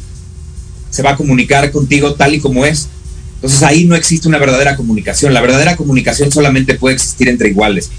se 0.90 1.02
va 1.04 1.12
a 1.12 1.16
comunicar 1.18 1.72
contigo 1.72 2.16
tal 2.16 2.34
y 2.36 2.40
como 2.40 2.66
es. 2.66 2.88
Entonces 3.36 3.62
ahí 3.64 3.86
no 3.86 3.96
existe 3.96 4.28
una 4.28 4.38
verdadera 4.38 4.76
comunicación. 4.78 5.34
La 5.34 5.42
verdadera 5.42 5.76
comunicación 5.76 6.32
solamente 6.32 6.76
puede 6.76 6.96
existir 6.96 7.28
entre 7.30 7.50
iguales. 7.50 7.90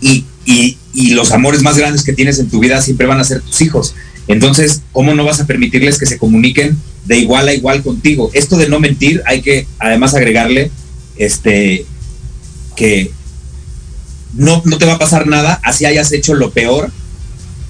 Y, 0.00 0.24
y- 0.46 0.76
y 0.94 1.10
los 1.10 1.32
amores 1.32 1.62
más 1.62 1.76
grandes 1.76 2.02
que 2.02 2.12
tienes 2.12 2.38
en 2.38 2.48
tu 2.50 2.60
vida 2.60 2.80
siempre 2.82 3.06
van 3.06 3.18
a 3.20 3.24
ser 3.24 3.40
tus 3.40 3.60
hijos. 3.62 3.94
Entonces, 4.28 4.82
¿cómo 4.92 5.14
no 5.14 5.24
vas 5.24 5.40
a 5.40 5.46
permitirles 5.46 5.98
que 5.98 6.06
se 6.06 6.18
comuniquen 6.18 6.78
de 7.04 7.18
igual 7.18 7.48
a 7.48 7.54
igual 7.54 7.82
contigo? 7.82 8.30
Esto 8.34 8.56
de 8.56 8.68
no 8.68 8.80
mentir, 8.80 9.22
hay 9.26 9.42
que 9.42 9.66
además 9.78 10.14
agregarle 10.14 10.70
este 11.16 11.84
que 12.76 13.10
no, 14.34 14.62
no 14.64 14.78
te 14.78 14.86
va 14.86 14.94
a 14.94 14.98
pasar 14.98 15.26
nada 15.26 15.60
así 15.62 15.84
hayas 15.84 16.12
hecho 16.12 16.34
lo 16.34 16.52
peor. 16.52 16.90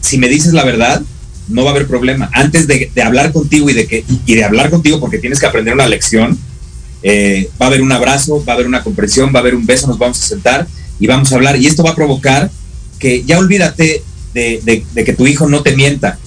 Si 0.01 0.19
me 0.19 0.29
dices 0.29 0.53
la 0.53 0.65
verdad, 0.65 1.03
no 1.49 1.65
va 1.65 1.71
a 1.71 1.75
haber 1.75 1.87
problema. 1.87 2.31
Antes 2.33 2.67
de, 2.67 2.91
hablar 3.03 3.33
contigo 3.33 3.71
y 3.71 3.73
de 3.73 3.87
que 3.87 4.05
y 4.27 4.35
de 4.35 4.45
hablar 4.45 4.71
contigo 4.71 5.01
porque 5.01 5.19
tienes 5.19 5.41
que 5.41 5.47
aprender 5.47 5.75
una 5.75 5.89
lección, 5.89 6.39
eh, 7.03 7.51
va 7.61 7.67
a 7.67 7.69
haber 7.69 7.83
un 7.83 7.93
abrazo, 7.93 8.45
va 8.45 8.53
a 8.53 8.57
haber 8.57 8.67
una 8.67 8.85
comprensión, 8.85 9.33
va 9.35 9.39
a 9.39 9.43
haber 9.43 9.55
un 9.55 9.67
beso, 9.67 9.87
nos 9.87 9.99
vamos 9.99 10.23
a 10.23 10.27
sentar 10.27 10.67
y 11.01 11.07
vamos 11.07 11.33
a 11.33 11.37
hablar. 11.37 11.57
Y 11.57 11.67
esto 11.67 11.83
va 11.83 11.91
a 11.91 11.97
provocar 11.97 12.51
que 12.99 13.25
ya 13.25 13.39
olvídate 13.39 14.03
de 14.35 14.85
que 14.95 15.13
tu 15.13 15.27
hijo 15.27 15.49
no 15.49 15.63
te 15.63 15.75
mienta. 15.75 16.19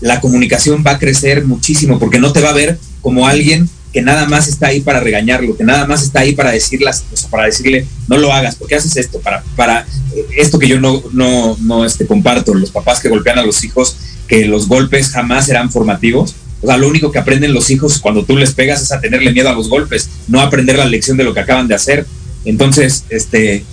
La 0.00 0.20
comunicación 0.20 0.82
va 0.86 0.92
a 0.92 0.98
crecer 0.98 1.44
muchísimo 1.44 1.98
porque 1.98 2.18
no 2.18 2.32
te 2.32 2.40
va 2.40 2.50
a 2.50 2.54
ver 2.54 2.78
como 3.02 3.26
alguien 3.26 3.68
que 3.92 4.02
nada 4.02 4.26
más 4.26 4.48
está 4.48 4.68
ahí 4.68 4.80
para 4.80 5.00
regañarlo, 5.00 5.56
que 5.56 5.64
nada 5.64 5.86
más 5.86 6.02
está 6.02 6.20
ahí 6.20 6.34
para 6.34 6.52
decirlas, 6.52 7.04
o 7.12 7.16
sea, 7.16 7.28
para 7.28 7.46
decirle, 7.46 7.86
no 8.06 8.18
lo 8.18 8.32
hagas, 8.32 8.54
¿por 8.54 8.68
qué 8.68 8.76
haces 8.76 8.96
esto? 8.96 9.20
Para, 9.20 9.42
para 9.56 9.80
eh, 10.14 10.26
esto 10.36 10.58
que 10.58 10.68
yo 10.68 10.80
no, 10.80 11.02
no, 11.12 11.56
no 11.60 11.84
este, 11.84 12.06
comparto, 12.06 12.54
los 12.54 12.70
papás 12.70 13.00
que 13.00 13.08
golpean 13.08 13.38
a 13.38 13.42
los 13.42 13.64
hijos, 13.64 13.96
que 14.28 14.44
los 14.44 14.68
golpes 14.68 15.08
jamás 15.08 15.46
serán 15.46 15.72
formativos. 15.72 16.36
O 16.62 16.66
sea, 16.66 16.76
lo 16.76 16.88
único 16.88 17.10
que 17.10 17.18
aprenden 17.18 17.52
los 17.52 17.70
hijos 17.70 17.98
cuando 17.98 18.24
tú 18.24 18.36
les 18.36 18.52
pegas 18.52 18.82
es 18.82 18.92
a 18.92 19.00
tenerle 19.00 19.32
miedo 19.32 19.48
a 19.48 19.54
los 19.54 19.68
golpes, 19.68 20.08
no 20.28 20.40
aprender 20.40 20.76
la 20.76 20.84
lección 20.84 21.16
de 21.16 21.24
lo 21.24 21.34
que 21.34 21.40
acaban 21.40 21.66
de 21.66 21.74
hacer. 21.74 22.06
Entonces, 22.44 23.04
este, 23.08 23.64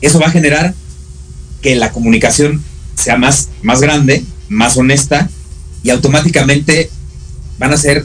eso 0.00 0.20
va 0.20 0.28
a 0.28 0.30
generar 0.30 0.74
que 1.60 1.74
la 1.74 1.92
comunicación 1.92 2.62
sea 2.94 3.16
más, 3.16 3.48
más 3.62 3.80
grande, 3.80 4.24
más 4.48 4.76
honesta 4.76 5.28
y 5.82 5.90
automáticamente 5.90 6.90
van 7.58 7.72
a 7.72 7.76
ser 7.76 8.04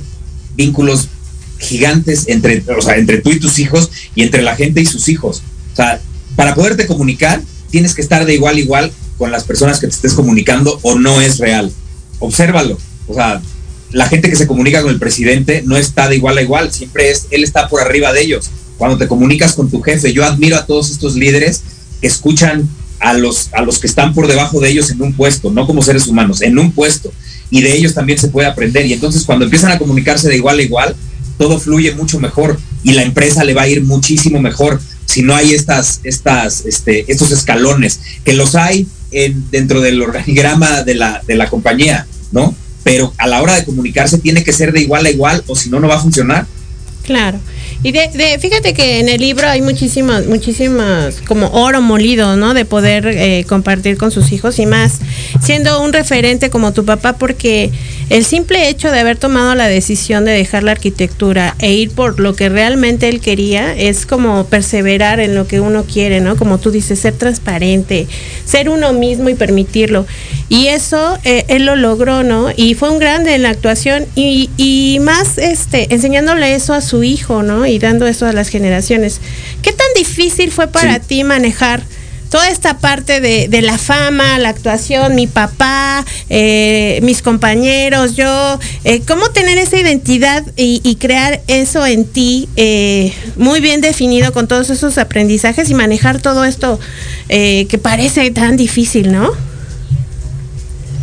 vínculos 0.56 1.10
gigantes 1.58 2.26
entre, 2.28 2.64
o 2.78 2.82
sea, 2.82 2.98
entre 2.98 3.20
tú 3.20 3.32
y 3.32 3.40
tus 3.40 3.60
hijos 3.60 3.90
y 4.14 4.24
entre 4.24 4.42
la 4.42 4.56
gente 4.56 4.82
y 4.82 4.86
sus 4.86 5.08
hijos. 5.08 5.42
O 5.74 5.76
sea, 5.76 6.02
para 6.36 6.56
poderte 6.56 6.88
comunicar, 6.88 7.42
tienes 7.70 7.94
que 7.94 8.02
estar 8.02 8.26
de 8.26 8.34
igual 8.34 8.56
a 8.56 8.60
igual 8.60 8.92
con 9.18 9.32
las 9.32 9.44
personas 9.44 9.80
que 9.80 9.88
te 9.88 9.94
estés 9.94 10.14
comunicando 10.14 10.80
o 10.82 10.96
no 10.96 11.22
es 11.22 11.38
real. 11.40 11.72
Obsérvalo. 12.20 12.78
O 13.08 13.14
sea, 13.14 13.42
la 13.92 14.08
gente 14.08 14.30
que 14.30 14.36
se 14.36 14.48
comunica 14.48 14.82
con 14.82 14.92
el 14.92 15.00
presidente 15.00 15.62
no 15.66 15.78
está 15.78 16.10
de 16.10 16.18
igual 16.18 16.38
a 16.38 16.42
igual, 16.42 16.72
siempre 16.74 17.12
es, 17.12 17.28
él 17.32 17.44
está 17.44 17.70
por 17.70 17.82
arriba 17.82 18.12
de 18.14 18.22
ellos. 18.22 18.50
Cuando 18.78 18.98
te 18.98 19.08
comunicas 19.08 19.54
con 19.54 19.70
tu 19.70 19.82
jefe, 19.82 20.12
yo 20.12 20.26
admiro 20.26 20.58
a 20.58 20.66
todos 20.66 20.92
estos 20.92 21.16
líderes 21.16 21.62
que 22.02 22.08
escuchan 22.08 22.68
a 23.00 23.14
los, 23.14 23.50
a 23.54 23.62
los 23.62 23.80
que 23.80 23.88
están 23.88 24.14
por 24.14 24.28
debajo 24.28 24.60
de 24.60 24.70
ellos 24.70 24.90
en 24.90 25.02
un 25.02 25.14
puesto, 25.14 25.52
no 25.52 25.66
como 25.66 25.82
seres 25.82 26.08
humanos, 26.08 26.42
en 26.42 26.58
un 26.58 26.72
puesto. 26.72 27.12
Y 27.52 27.62
de 27.62 27.76
ellos 27.76 27.94
también 27.94 28.18
se 28.20 28.28
puede 28.30 28.48
aprender. 28.48 28.86
Y 28.86 28.94
entonces 28.94 29.24
cuando 29.26 29.46
empiezan 29.46 29.72
a 29.72 29.78
comunicarse 29.78 30.28
de 30.30 30.36
igual 30.36 30.60
a 30.60 30.62
igual, 30.64 30.96
todo 31.38 31.60
fluye 31.60 31.94
mucho 31.94 32.20
mejor 32.20 32.60
y 32.84 32.94
la 32.94 33.04
empresa 33.04 33.44
le 33.44 33.54
va 33.54 33.64
a 33.64 33.68
ir 33.68 33.84
muchísimo 33.84 34.40
mejor 34.42 34.80
si 35.06 35.22
no 35.22 35.36
hay 35.36 35.54
estas, 35.54 36.00
estas, 36.04 36.66
este, 36.66 37.10
estos 37.12 37.32
escalones, 37.32 38.00
que 38.24 38.34
los 38.34 38.56
hay 38.56 38.88
en- 39.12 39.50
dentro 39.52 39.82
del 39.82 40.02
organigrama 40.02 40.84
de 40.84 40.96
la, 40.96 41.22
de 41.28 41.36
la 41.36 41.50
compañía, 41.50 42.08
¿no? 42.32 42.56
Pero 42.84 43.14
a 43.18 43.28
la 43.28 43.42
hora 43.42 43.56
de 43.56 43.66
comunicarse 43.66 44.18
tiene 44.18 44.44
que 44.44 44.54
ser 44.54 44.72
de 44.72 44.82
igual 44.82 45.06
a 45.06 45.10
igual 45.10 45.44
o 45.48 45.56
si 45.56 45.70
no, 45.70 45.80
no 45.80 45.88
va 45.88 45.96
a 45.96 46.02
funcionar. 46.02 46.48
Claro. 47.04 47.40
Y 47.84 47.91
de, 47.91 48.08
de- 48.13 48.39
fíjate 48.39 48.73
que 48.73 48.99
en 48.99 49.10
el 49.10 49.21
libro 49.21 49.47
hay 49.47 49.62
muchísimas, 49.62 50.25
muchísimas, 50.25 51.21
como 51.28 51.47
oro 51.51 51.82
molido, 51.82 52.36
¿no? 52.36 52.54
De 52.54 52.65
poder 52.65 53.06
eh, 53.08 53.45
compartir 53.47 53.97
con 53.97 54.12
sus 54.12 54.32
hijos 54.32 54.58
y 54.60 54.65
más, 54.65 54.99
siendo 55.41 55.82
un 55.82 55.93
referente 55.93 56.49
como 56.49 56.73
tu 56.73 56.84
papá, 56.86 57.13
porque 57.13 57.71
el 58.10 58.25
simple 58.25 58.69
hecho 58.69 58.91
de 58.91 58.99
haber 58.99 59.17
tomado 59.17 59.54
la 59.56 59.67
decisión 59.67 60.25
de 60.25 60.32
dejar 60.32 60.63
la 60.63 60.71
arquitectura 60.71 61.56
e 61.60 61.73
ir 61.73 61.91
por 61.91 62.19
lo 62.19 62.36
que 62.36 62.49
realmente 62.49 63.08
él 63.10 63.19
quería 63.19 63.75
es 63.75 64.06
como 64.06 64.45
perseverar 64.45 65.19
en 65.19 65.36
lo 65.36 65.47
que 65.47 65.59
uno 65.59 65.84
quiere, 65.86 66.22
¿no? 66.22 66.36
Como 66.38 66.57
tú 66.59 66.72
dices, 66.72 66.99
ser 66.99 67.13
transparente, 67.13 68.07
ser 68.45 68.70
uno 68.70 68.93
mismo 68.93 69.30
y 69.30 69.36
permitirlo. 69.36 70.05
Y 70.49 70.68
eso 70.68 71.18
eh, 71.24 71.45
él 71.47 71.66
lo 71.66 71.76
logró, 71.76 72.24
¿no? 72.24 72.49
Y 72.55 72.74
fue 72.76 72.89
un 72.89 72.99
grande 72.99 73.34
en 73.36 73.43
la 73.43 73.49
actuación 73.49 74.05
y, 74.16 74.49
y 74.57 74.99
más 75.01 75.38
este, 75.38 75.93
enseñándole 75.93 76.53
eso 76.55 76.74
a 76.74 76.82
su 76.82 77.03
hijo, 77.03 77.41
¿no? 77.43 77.55
Y 77.66 77.78
dando 77.78 78.08
eso 78.08 78.26
a 78.26 78.34
las 78.34 78.49
generaciones. 78.49 79.22
¿Qué 79.62 79.72
tan 79.72 79.88
difícil 79.95 80.51
fue 80.51 80.68
para 80.68 80.95
Sí. 80.95 81.01
ti 81.08 81.24
manejar? 81.24 81.84
Toda 82.32 82.49
esta 82.49 82.80
parte 82.80 83.22
de, 83.22 83.47
de 83.47 83.62
la 83.62 83.78
fama, 83.78 84.39
la 84.39 84.49
actuación, 84.49 85.14
mi 85.16 85.28
papá, 85.28 86.03
eh, 86.30 86.99
mis 87.03 87.22
compañeros, 87.22 88.16
yo, 88.18 88.60
eh, 88.84 89.01
cómo 89.08 89.30
tener 89.30 89.58
esa 89.60 89.78
identidad 89.78 90.43
y, 90.58 90.82
y 90.84 90.95
crear 90.95 91.41
eso 91.47 91.86
en 91.86 92.03
ti 92.03 92.49
eh, 92.58 93.14
muy 93.38 93.62
bien 93.62 93.80
definido 93.80 94.34
con 94.34 94.47
todos 94.47 94.70
esos 94.72 94.97
aprendizajes 94.97 95.70
y 95.70 95.76
manejar 95.76 96.20
todo 96.20 96.43
esto 96.43 96.78
que 97.30 97.80
parece 97.82 98.30
tan 98.32 98.58
difícil, 98.58 99.12
¿no? 99.14 99.32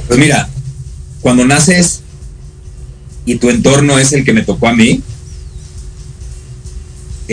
Pues 0.08 0.18
mira, 0.18 0.48
cuando 1.20 1.44
naces 1.46 2.00
y 3.24 3.36
tu 3.36 3.48
entorno 3.48 3.98
es 3.98 4.12
el 4.12 4.24
que 4.24 4.32
me 4.32 4.42
tocó 4.42 4.68
a 4.68 4.72
mí, 4.74 5.00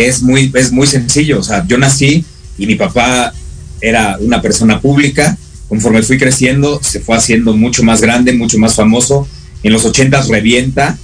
es 0.08 0.22
muy, 0.22 0.52
es 0.56 0.72
muy 0.72 0.88
sencillo. 0.88 1.39
O 1.39 1.43
sea, 1.43 1.66
yo 1.68 1.78
nací 1.78 2.24
y 2.58 2.66
mi 2.66 2.76
papá 2.76 3.34
era 3.82 4.18
una 4.20 4.41
persona 4.41 4.82
pública 4.82 5.38
conforme 5.70 6.02
fui 6.02 6.18
creciendo, 6.18 6.82
se 6.84 7.00
fue 7.00 7.16
haciendo 7.16 7.56
mucho 7.56 7.84
más 7.84 8.02
grande, 8.02 8.34
mucho 8.34 8.58
más 8.58 8.76
famoso. 8.76 9.28
En 9.62 9.72
los 9.72 9.86
80 9.86 10.24
revienta, 10.24 10.97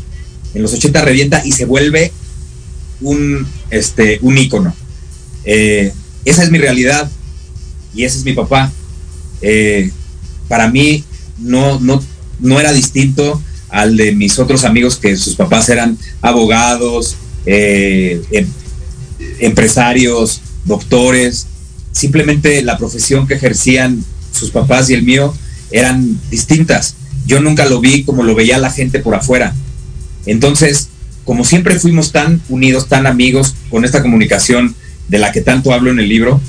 en 0.55 0.61
los 0.63 0.73
80 0.73 1.01
revienta 1.03 1.45
y 1.45 1.51
se 1.51 1.65
vuelve 1.65 2.11
un, 3.01 3.45
este, 3.69 4.17
un 4.21 4.37
ícono. 4.37 4.75
Eh, 5.43 5.93
esa 6.25 6.43
es 6.43 6.49
mi 6.49 6.57
realidad 6.57 7.09
y 7.93 8.05
ese 8.05 8.17
es 8.17 8.25
mi 8.25 8.33
papá. 8.33 8.71
Eh, 9.41 9.91
para 10.47 10.69
mí 10.69 11.03
no, 11.37 11.79
no, 11.79 12.03
no 12.39 12.59
era 12.59 12.73
distinto 12.73 13.39
al 13.69 13.97
de 13.97 14.13
mis 14.13 14.39
otros 14.39 14.63
amigos 14.63 14.95
que 14.95 15.15
sus 15.15 15.35
papás 15.35 15.69
eran 15.69 15.97
abogados, 16.21 17.15
eh, 17.45 18.21
em- 18.31 18.47
empresarios, 19.39 20.41
doctores. 20.65 21.47
Simplemente 21.91 22.61
la 22.63 22.77
profesión 22.77 23.27
que 23.27 23.35
ejercían 23.35 24.03
sus 24.31 24.51
papás 24.51 24.89
y 24.89 24.93
el 24.93 25.03
mío 25.03 25.33
eran 25.71 26.19
distintas. 26.29 26.95
Yo 27.25 27.39
nunca 27.39 27.65
lo 27.65 27.79
vi 27.79 28.03
como 28.03 28.23
lo 28.23 28.35
veía 28.35 28.57
la 28.57 28.71
gente 28.71 28.99
por 28.99 29.15
afuera. 29.15 29.53
Entonces, 30.25 30.89
como 31.23 31.43
siempre 31.45 31.79
fuimos 31.79 32.11
tan 32.11 32.41
unidos, 32.49 32.87
tan 32.87 33.07
amigos 33.07 33.55
con 33.69 33.85
esta 33.85 34.01
comunicación 34.01 34.75
de 35.07 35.19
la 35.19 35.31
que 35.31 35.41
tanto 35.41 35.73
hablo 35.73 35.91
en 35.91 35.99
el 35.99 36.09
libro, 36.09 36.41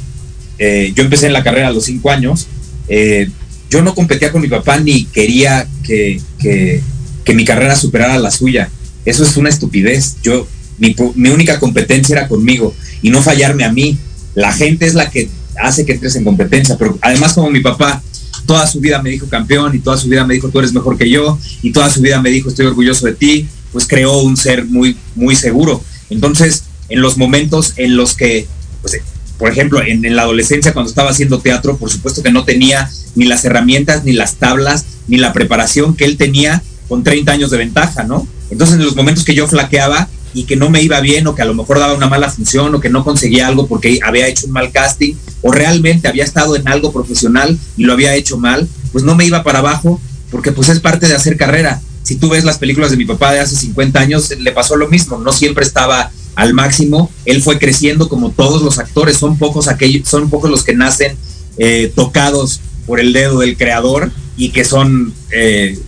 eh, 0.59 0.93
yo 0.95 1.03
empecé 1.05 1.27
en 1.27 1.33
la 1.33 1.43
carrera 1.43 1.69
a 1.69 1.73
los 1.73 1.85
cinco 1.85 2.11
años. 2.11 2.47
eh, 2.89 3.29
yo 3.69 3.83
no 3.83 3.97
competía 3.97 4.31
con 4.31 4.43
mi 4.43 4.47
papá 4.49 4.79
ni 4.79 5.07
quería 5.07 5.67
que, 5.83 6.21
que- 6.39 6.81
que 7.25 7.35
mi 7.35 7.45
carrera 7.45 7.75
superara 7.75 8.17
la 8.17 8.31
suya. 8.31 8.71
Eso 9.05 9.25
es 9.25 9.37
una 9.37 9.49
estupidez. 9.49 10.19
Yo, 10.23 10.47
mi, 10.79 10.95
mi 11.15 11.31
única 11.31 11.59
competencia 11.59 12.17
era 12.17 12.29
conmigo 12.29 12.75
y 13.03 13.11
no 13.11 13.23
fallarme 13.23 13.65
a 13.65 13.73
mí. 13.73 13.99
La 14.35 14.53
gente 14.53 14.87
es 14.87 14.95
la 14.95 15.11
que 15.11 15.29
hace 15.59 15.87
que 15.87 15.93
entres 15.93 16.17
en 16.17 16.25
competencia, 16.25 16.77
pero 16.79 16.99
además 17.01 17.33
como 17.33 17.51
mi 17.51 17.61
papá 17.61 18.03
toda 18.47 18.67
su 18.67 18.81
vida 18.81 19.03
me 19.03 19.11
dijo 19.11 19.27
campeón 19.29 19.75
y 19.75 19.81
toda 19.81 19.97
su 19.97 20.09
vida 20.09 20.25
me 20.25 20.35
dijo 20.35 20.49
tú 20.49 20.59
eres 20.59 20.73
mejor 20.73 20.97
que 20.97 21.11
yo 21.11 21.39
y 21.63 21.73
toda 21.73 21.91
su 21.91 22.01
vida 22.01 22.21
me 22.21 22.31
dijo 22.31 22.49
estoy 22.49 22.67
orgulloso 22.67 23.07
de 23.07 23.15
ti, 23.15 23.49
pues 23.73 23.87
creó 23.87 24.19
un 24.19 24.37
ser 24.37 24.65
muy, 24.67 24.97
muy 25.15 25.35
seguro. 25.35 25.83
Entonces, 26.11 26.65
en 26.89 27.01
los 27.01 27.17
momentos 27.17 27.75
en 27.77 27.97
los 27.97 28.15
que, 28.15 28.47
pues, 28.83 28.99
por 29.39 29.51
ejemplo, 29.51 29.83
en, 29.83 30.05
en 30.05 30.17
la 30.17 30.23
adolescencia 30.23 30.73
cuando 30.73 30.89
estaba 30.89 31.11
haciendo 31.11 31.41
teatro, 31.41 31.77
por 31.77 31.91
supuesto 31.91 32.23
que 32.23 32.31
no 32.31 32.45
tenía 32.45 32.89
ni 33.15 33.25
las 33.27 33.45
herramientas, 33.45 34.05
ni 34.05 34.13
las 34.13 34.37
tablas, 34.37 34.87
ni 35.09 35.19
la 35.19 35.33
preparación 35.33 35.95
que 35.95 36.05
él 36.05 36.17
tenía 36.17 36.63
con 36.89 37.03
30 37.03 37.33
años 37.33 37.51
de 37.51 37.59
ventaja, 37.59 38.05
¿no? 38.05 38.27
Entonces, 38.51 38.77
en 38.77 38.85
los 38.85 38.95
momentos 38.97 39.25
que 39.25 39.35
yo 39.35 39.49
flaqueaba 39.49 40.09
y 40.37 40.45
que 40.45 40.55
no 40.55 40.69
me 40.69 40.83
iba 40.83 41.01
bien 41.01 41.27
o 41.27 41.35
que 41.35 41.41
a 41.41 41.47
lo 41.47 41.55
mejor 41.55 41.79
daba 41.79 41.95
una 41.95 42.09
mala 42.09 42.29
función 42.29 42.75
o 42.75 42.81
que 42.81 42.91
no 42.91 43.05
conseguía 43.05 43.47
algo 43.47 43.67
porque 43.67 44.01
había 44.05 44.29
hecho 44.29 44.45
un 44.47 44.53
mal 44.53 44.71
casting 44.71 45.15
o 45.41 45.51
realmente 45.51 46.09
había 46.09 46.25
estado 46.25 46.57
en 46.57 46.69
algo 46.69 46.93
profesional 46.93 47.59
y 47.79 47.85
lo 47.85 47.95
había 47.95 48.15
hecho 48.15 48.37
mal, 48.37 48.69
pues 48.93 49.03
no 49.03 49.15
me 49.15 49.25
iba 49.25 49.43
para 49.43 49.61
abajo 49.61 49.99
porque 50.31 50.53
pues 50.53 50.69
es 50.69 50.81
parte 50.81 51.09
de 51.09 51.15
hacer 51.15 51.39
carrera. 51.39 51.81
Si 52.03 52.17
tú 52.17 52.29
ves 52.29 52.45
las 52.45 52.59
películas 52.59 52.91
de 52.91 52.99
mi 52.99 53.07
papá 53.07 53.33
de 53.33 53.41
hace 53.41 53.57
50 53.57 53.99
años, 53.99 54.31
le 54.39 54.53
pasó 54.53 54.77
lo 54.77 54.89
mismo, 54.89 55.17
no 55.19 55.33
siempre 55.33 55.65
estaba 55.65 56.11
al 56.35 56.53
máximo, 56.53 57.11
él 57.25 57.41
fue 57.41 57.59
creciendo 57.59 58.11
como 58.11 58.31
todos 58.31 58.61
los 58.61 58.79
actores, 58.79 59.17
son 59.17 59.39
pocos 59.39 59.69
aquellos, 59.69 60.07
son 60.07 60.29
pocos 60.29 60.51
los 60.51 60.65
que 60.65 60.75
nacen 60.75 61.17
eh, 61.57 61.91
tocados 61.97 62.61
por 62.87 63.01
el 63.01 63.15
dedo 63.15 63.39
del 63.39 63.57
creador 63.57 64.13
y 64.37 64.51
que 64.51 64.67
son 64.67 65.15
eh, 65.31 65.79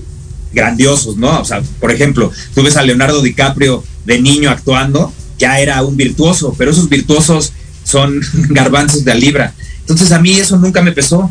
grandiosos, 0.55 1.19
¿no? 1.19 1.39
O 1.39 1.45
sea, 1.45 1.63
por 1.81 1.93
ejemplo, 1.93 2.33
tú 2.55 2.63
ves 2.63 2.79
a 2.79 2.83
Leonardo 2.83 3.21
DiCaprio 3.21 3.85
de 4.09 4.21
niño 4.21 4.51
actuando, 4.51 5.13
ya 5.39 5.61
era 5.61 5.83
un 5.85 5.97
virtuoso, 5.97 6.55
pero 6.59 6.71
esos 6.73 6.89
virtuosos 6.89 7.53
son 7.85 8.21
garbanzos 8.49 9.05
de 9.05 9.15
libra. 9.15 9.55
Entonces 9.81 10.11
a 10.13 10.19
mí 10.19 10.33
eso 10.33 10.57
nunca 10.59 10.83
me 10.83 10.93
pesó, 10.93 11.31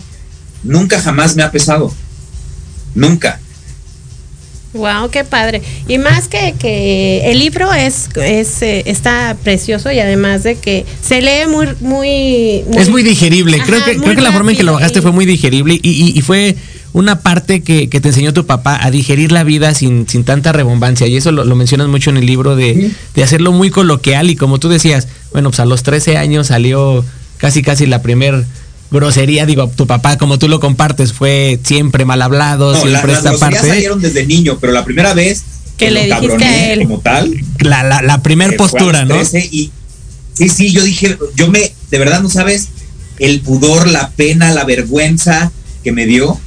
nunca 0.64 1.02
jamás 1.02 1.36
me 1.36 1.44
ha 1.44 1.52
pesado, 1.52 1.94
nunca. 2.96 3.40
Wow, 4.74 5.10
qué 5.10 5.24
padre. 5.24 5.62
Y 5.88 5.98
más 5.98 6.28
que, 6.28 6.54
que 6.60 7.32
el 7.32 7.40
libro 7.40 7.74
es, 7.74 8.10
es 8.16 8.62
eh, 8.62 8.84
está 8.86 9.36
precioso 9.44 9.92
y 9.92 10.00
además 10.00 10.44
de 10.44 10.56
que 10.58 10.86
se 11.02 11.22
lee 11.22 11.48
muy, 11.50 11.68
muy, 11.80 12.64
Es 12.78 12.90
muy 12.90 13.02
digerible. 13.02 13.60
creo 13.66 13.78
Ajá, 13.80 13.86
que, 13.86 13.94
muy 13.98 14.04
creo 14.06 14.16
que 14.18 14.22
la 14.22 14.32
forma 14.34 14.52
en 14.52 14.58
que 14.58 14.64
lo 14.64 14.74
bajaste 14.74 15.02
fue 15.02 15.12
muy 15.12 15.26
digerible 15.26 15.74
y, 15.82 15.90
y- 15.90 16.18
y 16.20 16.22
fue 16.22 16.56
una 16.94 17.20
parte 17.20 17.62
que, 17.62 17.90
que 17.90 18.02
te 18.02 18.10
enseñó 18.10 18.34
tu 18.34 18.46
papá 18.46 18.80
a 18.82 18.90
digerir 18.92 19.32
la 19.32 19.44
vida 19.44 19.74
sin, 19.74 20.08
sin 20.08 20.24
tanta 20.24 20.52
rebombancia. 20.52 21.06
Y 21.08 21.16
eso 21.18 21.32
lo, 21.32 21.44
lo 21.46 21.56
mencionas 21.56 21.88
mucho 21.88 22.10
en 22.10 22.18
el 22.18 22.26
libro 22.26 22.56
de, 22.56 22.92
de 23.16 23.24
hacerlo 23.24 23.52
muy 23.52 23.70
coloquial. 23.70 24.30
Y 24.30 24.36
como 24.36 24.58
tú 24.60 24.70
decías, 24.70 25.08
bueno, 25.32 25.50
pues 25.52 25.60
a 25.60 25.66
los 25.66 25.84
13 25.84 26.18
años 26.18 26.48
salió 26.48 27.04
casi 27.38 27.62
casi 27.62 27.86
la 27.86 28.02
primer 28.02 28.46
grosería. 28.90 29.46
Digo, 29.46 29.68
tu 29.68 29.86
papá, 29.86 30.18
como 30.18 30.40
tú 30.40 30.48
lo 30.48 30.60
compartes, 30.60 31.14
fue 31.14 31.60
siempre 31.64 32.06
mal 32.06 32.22
hablado, 32.22 32.72
No, 32.72 32.78
la- 32.78 32.82
siempre 32.82 33.12
las 33.12 33.18
esta 33.20 33.30
groserías 33.32 33.62
parte. 33.62 33.68
salieron 33.76 34.02
desde 34.02 34.26
niño, 34.26 34.58
pero 34.60 34.74
la 34.74 34.84
primera 34.86 35.14
vez 35.14 35.44
Que 35.78 35.92
lo 35.92 36.00
le 36.02 36.06
dijiste 36.06 36.46
a 36.46 36.74
él. 36.74 36.84
como 36.84 37.00
tal, 37.02 37.32
La, 37.60 37.84
la, 37.84 38.02
la 38.02 38.24
primer 38.24 38.54
Eh, 38.54 38.58
postura, 38.58 39.06
¿no? 39.06 39.14
13 39.16 39.50
y 39.52 39.72
sí, 40.34 40.50
sí, 40.50 40.72
yo 40.72 40.84
dije, 40.84 41.18
yo 41.36 41.50
me, 41.50 41.74
de 41.92 42.00
verdad 42.00 42.22
no 42.22 42.30
sabes 42.30 42.70
el 43.20 43.42
pudor, 43.42 43.88
la 43.88 44.10
pena, 44.12 44.52
la 44.52 44.64
vergüenza 44.64 45.52
que 45.84 45.92
me 45.92 46.06
dio 46.06 46.40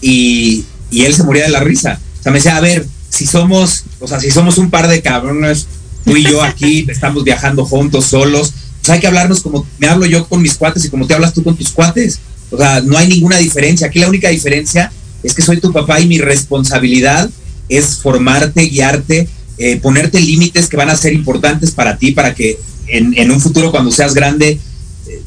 y, 0.00 0.64
y 0.90 1.04
él 1.04 1.14
se 1.14 1.24
moría 1.24 1.44
de 1.44 1.50
la 1.50 1.60
risa. 1.60 2.00
O 2.18 2.22
sea, 2.22 2.32
me 2.32 2.38
decía, 2.38 2.56
a 2.56 2.60
ver, 2.60 2.86
si 3.08 3.26
somos, 3.26 3.84
o 3.98 4.06
sea, 4.06 4.20
si 4.20 4.30
somos 4.30 4.58
un 4.58 4.70
par 4.70 4.88
de 4.88 5.02
cabrones, 5.02 5.66
tú 6.04 6.16
y 6.16 6.24
yo 6.24 6.42
aquí 6.42 6.86
estamos 6.88 7.24
viajando 7.24 7.64
juntos, 7.64 8.06
solos, 8.06 8.52
pues 8.80 8.90
hay 8.90 9.00
que 9.00 9.06
hablarnos 9.06 9.42
como 9.42 9.66
me 9.78 9.88
hablo 9.88 10.06
yo 10.06 10.26
con 10.26 10.40
mis 10.40 10.54
cuates 10.54 10.84
y 10.84 10.88
como 10.88 11.06
te 11.06 11.14
hablas 11.14 11.34
tú 11.34 11.42
con 11.42 11.56
tus 11.56 11.70
cuates. 11.70 12.18
O 12.50 12.56
sea, 12.56 12.80
no 12.80 12.96
hay 12.96 13.08
ninguna 13.08 13.36
diferencia. 13.36 13.86
Aquí 13.86 13.98
la 13.98 14.08
única 14.08 14.28
diferencia 14.28 14.90
es 15.22 15.34
que 15.34 15.42
soy 15.42 15.60
tu 15.60 15.72
papá 15.72 16.00
y 16.00 16.08
mi 16.08 16.18
responsabilidad 16.18 17.30
es 17.68 17.98
formarte, 17.98 18.62
guiarte, 18.62 19.28
eh, 19.58 19.76
ponerte 19.76 20.20
límites 20.20 20.68
que 20.68 20.76
van 20.76 20.90
a 20.90 20.96
ser 20.96 21.12
importantes 21.12 21.70
para 21.70 21.98
ti, 21.98 22.12
para 22.12 22.34
que 22.34 22.58
en, 22.86 23.14
en 23.16 23.30
un 23.30 23.40
futuro 23.40 23.70
cuando 23.70 23.92
seas 23.92 24.14
grande 24.14 24.58
eh, 25.06 25.22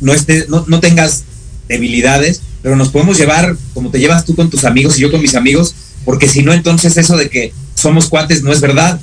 no, 0.00 0.12
estés, 0.12 0.48
no, 0.48 0.64
no 0.68 0.80
tengas 0.80 1.24
debilidades, 1.68 2.42
pero 2.62 2.76
nos 2.76 2.88
podemos 2.88 3.16
llevar 3.18 3.56
como 3.74 3.90
te 3.90 3.98
llevas 4.00 4.24
tú 4.24 4.34
con 4.34 4.50
tus 4.50 4.64
amigos 4.64 4.98
y 4.98 5.02
yo 5.02 5.10
con 5.10 5.20
mis 5.22 5.34
amigos, 5.34 5.74
porque 6.04 6.28
si 6.28 6.42
no, 6.42 6.52
entonces 6.52 6.96
eso 6.96 7.16
de 7.16 7.28
que 7.28 7.52
somos 7.74 8.08
cuates 8.08 8.42
no 8.42 8.52
es 8.52 8.60
verdad. 8.60 9.00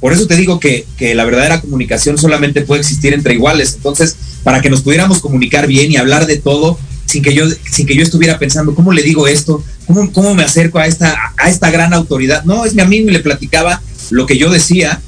Por 0.00 0.12
eso 0.12 0.26
te 0.26 0.36
digo 0.36 0.60
que, 0.60 0.86
que 0.98 1.14
la 1.14 1.24
verdadera 1.24 1.60
comunicación 1.60 2.18
solamente 2.18 2.60
puede 2.62 2.82
existir 2.82 3.14
entre 3.14 3.34
iguales. 3.34 3.72
Entonces, 3.76 4.16
para 4.42 4.60
que 4.60 4.68
nos 4.68 4.82
pudiéramos 4.82 5.20
comunicar 5.20 5.66
bien 5.66 5.90
y 5.90 5.96
hablar 5.96 6.26
de 6.26 6.36
todo, 6.36 6.78
sin 7.06 7.22
que 7.22 7.32
yo, 7.32 7.44
sin 7.70 7.86
que 7.86 7.94
yo 7.96 8.02
estuviera 8.02 8.38
pensando, 8.38 8.74
¿cómo 8.74 8.92
le 8.92 9.02
digo 9.02 9.26
esto? 9.26 9.64
¿Cómo, 9.86 10.12
cómo 10.12 10.34
me 10.34 10.42
acerco 10.42 10.78
a 10.78 10.86
esta, 10.86 11.16
a 11.38 11.48
esta 11.48 11.70
gran 11.70 11.94
autoridad? 11.94 12.44
No, 12.44 12.66
es 12.66 12.74
mi 12.74 12.82
amigo 12.82 13.08
y 13.08 13.12
le 13.12 13.20
platicaba 13.20 13.80
lo 14.10 14.26
que 14.26 14.36
yo 14.36 14.50
decía, 14.50 15.00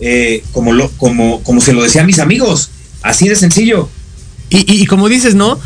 eh, 0.00 0.42
como, 0.52 0.72
lo, 0.72 0.90
como, 0.92 1.42
como 1.42 1.60
se 1.60 1.74
lo 1.74 1.82
decía 1.82 2.00
a 2.02 2.06
mis 2.06 2.18
amigos. 2.18 2.70
Así 3.02 3.28
de 3.28 3.36
sencillo. 3.36 3.90
Y, 4.48 4.58
y- 4.60 4.82
y 4.82 4.86
como 4.86 5.08
dices, 5.10 5.34
¿no? 5.34 5.60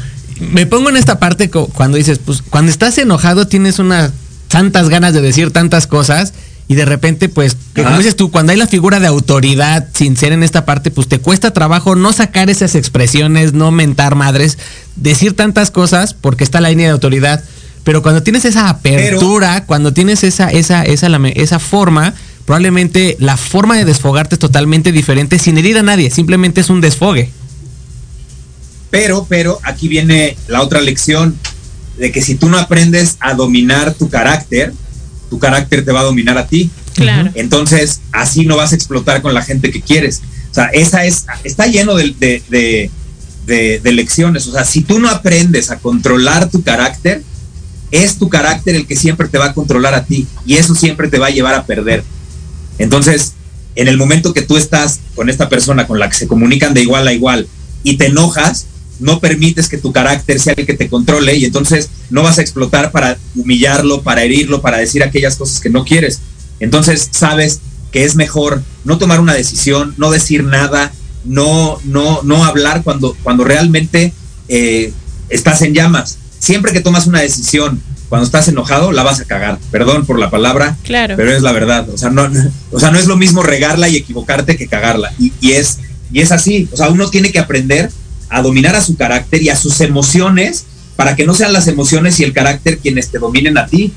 Me 0.50 0.66
pongo 0.66 0.88
en 0.90 0.96
esta 0.96 1.18
parte 1.18 1.50
cuando 1.50 1.96
dices, 1.96 2.18
pues 2.18 2.42
cuando 2.42 2.70
estás 2.70 2.98
enojado 2.98 3.46
tienes 3.46 3.78
unas 3.78 4.12
tantas 4.48 4.88
ganas 4.88 5.14
de 5.14 5.20
decir 5.20 5.50
tantas 5.50 5.86
cosas 5.86 6.34
y 6.68 6.74
de 6.74 6.84
repente, 6.84 7.28
pues, 7.28 7.56
que 7.74 7.82
como 7.82 7.98
dices 7.98 8.16
tú, 8.16 8.30
cuando 8.30 8.52
hay 8.52 8.58
la 8.58 8.66
figura 8.66 9.00
de 9.00 9.06
autoridad 9.06 9.88
sin 9.92 10.16
ser 10.16 10.32
en 10.32 10.42
esta 10.42 10.64
parte, 10.64 10.90
pues 10.90 11.08
te 11.08 11.18
cuesta 11.18 11.52
trabajo 11.52 11.96
no 11.96 12.12
sacar 12.12 12.50
esas 12.50 12.74
expresiones, 12.74 13.52
no 13.52 13.70
mentar 13.70 14.14
madres, 14.14 14.58
decir 14.96 15.34
tantas 15.34 15.70
cosas 15.70 16.14
porque 16.14 16.44
está 16.44 16.60
la 16.60 16.70
línea 16.70 16.86
de 16.86 16.92
autoridad. 16.92 17.44
Pero 17.84 18.02
cuando 18.02 18.22
tienes 18.22 18.44
esa 18.44 18.68
apertura, 18.68 19.64
cuando 19.66 19.92
tienes 19.92 20.22
esa, 20.22 20.50
esa, 20.50 20.82
esa, 20.84 21.08
esa 21.34 21.58
forma, 21.58 22.14
probablemente 22.46 23.16
la 23.18 23.36
forma 23.36 23.76
de 23.76 23.84
desfogarte 23.84 24.36
es 24.36 24.38
totalmente 24.38 24.92
diferente 24.92 25.38
sin 25.38 25.58
herir 25.58 25.76
a 25.78 25.82
nadie, 25.82 26.10
simplemente 26.10 26.60
es 26.60 26.70
un 26.70 26.80
desfogue. 26.80 27.30
Pero, 28.92 29.26
pero 29.28 29.58
aquí 29.64 29.88
viene 29.88 30.36
la 30.48 30.60
otra 30.62 30.80
lección 30.80 31.36
de 31.98 32.12
que 32.12 32.22
si 32.22 32.36
tú 32.36 32.48
no 32.48 32.58
aprendes 32.58 33.16
a 33.20 33.32
dominar 33.34 33.94
tu 33.94 34.08
carácter, 34.08 34.72
tu 35.30 35.38
carácter 35.38 35.84
te 35.84 35.90
va 35.92 36.00
a 36.00 36.04
dominar 36.04 36.36
a 36.38 36.46
ti. 36.46 36.70
Claro. 36.94 37.30
Entonces, 37.34 38.00
así 38.12 38.44
no 38.44 38.56
vas 38.56 38.72
a 38.72 38.74
explotar 38.76 39.22
con 39.22 39.32
la 39.32 39.40
gente 39.42 39.70
que 39.72 39.80
quieres. 39.80 40.20
O 40.50 40.54
sea, 40.54 40.66
esa 40.66 41.06
es, 41.06 41.24
está 41.42 41.66
lleno 41.66 41.94
de, 41.94 42.14
de, 42.20 42.42
de- 42.50 42.90
de- 43.46 43.80
de 43.82 43.92
lecciones. 43.92 44.46
O 44.46 44.52
sea, 44.52 44.64
si 44.64 44.82
tú 44.82 45.00
no 45.00 45.08
aprendes 45.08 45.70
a 45.70 45.78
controlar 45.78 46.50
tu 46.50 46.62
carácter, 46.62 47.22
es 47.90 48.16
tu 48.18 48.28
carácter 48.28 48.74
el 48.76 48.86
que 48.86 48.94
siempre 48.94 49.26
te 49.28 49.38
va 49.38 49.46
a 49.46 49.54
controlar 49.54 49.94
a 49.94 50.04
ti 50.04 50.26
y 50.46 50.54
eso 50.56 50.74
siempre 50.74 51.08
te 51.08 51.18
va 51.18 51.26
a 51.28 51.30
llevar 51.30 51.54
a 51.54 51.64
perder. 51.66 52.04
Entonces, 52.78 53.32
en 53.74 53.88
el 53.88 53.96
momento 53.96 54.34
que 54.34 54.42
tú 54.42 54.56
estás 54.58 55.00
con 55.14 55.30
esta 55.30 55.48
persona 55.48 55.86
con 55.86 55.98
la 55.98 56.08
que 56.10 56.16
se 56.16 56.26
comunican 56.28 56.74
de 56.74 56.82
igual 56.82 57.08
a 57.08 57.12
igual 57.14 57.48
y 57.82 57.96
te 57.96 58.06
enojas, 58.06 58.66
no 59.00 59.20
permites 59.20 59.68
que 59.68 59.78
tu 59.78 59.92
carácter 59.92 60.38
sea 60.40 60.54
el 60.56 60.66
que 60.66 60.74
te 60.74 60.88
controle 60.88 61.36
y 61.36 61.44
entonces 61.44 61.88
no 62.10 62.22
vas 62.22 62.38
a 62.38 62.42
explotar 62.42 62.92
para 62.92 63.16
humillarlo, 63.34 64.02
para 64.02 64.22
herirlo, 64.22 64.60
para 64.62 64.78
decir 64.78 65.02
aquellas 65.02 65.36
cosas 65.36 65.60
que 65.60 65.70
no 65.70 65.84
quieres. 65.84 66.20
Entonces 66.60 67.08
sabes 67.10 67.60
que 67.90 68.04
es 68.04 68.14
mejor 68.14 68.62
no 68.84 68.98
tomar 68.98 69.20
una 69.20 69.34
decisión, 69.34 69.94
no 69.98 70.10
decir 70.10 70.44
nada, 70.44 70.92
no, 71.24 71.78
no, 71.84 72.22
no 72.22 72.44
hablar 72.44 72.82
cuando, 72.82 73.16
cuando 73.22 73.44
realmente 73.44 74.12
eh, 74.48 74.92
estás 75.28 75.62
en 75.62 75.74
llamas. 75.74 76.18
siempre 76.38 76.72
que 76.72 76.80
tomas 76.80 77.06
una 77.06 77.20
decisión 77.20 77.80
cuando 78.08 78.26
estás 78.26 78.46
enojado, 78.48 78.92
la 78.92 79.02
vas 79.02 79.20
a 79.20 79.24
cagar. 79.24 79.58
Perdón 79.70 80.04
por 80.04 80.18
la 80.18 80.28
palabra, 80.30 80.76
Claro. 80.84 81.14
pero 81.16 81.34
es 81.34 81.40
la 81.42 81.52
verdad. 81.52 81.88
O 81.88 81.96
sea, 81.96 82.10
no, 82.10 82.28
o 82.70 82.78
sea, 82.78 82.90
no 82.90 82.98
es 82.98 83.06
lo 83.06 83.16
mismo 83.16 83.42
regarla 83.42 83.88
y 83.88 83.96
equivocarte 83.96 84.56
que 84.58 84.66
cagarla. 84.68 85.12
Y, 85.18 85.32
y 85.40 85.52
es, 85.52 85.78
y 86.12 86.20
es 86.20 86.30
así. 86.30 86.68
O 86.72 86.76
sea, 86.76 86.90
uno 86.90 87.08
tiene 87.08 87.32
que 87.32 87.38
aprender 87.38 87.90
a 88.32 88.42
dominar 88.42 88.74
a 88.76 88.82
su 88.82 88.96
carácter 88.96 89.42
y 89.42 89.48
a 89.50 89.56
sus 89.56 89.80
emociones 89.80 90.64
para 90.96 91.14
que 91.16 91.24
no 91.26 91.34
sean 91.34 91.52
las 91.52 91.68
emociones 91.68 92.18
y 92.20 92.24
el 92.24 92.32
carácter 92.32 92.78
quienes 92.78 93.10
te 93.10 93.18
dominen 93.18 93.58
a 93.58 93.66
ti. 93.66 93.92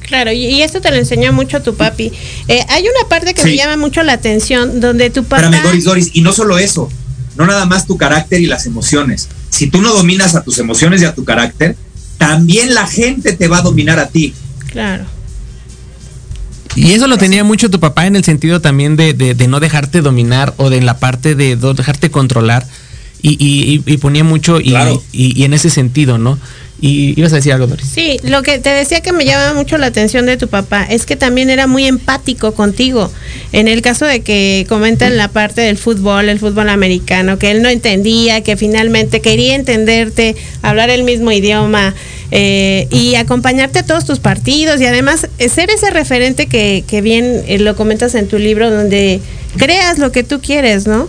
Claro, 0.00 0.30
y, 0.32 0.46
y 0.46 0.62
esto 0.62 0.80
te 0.80 0.90
lo 0.90 0.96
enseñó 0.96 1.32
mucho 1.32 1.62
tu 1.62 1.74
papi. 1.74 2.12
Eh, 2.48 2.64
hay 2.68 2.82
una 2.82 3.08
parte 3.08 3.34
que 3.34 3.42
Sí. 3.42 3.48
me 3.50 3.56
llama 3.56 3.76
mucho 3.76 4.02
la 4.04 4.12
atención, 4.12 4.80
donde 4.80 5.10
tu 5.10 5.24
papá... 5.24 5.42
Espérame, 5.44 5.64
Doris, 5.64 5.84
Doris, 5.84 6.10
y 6.14 6.20
no 6.20 6.32
solo 6.32 6.58
eso, 6.58 6.88
no 7.36 7.44
nada 7.46 7.66
más 7.66 7.86
tu 7.86 7.96
carácter 7.96 8.40
y 8.40 8.46
las 8.46 8.66
emociones. 8.66 9.28
Si 9.50 9.66
tú 9.68 9.80
no 9.82 9.92
dominas 9.92 10.34
a 10.36 10.44
tus 10.44 10.58
emociones 10.58 11.02
y 11.02 11.06
a 11.06 11.14
tu 11.14 11.24
carácter, 11.24 11.76
también 12.18 12.72
la 12.74 12.86
gente 12.86 13.32
te 13.32 13.48
va 13.48 13.58
a 13.58 13.62
dominar 13.62 13.98
a 13.98 14.08
ti. 14.08 14.32
Claro. 14.70 15.04
Y 16.74 16.92
eso 16.92 17.06
lo 17.06 17.16
tenía 17.16 17.42
mucho 17.42 17.70
tu 17.70 17.80
papá 17.80 18.06
en 18.06 18.16
el 18.16 18.24
sentido 18.24 18.60
también 18.60 18.96
de, 18.96 19.14
de- 19.14 19.34
de 19.34 19.48
no 19.48 19.60
dejarte 19.60 20.02
dominar 20.02 20.52
o 20.58 20.68
de 20.70 20.82
la 20.82 20.98
parte 20.98 21.34
de 21.34 21.56
dejarte 21.56 22.10
controlar. 22.10 22.66
Y, 23.28 23.36
y- 23.44 23.82
y- 23.86 23.92
y 23.94 23.96
ponía 23.96 24.22
mucho 24.22 24.60
y, 24.60 24.70
Claro. 24.70 25.02
y- 25.12 25.40
y 25.40 25.44
en 25.44 25.52
ese 25.54 25.68
sentido, 25.70 26.16
¿no? 26.18 26.38
Y 26.80 27.18
ibas 27.18 27.32
a 27.32 27.36
decir 27.36 27.54
algo, 27.54 27.66
Doris. 27.66 27.86
Sí, 27.92 28.18
lo 28.22 28.42
que 28.42 28.58
te 28.58 28.68
decía 28.68 29.00
que 29.00 29.10
me 29.12 29.24
llama 29.24 29.54
mucho 29.54 29.78
la 29.78 29.86
atención 29.86 30.26
de 30.26 30.36
tu 30.36 30.46
papá 30.48 30.84
es 30.88 31.06
que 31.06 31.16
también 31.16 31.48
era 31.48 31.66
muy 31.66 31.86
empático 31.86 32.52
contigo. 32.52 33.10
En 33.52 33.66
el 33.66 33.80
caso 33.80 34.04
de 34.04 34.20
que 34.20 34.66
comentan 34.68 35.16
la 35.16 35.28
parte 35.28 35.62
del 35.62 35.78
fútbol, 35.78 36.28
el 36.28 36.38
fútbol 36.38 36.68
americano, 36.68 37.38
que 37.38 37.50
él 37.50 37.62
no 37.62 37.70
entendía, 37.70 38.42
que 38.42 38.58
finalmente 38.58 39.22
quería 39.22 39.54
entenderte, 39.56 40.36
hablar 40.60 40.90
el 40.90 41.02
mismo 41.02 41.32
idioma 41.32 41.94
eh, 42.30 42.86
y 42.90 43.14
acompañarte 43.14 43.78
a 43.78 43.86
todos 43.86 44.04
tus 44.04 44.18
partidos 44.18 44.78
y 44.80 44.84
además 44.84 45.28
eh, 45.38 45.48
ser 45.48 45.70
ese 45.70 45.88
referente 45.90 46.46
que, 46.46 46.84
que 46.86 47.00
bien 47.00 47.42
eh, 47.48 47.58
lo 47.58 47.74
comentas 47.74 48.14
en 48.14 48.28
tu 48.28 48.38
libro 48.38 48.70
donde 48.70 49.20
creas 49.56 49.98
lo 49.98 50.12
que 50.12 50.22
tú 50.24 50.40
quieres, 50.42 50.86
¿no? 50.86 51.08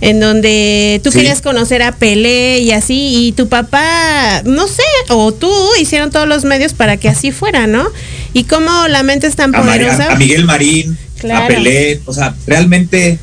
En 0.00 0.20
donde 0.20 1.00
tú 1.02 1.10
Sí. 1.10 1.18
querías 1.18 1.40
conocer 1.42 1.82
a 1.82 1.92
Pelé 1.92 2.60
y 2.60 2.70
así, 2.72 3.26
y 3.26 3.32
tu 3.32 3.48
papá, 3.48 4.42
no 4.44 4.68
sé, 4.68 4.82
o 5.10 5.32
tú 5.32 5.50
hicieron 5.80 6.10
todos 6.10 6.28
los 6.28 6.44
medios 6.44 6.72
para 6.72 6.96
que 6.96 7.08
así 7.08 7.32
fuera, 7.32 7.66
¿no? 7.66 7.86
Y 8.32 8.44
cómo 8.44 8.86
la 8.88 9.02
mente 9.02 9.26
es 9.26 9.34
tan 9.36 9.54
A, 9.54 9.62
poderosa. 9.62 10.12
a 10.12 10.16
Miguel 10.16 10.44
Marín, 10.44 10.96
Claro. 11.20 11.44
a 11.44 11.48
Pelé, 11.48 12.00
o 12.04 12.12
sea, 12.12 12.34
realmente 12.46 13.18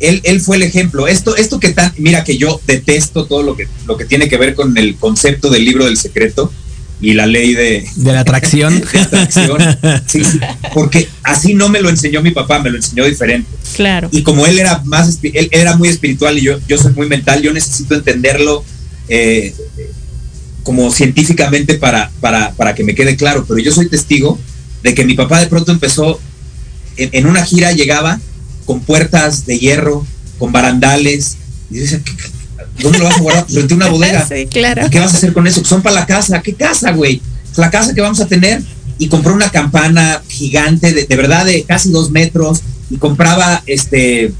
él, 0.00 0.20
él 0.24 0.40
fue 0.40 0.56
el 0.56 0.62
ejemplo. 0.64 1.06
Esto, 1.06 1.36
esto 1.36 1.60
que 1.60 1.70
tan, 1.72 1.92
mira 1.98 2.24
que 2.24 2.36
yo 2.36 2.60
detesto 2.66 3.26
todo 3.26 3.42
lo 3.42 3.56
que, 3.56 3.68
lo 3.86 3.96
que 3.96 4.04
tiene 4.04 4.28
que 4.28 4.36
ver 4.36 4.54
con 4.54 4.76
el 4.76 4.96
concepto 4.96 5.48
del 5.50 5.64
libro 5.64 5.84
del 5.86 5.96
secreto 5.96 6.52
y 7.00 7.12
la 7.12 7.26
ley 7.26 7.52
de, 7.54 7.86
De 7.96 8.12
la 8.12 8.20
atracción. 8.20 8.80
de 8.92 8.98
atracción. 9.00 9.58
Sí, 10.06 10.24
sí, 10.24 10.40
porque 10.72 11.08
así 11.22 11.54
no 11.54 11.68
me 11.68 11.80
lo 11.80 11.90
enseñó 11.90 12.22
mi 12.22 12.30
papá, 12.30 12.58
me 12.60 12.70
lo 12.70 12.76
enseñó 12.76 13.04
diferente. 13.04 13.48
Claro. 13.74 14.08
y 14.12 14.22
como 14.22 14.46
él 14.46 14.58
era 14.58 14.80
más 14.84 15.18
él 15.22 15.48
era 15.52 15.76
muy 15.76 15.88
espiritual 15.88 16.38
y 16.38 16.42
yo, 16.42 16.58
yo 16.66 16.78
soy 16.78 16.92
muy 16.94 17.08
mental, 17.08 17.42
yo 17.42 17.52
necesito 17.52 17.94
entenderlo 17.94 18.64
eh, 19.08 19.54
como 20.62 20.90
científicamente 20.90 21.74
para, 21.74 22.10
para, 22.20 22.52
para 22.54 22.74
que 22.74 22.82
me 22.84 22.94
quede 22.94 23.16
claro, 23.16 23.44
pero 23.46 23.58
yo 23.60 23.72
soy 23.72 23.88
testigo 23.88 24.38
de 24.82 24.94
que 24.94 25.04
mi 25.04 25.14
papá 25.14 25.40
de 25.40 25.46
pronto 25.46 25.70
empezó, 25.72 26.20
en, 26.96 27.10
en 27.12 27.26
una 27.26 27.44
gira 27.44 27.72
llegaba 27.72 28.20
con 28.64 28.80
puertas 28.80 29.46
de 29.46 29.58
hierro, 29.58 30.04
con 30.38 30.50
barandales, 30.52 31.36
y 31.70 31.76
yo 31.76 31.80
decía, 31.82 32.00
¿qué- 32.04 32.16
qué- 32.16 32.35
¿dónde 32.82 32.98
lo 32.98 33.04
vas 33.04 33.16
a 33.16 33.20
guardar? 33.20 33.44
Pues 33.44 33.54
frente 33.54 33.74
a 33.74 33.76
una 33.76 33.88
bodega. 33.88 34.26
Sí, 34.28 34.46
claro. 34.46 34.86
¿Y 34.86 34.90
qué 34.90 35.00
vas 35.00 35.14
a 35.14 35.16
hacer 35.16 35.32
con 35.32 35.46
eso? 35.46 35.60
Pues 35.60 35.68
son 35.68 35.82
para 35.82 35.94
la 35.94 36.06
casa. 36.06 36.42
¿Qué 36.42 36.54
casa, 36.54 36.92
güey? 36.92 37.20
Pues 37.46 37.58
la 37.58 37.70
casa 37.70 37.94
que 37.94 38.00
vamos 38.00 38.20
a 38.20 38.26
tener. 38.26 38.62
Y 38.98 39.08
compró 39.08 39.34
una 39.34 39.50
campana 39.50 40.22
gigante, 40.28 40.92
de, 40.92 41.04
de 41.04 41.16
verdad, 41.16 41.44
de 41.44 41.64
casi 41.64 41.90
dos 41.90 42.10
metros. 42.10 42.60
Y 42.90 42.96
compraba 42.96 43.62
este 43.66 44.32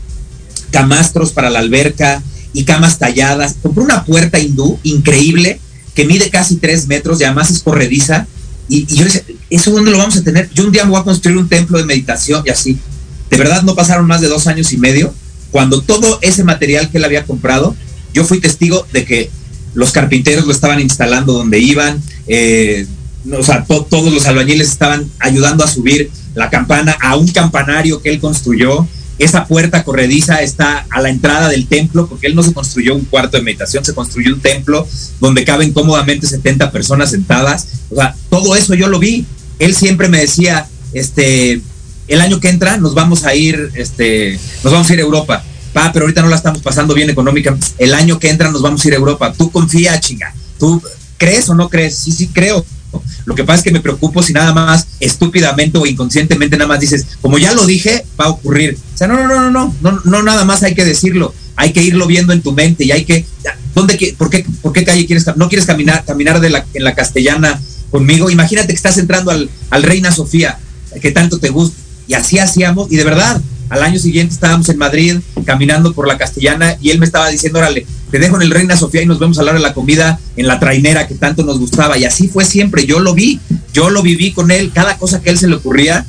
camastros 0.70 1.32
para 1.32 1.50
la 1.50 1.60
alberca 1.60 2.22
y 2.52 2.64
camas 2.64 2.98
talladas. 2.98 3.56
Compró 3.62 3.84
una 3.84 4.04
puerta 4.04 4.38
hindú 4.38 4.78
increíble 4.82 5.60
que 5.94 6.04
mide 6.04 6.30
casi 6.30 6.56
tres 6.56 6.86
metros 6.86 7.20
y 7.20 7.24
además 7.24 7.50
es 7.50 7.62
corrediza. 7.62 8.26
Y, 8.68 8.86
y 8.92 8.96
yo 8.96 9.04
decía, 9.04 9.22
¿eso 9.50 9.70
dónde 9.70 9.90
lo 9.90 9.98
vamos 9.98 10.16
a 10.16 10.22
tener? 10.22 10.50
Yo 10.54 10.64
un 10.64 10.72
día 10.72 10.84
me 10.84 10.90
voy 10.90 11.00
a 11.00 11.04
construir 11.04 11.36
un 11.38 11.48
templo 11.48 11.78
de 11.78 11.84
meditación 11.84 12.42
y 12.44 12.50
así. 12.50 12.78
De 13.30 13.36
verdad 13.36 13.62
no 13.62 13.74
pasaron 13.74 14.06
más 14.06 14.20
de 14.20 14.28
dos 14.28 14.46
años 14.46 14.72
y 14.72 14.78
medio 14.78 15.14
cuando 15.50 15.80
todo 15.80 16.18
ese 16.22 16.44
material 16.44 16.90
que 16.90 16.98
él 16.98 17.04
había 17.04 17.24
comprado, 17.24 17.74
yo 18.16 18.24
fui 18.24 18.40
testigo 18.40 18.86
de 18.92 19.04
que 19.04 19.30
los 19.74 19.92
carpinteros 19.92 20.46
lo 20.46 20.52
estaban 20.52 20.80
instalando 20.80 21.34
donde 21.34 21.58
iban, 21.58 22.02
eh, 22.26 22.86
o 23.30 23.42
sea, 23.42 23.64
to- 23.64 23.86
todos 23.90 24.10
los 24.12 24.24
albañiles 24.26 24.68
estaban 24.68 25.08
ayudando 25.18 25.62
a 25.64 25.68
subir 25.68 26.10
la 26.34 26.48
campana 26.48 26.96
a 27.00 27.16
un 27.16 27.28
campanario 27.28 28.00
que 28.00 28.08
él 28.10 28.18
construyó. 28.20 28.86
Esa 29.18 29.46
puerta 29.46 29.82
corrediza 29.84 30.42
está 30.42 30.86
a 30.90 31.00
la 31.00 31.08
entrada 31.10 31.48
del 31.48 31.66
templo, 31.66 32.06
porque 32.06 32.26
él 32.26 32.34
no 32.34 32.42
se 32.42 32.52
construyó 32.52 32.94
un 32.94 33.04
cuarto 33.04 33.36
de 33.36 33.42
meditación, 33.42 33.84
se 33.84 33.94
construyó 33.94 34.34
un 34.34 34.40
templo 34.40 34.86
donde 35.20 35.44
caben 35.44 35.72
cómodamente 35.72 36.26
70 36.26 36.70
personas 36.70 37.10
sentadas. 37.10 37.66
O 37.90 37.96
sea, 37.96 38.14
todo 38.30 38.56
eso 38.56 38.74
yo 38.74 38.88
lo 38.88 38.98
vi. 38.98 39.24
Él 39.58 39.74
siempre 39.74 40.08
me 40.08 40.18
decía, 40.20 40.66
este, 40.92 41.60
el 42.08 42.20
año 42.20 42.40
que 42.40 42.48
entra 42.50 42.76
nos 42.76 42.94
vamos 42.94 43.24
a 43.24 43.34
ir, 43.34 43.70
este, 43.74 44.38
nos 44.62 44.72
vamos 44.72 44.88
a 44.90 44.92
ir 44.94 45.00
a 45.00 45.02
Europa. 45.02 45.42
Pero 45.92 46.04
ahorita 46.04 46.22
no 46.22 46.28
la 46.28 46.36
estamos 46.36 46.62
pasando 46.62 46.94
bien 46.94 47.10
económica. 47.10 47.56
El 47.78 47.94
año 47.94 48.18
que 48.18 48.30
entra 48.30 48.50
nos 48.50 48.62
vamos 48.62 48.84
a 48.84 48.88
ir 48.88 48.94
a 48.94 48.96
Europa. 48.96 49.32
Tú 49.32 49.50
confía, 49.50 49.98
chinga. 50.00 50.34
¿Tú 50.58 50.82
crees 51.18 51.48
o 51.48 51.54
no 51.54 51.68
crees? 51.68 51.96
Sí, 51.96 52.12
sí 52.12 52.28
creo. 52.28 52.64
Lo 53.26 53.34
que 53.34 53.44
pasa 53.44 53.58
es 53.58 53.64
que 53.64 53.72
me 53.72 53.80
preocupo 53.80 54.22
si 54.22 54.32
nada 54.32 54.54
más 54.54 54.86
estúpidamente 55.00 55.76
o 55.76 55.84
inconscientemente 55.84 56.56
nada 56.56 56.68
más 56.68 56.80
dices, 56.80 57.04
como 57.20 57.38
ya 57.38 57.52
lo 57.52 57.66
dije, 57.66 58.06
va 58.18 58.26
a 58.26 58.30
ocurrir. 58.30 58.78
O 58.94 58.96
sea, 58.96 59.06
no, 59.06 59.26
no, 59.26 59.50
no, 59.50 59.50
no, 59.50 59.74
no, 59.82 60.00
no, 60.04 60.22
nada 60.22 60.44
más 60.44 60.62
hay 60.62 60.74
que 60.74 60.84
decirlo. 60.84 61.34
Hay 61.56 61.72
que 61.72 61.82
irlo 61.82 62.06
viendo 62.06 62.32
en 62.32 62.42
tu 62.42 62.52
mente 62.52 62.84
y 62.84 62.92
hay 62.92 63.04
que, 63.04 63.26
¿dónde, 63.74 64.14
por, 64.16 64.30
qué, 64.30 64.46
¿por 64.62 64.72
qué 64.72 64.84
calle 64.84 65.06
quieres, 65.06 65.26
no 65.36 65.48
quieres 65.48 65.66
caminar, 65.66 66.04
caminar 66.04 66.40
de 66.40 66.50
la, 66.50 66.64
en 66.72 66.84
la 66.84 66.94
castellana 66.94 67.60
conmigo? 67.90 68.30
Imagínate 68.30 68.68
que 68.68 68.74
estás 68.74 68.98
entrando 68.98 69.30
al, 69.30 69.50
al 69.70 69.82
Reina 69.82 70.12
Sofía, 70.12 70.58
que 71.00 71.12
tanto 71.12 71.38
te 71.38 71.50
gusta. 71.50 71.76
Y 72.08 72.14
así 72.14 72.38
hacíamos, 72.38 72.90
y 72.90 72.96
de 72.96 73.04
verdad, 73.04 73.40
al 73.68 73.82
año 73.82 73.98
siguiente 73.98 74.34
estábamos 74.34 74.68
en 74.68 74.78
Madrid 74.78 75.16
caminando 75.44 75.92
por 75.92 76.06
la 76.06 76.16
castellana 76.18 76.76
y 76.80 76.90
él 76.90 76.98
me 76.98 77.06
estaba 77.06 77.28
diciendo, 77.28 77.58
órale, 77.58 77.86
te 78.10 78.18
dejo 78.18 78.36
en 78.36 78.42
el 78.42 78.50
Reina 78.50 78.76
Sofía 78.76 79.02
y 79.02 79.06
nos 79.06 79.18
vemos 79.18 79.38
a 79.38 79.42
la 79.42 79.50
hora 79.50 79.58
de 79.60 79.66
la 79.66 79.74
comida 79.74 80.18
en 80.36 80.46
la 80.46 80.58
trainera 80.60 81.06
que 81.08 81.14
tanto 81.16 81.42
nos 81.44 81.58
gustaba. 81.58 81.98
Y 81.98 82.04
así 82.04 82.28
fue 82.28 82.44
siempre, 82.44 82.86
yo 82.86 83.00
lo 83.00 83.14
vi, 83.14 83.40
yo 83.72 83.90
lo 83.90 84.02
viví 84.02 84.32
con 84.32 84.50
él, 84.50 84.70
cada 84.72 84.96
cosa 84.98 85.20
que 85.20 85.30
a 85.30 85.32
él 85.32 85.38
se 85.38 85.48
le 85.48 85.56
ocurría. 85.56 86.06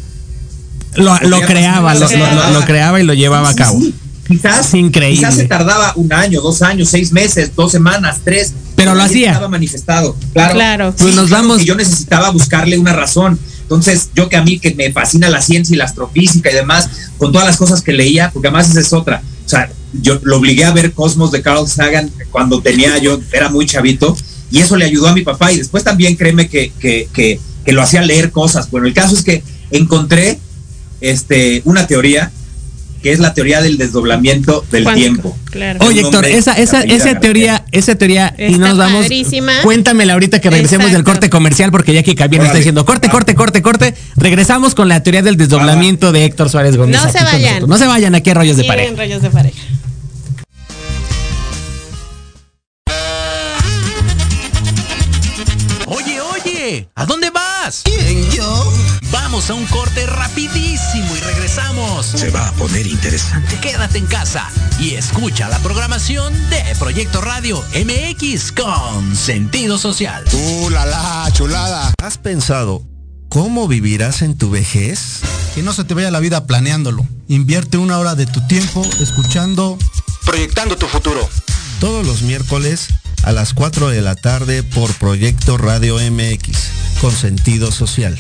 Lo, 0.96 1.18
lo 1.22 1.42
creaba, 1.42 1.94
lo, 1.94 2.08
Sí. 2.08 2.16
lo- 2.18 2.32
lo- 2.34 2.52
lo 2.52 2.66
creaba 2.66 3.00
y 3.00 3.04
lo 3.04 3.14
llevaba 3.14 3.50
a 3.50 3.56
cabo. 3.56 3.80
sí, 3.80 3.94
Quizás, 4.28 4.74
increíble. 4.74 5.18
quizás 5.20 5.36
se 5.36 5.46
tardaba 5.46 5.94
un 5.96 6.12
año, 6.12 6.42
dos 6.42 6.62
años, 6.62 6.90
seis 6.90 7.12
meses, 7.14 7.52
dos 7.56 7.72
semanas, 7.72 8.20
tres. 8.24 8.54
Pero 8.76 8.94
lo 8.94 9.02
hacía. 9.04 9.32
Estaba 9.32 9.48
manifestado. 9.48 10.16
Claro. 10.34 10.54
Claro. 10.54 10.96
Pues 10.98 11.16
nos 11.16 11.30
vamos- 11.30 11.64
yo 11.66 11.76
necesitaba 11.76 12.30
buscarle 12.32 12.78
una 12.78 12.94
razón. 12.94 13.40
Entonces, 13.68 14.12
yo 14.16 14.30
que 14.30 14.38
a 14.38 14.44
mí 14.44 14.60
que 14.60 14.74
me 14.76 14.94
fascina 14.94 15.30
la 15.30 15.42
ciencia 15.42 15.74
y 15.74 15.78
la 15.78 15.84
astrofísica 15.84 16.50
y 16.50 16.56
demás, 16.56 16.90
con 17.18 17.34
todas 17.34 17.46
las 17.46 17.58
cosas 17.58 17.82
que 17.82 17.92
leía, 17.92 18.32
porque 18.32 18.48
además 18.48 18.70
esa 18.70 18.80
es 18.80 18.94
otra. 18.94 19.22
O 19.46 19.50
sea, 19.50 19.70
yo 19.92 20.20
lo 20.24 20.38
obligué 20.38 20.64
a 20.64 20.72
ver 20.72 20.94
Cosmos 20.94 21.32
de 21.32 21.42
Carl 21.42 21.68
Sagan 21.68 22.10
cuando 22.32 22.62
tenía 22.62 22.98
yo, 22.98 23.20
era 23.34 23.50
muy 23.50 23.66
chavito, 23.66 24.16
y 24.50 24.60
eso 24.60 24.78
le 24.78 24.86
ayudó 24.86 25.10
a 25.10 25.14
mi 25.14 25.24
papá. 25.24 25.52
Y 25.52 25.58
después 25.58 25.84
también 25.84 26.16
créeme 26.16 26.48
que, 26.48 26.72
que, 26.80 27.10
que, 27.14 27.42
que 27.66 27.72
lo 27.74 27.82
hacía 27.82 28.02
leer 28.02 28.32
cosas. 28.32 28.72
Bueno, 28.72 28.88
el 28.88 28.94
caso 28.94 29.16
es 29.16 29.24
que 29.24 29.44
encontré 29.72 30.40
este, 31.02 31.62
una 31.66 31.88
teoría 31.88 32.32
que 33.02 33.12
es 33.12 33.20
la 33.20 33.34
teoría 33.34 33.62
del 33.62 33.78
desdoblamiento 33.78 34.66
del 34.72 34.84
Cuántico, 34.84 35.08
tiempo. 35.08 35.38
Claro. 35.52 35.86
Oye, 35.86 36.02
Héctor, 36.02 36.26
esa, 36.26 36.54
esa, 36.54 36.82
esa 36.82 37.20
teoría, 37.20 37.57
esa 37.72 37.96
teoría, 37.96 38.34
y 38.38 38.54
Está 38.54 38.70
nos 38.70 38.78
vamos. 38.78 39.02
padrísima. 39.04 39.52
Cuéntamela 39.64 40.14
ahorita 40.14 40.40
que 40.40 40.50
regresemos 40.50 40.92
del 40.92 41.04
corte 41.04 41.30
comercial, 41.30 41.72
porque 41.72 41.94
ya 41.94 42.04
que 42.04 42.16
Javier 42.16 42.42
está 42.44 42.58
diciendo 42.58 42.86
corte, 42.86 43.10
corte, 43.10 43.36
corte, 43.36 43.62
corte. 43.62 43.94
Regresamos 44.16 44.76
con 44.76 44.88
la 44.90 45.02
teoría 45.04 45.22
del 45.22 45.38
desdoblamiento 45.38 46.12
de 46.12 46.26
Héctor 46.26 46.50
Suárez 46.50 46.78
Gómez. 46.78 47.02
No 47.02 47.12
se 47.12 47.24
vayan. 47.24 47.42
nosotros. 47.42 47.70
No 47.70 47.78
se 47.78 47.88
vayan 47.88 48.16
aquí 48.16 48.30
a 48.30 48.34
rollos 48.34 48.58
de 48.58 48.64
pareja. 48.64 48.94
rollos 48.96 49.22
de 49.22 49.30
pareja. 49.30 49.58
¿A 56.96 57.06
dónde 57.06 57.30
vas? 57.30 57.82
¿Quién, 57.84 58.30
yo? 58.32 58.74
Vamos 59.12 59.50
a 59.50 59.54
un 59.54 59.66
corte 59.68 60.06
rapidísimo 60.06 61.16
y 61.16 61.20
regresamos. 61.22 62.06
Se 62.06 62.30
va 62.30 62.50
a 62.50 62.52
poner 62.54 62.86
interesante. 62.88 63.58
Quédate 63.62 63.98
en 63.98 64.06
casa 64.06 64.50
y 64.80 64.96
escucha 64.96 65.48
la 65.48 65.60
programación 65.60 66.34
de 66.50 66.64
Proyecto 66.78 67.22
Radio 67.22 67.64
MX 67.74 68.52
con 68.52 69.16
sentido 69.16 69.78
social. 69.78 70.26
¡Uh, 70.34 70.70
la, 70.70 70.86
la, 70.86 71.30
chulada! 71.32 71.94
¿Has 72.02 72.18
pensado 72.18 72.84
cómo 73.30 73.68
vivirás 73.68 74.22
en 74.22 74.38
tu 74.38 74.50
vejez? 74.50 75.22
Que 75.56 75.64
no 75.64 75.72
se 75.74 75.86
te 75.86 75.94
vaya 75.94 76.12
la 76.12 76.20
vida 76.20 76.46
planeándolo. 76.48 77.06
Invierte 77.30 77.78
una 77.78 77.98
hora 77.98 78.16
de 78.16 78.26
tu 78.26 78.46
tiempo 78.48 78.86
escuchando 79.00 79.78
Proyectando 80.26 80.76
tu 80.76 80.88
futuro. 80.88 81.30
Todos 81.80 82.08
los 82.08 82.24
miércoles 82.24 82.88
a 83.24 83.32
las 83.32 83.54
4 83.54 83.90
de 83.90 84.02
la 84.02 84.16
tarde 84.16 84.64
por 84.64 84.92
Proyecto 84.96 85.58
Radio 85.58 85.98
MX, 85.98 86.58
con 87.00 87.12
sentido 87.12 87.72
social. 87.72 88.18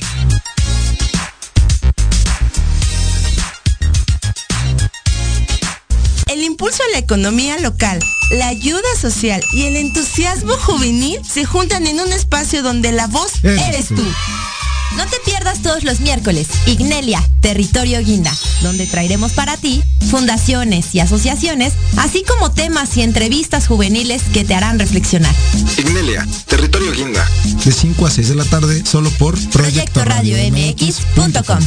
El 6.27 6.43
impulso 6.43 6.83
a 6.83 6.91
la 6.91 6.99
economía 6.99 7.57
local, 7.57 7.99
la 8.31 8.47
ayuda 8.49 8.95
social 8.99 9.41
y 9.53 9.63
el 9.63 9.75
entusiasmo 9.75 10.53
juvenil 10.53 11.19
se 11.25 11.45
juntan 11.45 11.87
en 11.87 11.99
un 11.99 12.13
espacio 12.13 12.61
donde 12.61 12.91
la 12.91 13.07
voz 13.07 13.43
eres 13.43 13.87
tú. 13.87 14.05
No 14.97 15.05
te 15.05 15.17
pierdas 15.23 15.61
todos 15.61 15.83
los 15.83 15.99
miércoles 15.99 16.47
Ignelia, 16.65 17.23
Territorio 17.39 17.99
Guinda, 18.03 18.35
donde 18.61 18.87
traeremos 18.87 19.31
para 19.31 19.55
ti 19.55 19.83
fundaciones 20.09 20.95
y 20.95 20.99
asociaciones, 20.99 21.73
así 21.97 22.23
como 22.27 22.51
temas 22.51 22.97
y 22.97 23.03
entrevistas 23.03 23.67
juveniles 23.67 24.23
que 24.33 24.43
te 24.43 24.55
harán 24.55 24.79
reflexionar. 24.79 25.33
Ignelia, 25.77 26.27
Territorio 26.47 26.91
Guinda. 26.91 27.29
De 27.63 27.71
5 27.71 28.05
a 28.07 28.09
6 28.09 28.29
de 28.29 28.35
la 28.35 28.45
tarde, 28.45 28.83
solo 28.85 29.11
por 29.11 29.37
Proyecto 29.49 30.03
Radio 30.03 30.35
MX.com. 30.51 31.59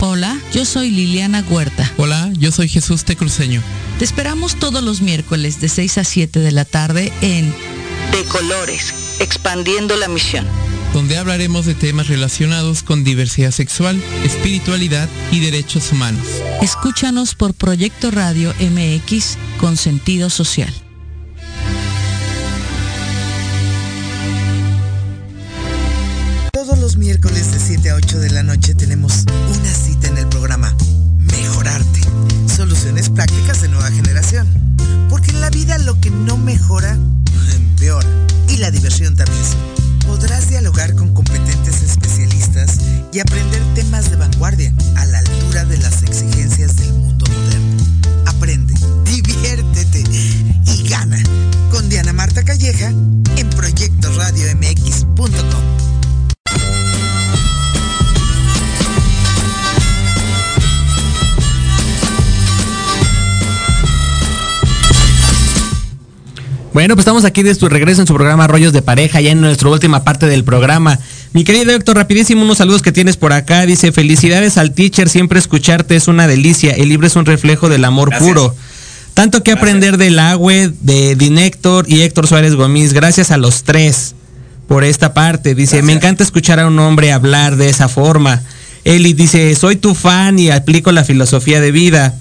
Hola, 0.00 0.38
yo 0.52 0.64
soy 0.64 0.90
Liliana 0.90 1.44
Huerta. 1.48 1.90
Hola, 1.96 2.30
yo 2.38 2.52
soy 2.52 2.68
Jesús 2.68 3.04
Tecruceño. 3.04 3.62
Te 3.98 4.04
esperamos 4.04 4.56
todos 4.56 4.82
los 4.82 5.02
miércoles 5.02 5.60
de 5.60 5.68
6 5.68 5.98
a 5.98 6.04
7 6.04 6.40
de 6.40 6.52
la 6.52 6.64
tarde 6.64 7.12
en 7.20 7.54
De 8.12 8.24
Colores, 8.28 8.94
expandiendo 9.20 9.96
la 9.96 10.08
misión. 10.08 10.46
Donde 10.92 11.16
hablaremos 11.16 11.66
de 11.66 11.74
temas 11.74 12.08
relacionados 12.08 12.82
con 12.82 13.02
diversidad 13.02 13.50
sexual, 13.50 14.00
espiritualidad 14.24 15.08
y 15.32 15.40
derechos 15.40 15.90
humanos. 15.90 16.24
Escúchanos 16.62 17.34
por 17.34 17.52
Proyecto 17.52 18.10
Radio 18.10 18.54
MX 18.60 19.36
con 19.58 19.76
sentido 19.76 20.30
social. 20.30 20.72
Todos 26.52 26.78
los 26.78 26.96
miércoles 26.96 27.52
de 27.52 27.58
7 27.58 27.90
a 27.90 27.94
8 27.96 28.20
de 28.20 28.30
la 28.30 28.42
noche 28.42 28.74
tenemos 28.74 29.24
una 29.48 29.74
cita 29.74 30.06
en 30.08 30.18
el 30.18 30.28
programa 30.28 30.76
Mejorarte. 31.18 32.00
Soluciones 32.46 33.10
prácticas 33.10 33.60
de 33.60 33.68
nueva 33.68 33.90
generación. 33.90 34.46
Porque 35.10 35.32
en 35.32 35.40
la 35.40 35.50
vida 35.50 35.76
lo 35.78 36.00
que 36.00 36.10
no 36.10 36.36
mejora, 36.36 36.96
empeora. 37.74 38.08
Y 38.48 38.56
la 38.58 38.70
diversión 38.70 39.16
también. 39.16 39.42
Podrás 40.06 40.48
dialogar 40.48 40.94
con 40.94 41.12
competentes 41.12 41.82
especialistas 41.82 42.78
y 43.12 43.18
aprender 43.18 43.60
temas 43.74 44.10
de 44.10 44.16
vanguardia 44.16 44.72
a 44.96 45.06
la 45.06 45.18
altura 45.18 45.64
de 45.64 45.78
las 45.78 46.02
exigencias 46.02 46.76
del 46.76 46.92
mundo 46.92 47.26
moderno. 47.26 47.82
Aprende, 48.26 48.74
diviértete 49.04 50.04
y 50.66 50.88
gana 50.88 51.20
con 51.70 51.88
Diana 51.88 52.12
Marta 52.12 52.44
Calleja 52.44 52.92
en 53.36 53.50
proyectoradiomx.com. 53.50 56.03
Bueno, 66.74 66.96
pues 66.96 67.04
estamos 67.04 67.24
aquí 67.24 67.44
de 67.44 67.54
su 67.54 67.68
regreso 67.68 68.00
en 68.00 68.08
su 68.08 68.14
programa 68.14 68.48
Rollos 68.48 68.72
de 68.72 68.82
Pareja, 68.82 69.20
ya 69.20 69.30
en 69.30 69.40
nuestra 69.40 69.68
última 69.68 70.02
parte 70.02 70.26
del 70.26 70.42
programa. 70.42 70.98
Mi 71.32 71.44
querido 71.44 71.70
Héctor, 71.70 71.94
rapidísimo 71.96 72.42
unos 72.42 72.58
saludos 72.58 72.82
que 72.82 72.90
tienes 72.90 73.16
por 73.16 73.32
acá. 73.32 73.64
Dice, 73.64 73.92
felicidades 73.92 74.58
al 74.58 74.72
teacher, 74.72 75.08
siempre 75.08 75.38
escucharte 75.38 75.94
es 75.94 76.08
una 76.08 76.26
delicia. 76.26 76.72
El 76.72 76.88
libro 76.88 77.06
es 77.06 77.14
un 77.14 77.26
reflejo 77.26 77.68
del 77.68 77.84
amor 77.84 78.10
Gracias. 78.10 78.28
puro. 78.28 78.56
Tanto 79.14 79.44
que 79.44 79.52
aprender 79.52 79.98
del 79.98 80.18
agua, 80.18 80.52
de 80.80 81.14
Dinéctor 81.14 81.84
y 81.88 82.00
Héctor 82.00 82.26
Suárez 82.26 82.56
Gómez. 82.56 82.92
Gracias 82.92 83.30
a 83.30 83.36
los 83.36 83.62
tres 83.62 84.16
por 84.66 84.82
esta 84.82 85.14
parte. 85.14 85.54
Dice, 85.54 85.80
me 85.82 85.92
encanta 85.92 86.24
escuchar 86.24 86.58
a 86.58 86.66
un 86.66 86.76
hombre 86.80 87.12
hablar 87.12 87.54
de 87.54 87.68
esa 87.68 87.88
forma. 87.88 88.42
Eli 88.82 89.12
dice, 89.12 89.54
soy 89.54 89.76
tu 89.76 89.94
fan 89.94 90.40
y 90.40 90.50
aplico 90.50 90.90
la 90.90 91.04
filosofía 91.04 91.60
de 91.60 91.70
vida. 91.70 92.18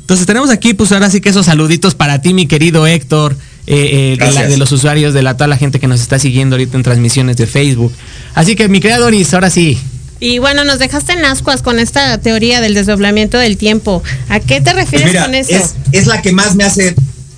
Entonces 0.00 0.26
tenemos 0.26 0.50
aquí, 0.50 0.74
pues 0.74 0.92
ahora 0.92 1.08
sí 1.08 1.22
que 1.22 1.30
esos 1.30 1.46
saluditos 1.46 1.94
para 1.94 2.20
ti, 2.20 2.34
mi 2.34 2.46
querido 2.46 2.86
Héctor, 2.86 3.34
eh, 3.66 3.74
eh, 3.76 4.10
de, 4.10 4.16
la- 4.18 4.24
Gracias. 4.26 4.50
de 4.50 4.56
los 4.58 4.72
usuarios, 4.72 5.14
de 5.14 5.22
la, 5.22 5.34
toda 5.34 5.46
la 5.48 5.56
gente 5.56 5.80
que 5.80 5.86
nos 5.86 6.00
está 6.00 6.18
siguiendo 6.18 6.56
ahorita 6.56 6.76
en 6.76 6.82
transmisiones 6.82 7.36
de 7.36 7.46
Facebook. 7.46 7.92
Así 8.34 8.56
que 8.56 8.68
mi 8.68 8.80
querida 8.80 8.98
Doris, 8.98 9.32
ahora 9.34 9.50
sí. 9.50 9.78
Y 10.20 10.38
bueno, 10.38 10.64
nos 10.64 10.78
dejaste 10.78 11.12
en 11.12 11.24
ascuas 11.24 11.60
con 11.62 11.78
esta 11.78 12.18
teoría 12.18 12.60
del 12.60 12.74
desdoblamiento 12.74 13.36
del 13.38 13.56
tiempo. 13.56 14.02
¿A 14.28 14.40
qué 14.40 14.60
te 14.60 14.72
Pues 14.72 14.76
refieres 14.76 15.08
mira, 15.08 15.24
con 15.24 15.34
eso? 15.34 15.50
es, 15.56 15.74
es 15.92 16.06
la 16.06 16.22
que 16.22 16.32
más 16.32 16.54
me 16.54 16.64
hace 16.64 16.94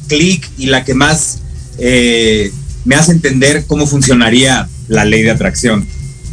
clic 0.09 0.49
y 0.59 0.67
la 0.67 0.85
que 0.85 0.95
más 0.95 1.39
eh, 1.79 2.53
me 2.85 2.95
hace 2.95 3.13
entender 3.13 3.65
cómo 3.67 3.87
funcionaría 3.87 4.69
la 4.89 5.05
ley 5.05 5.23
de 5.23 5.31
atracción. 5.31 5.87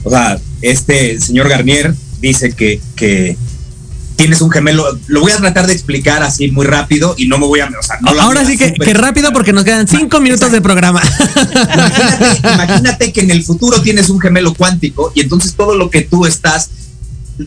O 0.04 0.10
sea, 0.12 0.38
este 0.62 1.20
señor 1.20 1.50
Garnier 1.50 1.94
dice 2.22 2.52
que, 2.52 2.80
que 2.96 3.36
tienes 4.24 4.42
un 4.42 4.52
gemelo. 4.52 4.86
Lo 5.08 5.20
voy 5.20 5.34
a 5.34 5.38
tratar 5.38 5.68
de 5.68 5.74
explicar 5.74 6.24
así 6.24 6.50
muy 6.50 6.66
rápido 6.66 7.14
y 7.18 7.28
no 7.28 7.38
me 7.38 7.46
voy 7.46 7.60
a. 7.60 7.66
O 7.68 7.84
sea, 7.84 7.98
no 8.00 8.22
ahora 8.22 8.46
sí 8.46 8.58
que, 8.58 8.72
que 8.72 8.94
rápido 8.94 9.34
porque 9.34 9.52
nos 9.52 9.66
quedan 9.66 9.86
cinco 9.86 10.22
minutos 10.22 10.50
de 10.50 10.62
programa. 10.62 11.02
Imagínate, 11.74 12.48
imagínate 12.54 13.12
que 13.12 13.20
en 13.20 13.32
el 13.32 13.44
futuro 13.44 13.82
tienes 13.82 14.10
un 14.10 14.22
gemelo 14.22 14.54
cuántico 14.54 15.12
y 15.14 15.20
entonces 15.20 15.56
todo 15.56 15.76
lo 15.76 15.90
que 15.90 16.04
tú 16.04 16.26
estás, 16.26 16.70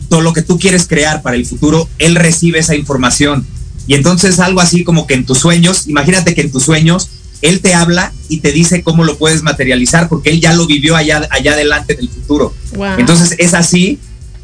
todo 0.07 0.21
lo 0.21 0.33
que 0.33 0.43
tú 0.43 0.59
quieres 0.59 0.85
crear 0.85 1.23
para 1.23 1.35
el 1.35 1.47
futuro, 1.47 1.89
él 1.97 2.13
recibe 2.13 2.59
esa 2.59 2.75
información. 2.75 3.43
Y 3.87 3.95
entonces 3.95 4.39
algo 4.39 4.61
así 4.61 4.83
como 4.83 5.07
que 5.07 5.15
en 5.15 5.25
tus 5.25 5.39
sueños, 5.39 5.87
imagínate 5.87 6.35
que 6.35 6.41
en 6.41 6.51
tus 6.51 6.61
sueños, 6.61 7.09
él 7.41 7.59
te 7.59 7.73
habla 7.73 8.13
y 8.29 8.41
te 8.41 8.51
dice 8.51 8.83
cómo 8.83 9.03
lo 9.03 9.17
puedes 9.17 9.41
materializar 9.41 10.09
porque 10.09 10.29
él 10.29 10.41
ya 10.41 10.53
lo 10.53 10.67
vivió 10.67 10.95
allá, 10.95 11.27
allá 11.31 11.53
adelante 11.53 11.93
en 11.93 12.01
el 12.01 12.09
futuro. 12.09 12.53
Wow. 12.75 12.99
Entonces 12.99 13.33
es 13.39 13.55
así 13.55 13.97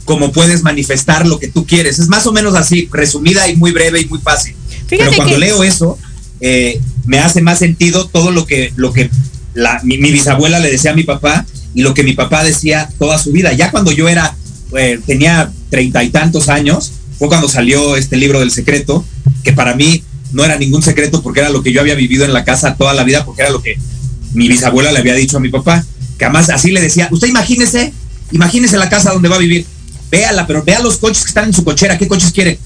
como 0.05 0.31
puedes 0.31 0.63
manifestar 0.63 1.25
lo 1.25 1.39
que 1.39 1.47
tú 1.47 1.65
quieres. 1.65 1.99
Es 1.99 2.07
más 2.09 2.25
o 2.27 2.31
menos 2.33 2.55
así, 2.55 2.89
resumida 2.91 3.47
y 3.47 3.55
muy 3.55 3.71
breve 3.71 4.01
y 4.01 4.05
muy 4.05 4.19
fácil. 4.19 4.55
Fíjate 4.87 5.09
Pero 5.11 5.15
cuando 5.15 5.35
que- 5.35 5.39
leo 5.39 5.63
eso, 5.63 5.97
eh, 6.41 6.79
me 7.05 7.19
hace 7.19 7.41
más 7.41 7.59
sentido 7.59 8.07
todo 8.07 8.31
lo 8.31 8.45
que, 8.45 8.73
lo 8.75 8.91
que 8.93 9.09
la- 9.53 9.79
mi, 9.83 9.97
mi 9.97 10.11
bisabuela 10.11 10.59
le 10.59 10.71
decía 10.71 10.91
a 10.91 10.95
mi 10.95 11.03
papá 11.03 11.45
y 11.73 11.81
lo 11.81 11.93
que 11.93 12.03
mi 12.03 12.13
papá 12.13 12.43
decía 12.43 12.89
toda 12.99 13.17
su 13.17 13.31
vida. 13.31 13.53
Ya 13.53 13.71
cuando 13.71 13.91
yo 13.91 14.09
era, 14.09 14.35
eh, 14.77 14.99
tenía 15.05 15.51
treinta 15.69 16.03
y 16.03 16.09
tantos 16.09 16.49
años, 16.49 16.91
fue 17.17 17.27
cuando 17.29 17.47
salió 17.47 17.95
este 17.95 18.17
libro 18.17 18.39
del 18.39 18.51
secreto, 18.51 19.05
que 19.43 19.53
para 19.53 19.75
mí 19.75 20.03
no 20.33 20.43
era 20.43 20.57
ningún 20.57 20.81
secreto 20.83 21.21
porque 21.21 21.39
era 21.41 21.49
lo 21.49 21.61
que 21.63 21.71
yo 21.71 21.79
había 21.79 21.95
vivido 21.95 22.25
en 22.25 22.33
la 22.33 22.43
casa 22.43 22.75
toda 22.75 22.93
la 22.93 23.03
vida, 23.03 23.23
porque 23.23 23.43
era 23.43 23.51
lo 23.51 23.61
que 23.61 23.77
mi 24.33 24.47
bisabuela 24.47 24.91
le 24.91 24.99
había 24.99 25.13
dicho 25.13 25.37
a 25.37 25.39
mi 25.39 25.49
papá, 25.49 25.85
que 26.17 26.25
además 26.25 26.49
así 26.49 26.71
le 26.71 26.81
decía, 26.81 27.07
usted 27.11 27.27
imagínese, 27.27 27.93
imagínese 28.31 28.77
la 28.77 28.89
casa 28.89 29.11
donde 29.13 29.29
va 29.29 29.35
a 29.35 29.39
vivir, 29.39 29.65
véala, 30.13 30.45
pero 30.45 30.63
vea 30.63 30.79
los 30.79 30.97
coches 30.97 31.23
que 31.23 31.29
están 31.29 31.45
en 31.45 31.53
su 31.53 31.63
cochera, 31.63 31.97
¿qué 31.97 32.07
coches 32.07 32.31
quiere? 32.31 32.59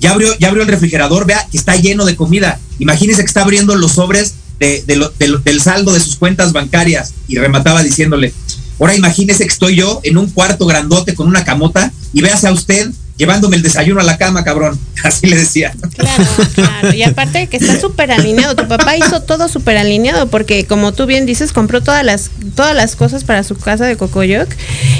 Ya 0.00 0.10
abrió, 0.10 0.36
ya 0.40 0.48
abrió 0.48 0.64
el 0.64 0.68
refrigerador, 0.68 1.24
vea 1.26 1.46
que 1.48 1.56
está 1.56 1.76
lleno 1.76 2.04
de 2.04 2.16
comida. 2.16 2.58
Imagínese 2.80 3.20
que 3.22 3.26
está 3.28 3.42
abriendo 3.42 3.76
los 3.76 3.92
sobres 3.92 4.34
de- 4.58 4.82
lo- 4.96 5.12
del 5.44 5.60
saldo 5.60 5.92
de 5.92 6.00
sus 6.00 6.16
cuentas 6.16 6.52
bancarias 6.52 7.14
y 7.28 7.36
remataba 7.36 7.82
diciéndole, 7.84 8.32
ahora 8.80 8.96
imagínese 8.96 9.44
que 9.44 9.52
estoy 9.52 9.76
yo 9.76 10.00
en 10.02 10.18
un 10.18 10.28
cuarto 10.30 10.66
grandote 10.66 11.14
con 11.14 11.28
una 11.28 11.44
camota 11.44 11.92
y 12.12 12.20
véase 12.20 12.48
a 12.48 12.52
usted 12.52 12.90
llevándome 13.22 13.54
el 13.54 13.62
desayuno 13.62 14.00
a 14.00 14.02
la 14.02 14.18
cama, 14.18 14.42
cabrón. 14.42 14.76
Así 15.04 15.28
le 15.28 15.36
decía. 15.36 15.72
Claro, 15.96 16.24
claro. 16.54 16.92
Y 16.92 17.04
aparte 17.04 17.38
de 17.38 17.46
que 17.46 17.56
está 17.56 17.80
súper 17.80 18.10
alineado. 18.10 18.56
Tu 18.56 18.66
papá 18.66 18.96
hizo 18.96 19.22
todo 19.22 19.48
súper 19.48 19.76
alineado 19.76 20.28
porque, 20.28 20.66
como 20.66 20.92
tú 20.92 21.06
bien 21.06 21.24
dices, 21.24 21.52
compró 21.52 21.80
todas 21.82 22.04
las 22.04 22.30
todas 22.56 22.74
las 22.74 22.96
cosas 22.96 23.22
para 23.22 23.44
su 23.44 23.56
casa 23.56 23.84
de 23.84 23.96
Cocoyoc. 23.96 24.48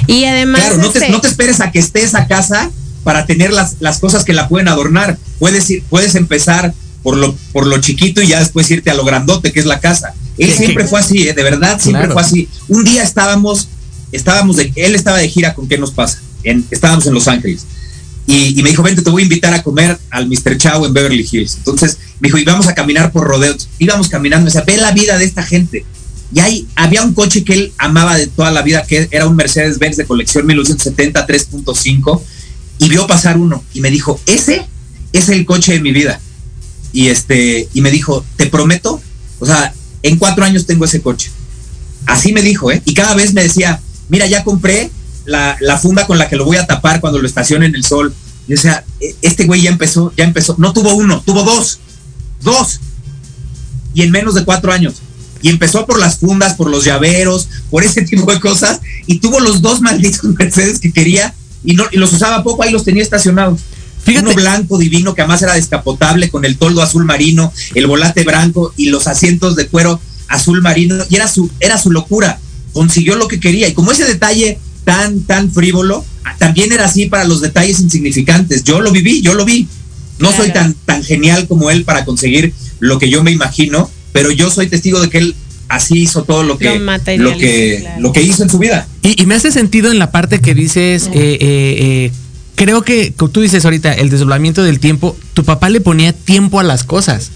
Y 0.07 0.23
además. 0.23 0.61
Claro, 0.61 0.77
no 0.77 0.89
te, 0.89 0.99
este, 0.99 1.11
no 1.11 1.19
te 1.19 1.27
esperes 1.27 1.59
a 1.59 1.71
que 1.71 1.79
esté 1.79 2.01
esa 2.01 2.27
casa 2.27 2.71
para 3.03 3.25
tener 3.25 3.51
las, 3.51 3.75
las 3.81 3.99
cosas 3.99 4.23
que 4.23 4.31
la 4.31 4.47
pueden 4.47 4.69
adornar. 4.69 5.17
Puedes, 5.39 5.69
ir, 5.69 5.83
puedes 5.89 6.15
empezar 6.15 6.73
por 7.03 7.17
lo, 7.17 7.35
por 7.51 7.67
lo 7.67 7.81
chiquito 7.81 8.21
y 8.21 8.27
ya 8.27 8.39
después 8.39 8.71
irte 8.71 8.89
a 8.89 8.93
lo 8.93 9.03
grandote, 9.03 9.51
que 9.51 9.59
es 9.59 9.65
la 9.65 9.81
casa. 9.81 10.13
Él 10.37 10.53
siempre 10.53 10.87
fue 10.87 11.01
así, 11.01 11.27
¿eh? 11.27 11.33
de 11.33 11.43
verdad, 11.43 11.77
siempre 11.79 12.05
Claro. 12.05 12.13
fue 12.13 12.21
así. 12.21 12.47
Un 12.69 12.85
día 12.85 13.03
estábamos, 13.03 13.67
estábamos 14.13 14.55
de, 14.55 14.71
él 14.75 14.95
estaba 14.95 15.17
de 15.17 15.27
gira 15.27 15.53
con 15.53 15.67
¿Qué 15.67 15.77
nos 15.77 15.91
pasa? 15.91 16.19
En, 16.43 16.65
estábamos 16.71 17.05
en 17.05 17.13
Los 17.13 17.27
Ángeles. 17.27 17.65
Y, 18.25 18.61
me 18.63 18.69
dijo, 18.69 18.83
vente, 18.83 19.01
te 19.01 19.09
voy 19.09 19.23
a 19.23 19.25
invitar 19.25 19.53
a 19.53 19.61
comer 19.61 19.99
al 20.09 20.27
Mr. 20.27 20.57
Chao 20.57 20.85
en 20.85 20.93
Beverly 20.93 21.27
Hills. 21.29 21.55
Entonces 21.57 21.97
me 22.19 22.27
dijo, 22.27 22.37
y 22.37 22.45
vamos 22.45 22.67
a 22.67 22.73
caminar 22.73 23.11
por 23.11 23.27
rodeos. 23.27 23.67
Íbamos 23.79 24.07
caminando, 24.07 24.45
me 24.45 24.49
decía, 24.49 24.63
ve 24.65 24.77
la 24.77 24.91
vida 24.91 25.17
de 25.17 25.25
esta 25.25 25.43
gente. 25.43 25.85
Y 26.33 26.39
ahí 26.39 26.67
había 26.75 27.03
un 27.03 27.13
coche 27.13 27.43
que 27.43 27.53
él 27.53 27.73
amaba 27.77 28.17
de 28.17 28.27
toda 28.27 28.51
la 28.51 28.61
vida, 28.61 28.85
que 28.87 29.07
era 29.11 29.27
un 29.27 29.35
Mercedes-Benz 29.35 29.97
de 29.97 30.05
colección 30.05 30.45
1970 30.47 31.27
3.5, 31.27 32.21
y 32.79 32.89
vio 32.89 33.05
pasar 33.07 33.37
uno 33.37 33.63
y 33.73 33.81
me 33.81 33.91
dijo, 33.91 34.19
ese 34.25 34.65
es 35.11 35.29
el 35.29 35.45
coche 35.45 35.73
de 35.73 35.79
mi 35.79 35.91
vida. 35.91 36.19
Y 36.91 37.07
este, 37.07 37.67
y 37.73 37.81
me 37.81 37.91
dijo, 37.91 38.25
te 38.35 38.47
prometo, 38.47 39.01
o 39.39 39.45
sea, 39.45 39.73
en 40.01 40.17
cuatro 40.17 40.43
años 40.43 40.65
tengo 40.65 40.85
ese 40.85 41.01
coche. 41.01 41.29
Así 42.05 42.33
me 42.33 42.41
dijo, 42.41 42.71
¿eh? 42.71 42.81
Y 42.85 42.93
cada 42.93 43.15
vez 43.15 43.33
me 43.33 43.43
decía, 43.43 43.79
mira, 44.09 44.25
ya 44.27 44.43
compré 44.43 44.89
la, 45.25 45.57
la 45.59 45.77
funda 45.77 46.05
con 46.07 46.17
la 46.17 46.29
que 46.29 46.35
lo 46.35 46.45
voy 46.45 46.57
a 46.57 46.65
tapar 46.67 46.99
cuando 46.99 47.19
lo 47.19 47.27
estacione 47.27 47.65
en 47.65 47.75
el 47.75 47.83
sol. 47.83 48.13
Y 48.47 48.53
o 48.53 48.57
sea, 48.57 48.83
e- 48.99 49.15
este 49.21 49.45
güey 49.45 49.61
ya 49.61 49.69
empezó, 49.69 50.13
ya 50.17 50.23
empezó, 50.23 50.55
no 50.57 50.73
tuvo 50.73 50.93
uno, 50.95 51.21
tuvo 51.25 51.43
dos, 51.43 51.79
dos. 52.41 52.79
y 53.93 54.01
en 54.01 54.11
menos 54.11 54.35
de 54.35 54.43
cuatro 54.45 54.71
años. 54.71 54.95
Y 55.41 55.49
empezó 55.49 55.85
por 55.85 55.99
las 55.99 56.17
fundas, 56.17 56.55
por 56.55 56.69
los 56.69 56.85
llaveros, 56.85 57.47
por 57.69 57.83
ese 57.83 58.01
tipo 58.05 58.31
de 58.31 58.39
cosas, 58.39 58.79
y 59.07 59.19
tuvo 59.19 59.39
los 59.39 59.61
dos 59.61 59.81
malditos 59.81 60.23
Mercedes 60.39 60.79
que 60.79 60.91
quería 60.91 61.33
y, 61.63 61.73
no, 61.73 61.85
y 61.91 61.97
los 61.97 62.11
usaba 62.11 62.43
poco, 62.43 62.63
ahí 62.63 62.71
los 62.71 62.83
tenía 62.83 63.03
estacionados. 63.03 63.61
Fíjate. 64.03 64.25
Uno 64.25 64.35
blanco 64.35 64.77
divino 64.77 65.15
que 65.15 65.21
además 65.21 65.41
era 65.41 65.53
descapotable 65.53 66.29
con 66.29 66.43
el 66.43 66.57
toldo 66.57 66.81
azul 66.81 67.05
marino, 67.05 67.53
el 67.73 67.87
volante 67.87 68.23
blanco 68.23 68.73
y 68.75 68.89
los 68.89 69.07
asientos 69.07 69.55
de 69.55 69.67
cuero 69.67 69.99
azul 70.27 70.61
marino 70.61 70.95
y 71.09 71.15
era 71.15 71.27
su 71.29 71.49
era 71.61 71.77
su 71.77 71.89
locura. 71.89 72.39
Consiguió 72.73 73.15
lo 73.15 73.29
que 73.29 73.39
quería 73.39 73.67
y 73.69 73.73
como 73.73 73.93
ese 73.93 74.03
detalle 74.03 74.59
tan 74.83 75.21
tan 75.21 75.51
frívolo, 75.51 76.05
también 76.37 76.71
era 76.71 76.85
así 76.85 77.05
para 77.07 77.23
los 77.25 77.41
detalles 77.41 77.79
insignificantes. 77.79 78.63
Yo 78.63 78.81
lo 78.81 78.91
viví, 78.91 79.21
yo 79.21 79.33
lo 79.33 79.45
vi. 79.45 79.67
No 80.19 80.31
soy 80.31 80.51
tan 80.51 80.73
tan 80.85 81.03
genial 81.03 81.47
como 81.47 81.69
él 81.71 81.83
para 81.83 82.05
conseguir 82.05 82.53
lo 82.79 82.99
que 82.99 83.09
yo 83.09 83.23
me 83.23 83.31
imagino, 83.31 83.89
pero 84.11 84.31
yo 84.31 84.49
soy 84.49 84.67
testigo 84.67 85.01
de 85.01 85.09
que 85.09 85.17
él 85.19 85.35
así 85.69 85.99
hizo 86.03 86.23
todo 86.23 86.43
lo 86.43 86.57
que 86.57 86.79
Lo 87.17 87.37
que 87.37 87.77
claro. 87.81 88.01
lo 88.01 88.13
que 88.13 88.21
hizo 88.21 88.43
en 88.43 88.49
su 88.49 88.59
vida. 88.59 88.87
Y, 89.01 89.21
y 89.21 89.25
me 89.25 89.35
hace 89.35 89.51
sentido 89.51 89.91
en 89.91 89.99
la 89.99 90.11
parte 90.11 90.39
que 90.39 90.53
dices, 90.53 91.07
eh, 91.07 91.11
eh, 91.13 91.39
eh, 91.41 92.11
creo 92.55 92.83
que 92.83 93.13
como 93.13 93.31
tú 93.31 93.41
dices 93.41 93.65
ahorita, 93.65 93.93
el 93.93 94.09
desdoblamiento 94.09 94.63
del 94.63 94.79
tiempo, 94.79 95.17
tu 95.33 95.43
papá 95.43 95.69
le 95.69 95.81
ponía 95.81 96.13
tiempo 96.13 96.59
a 96.59 96.63
las 96.63 96.83
cosas. 96.83 97.31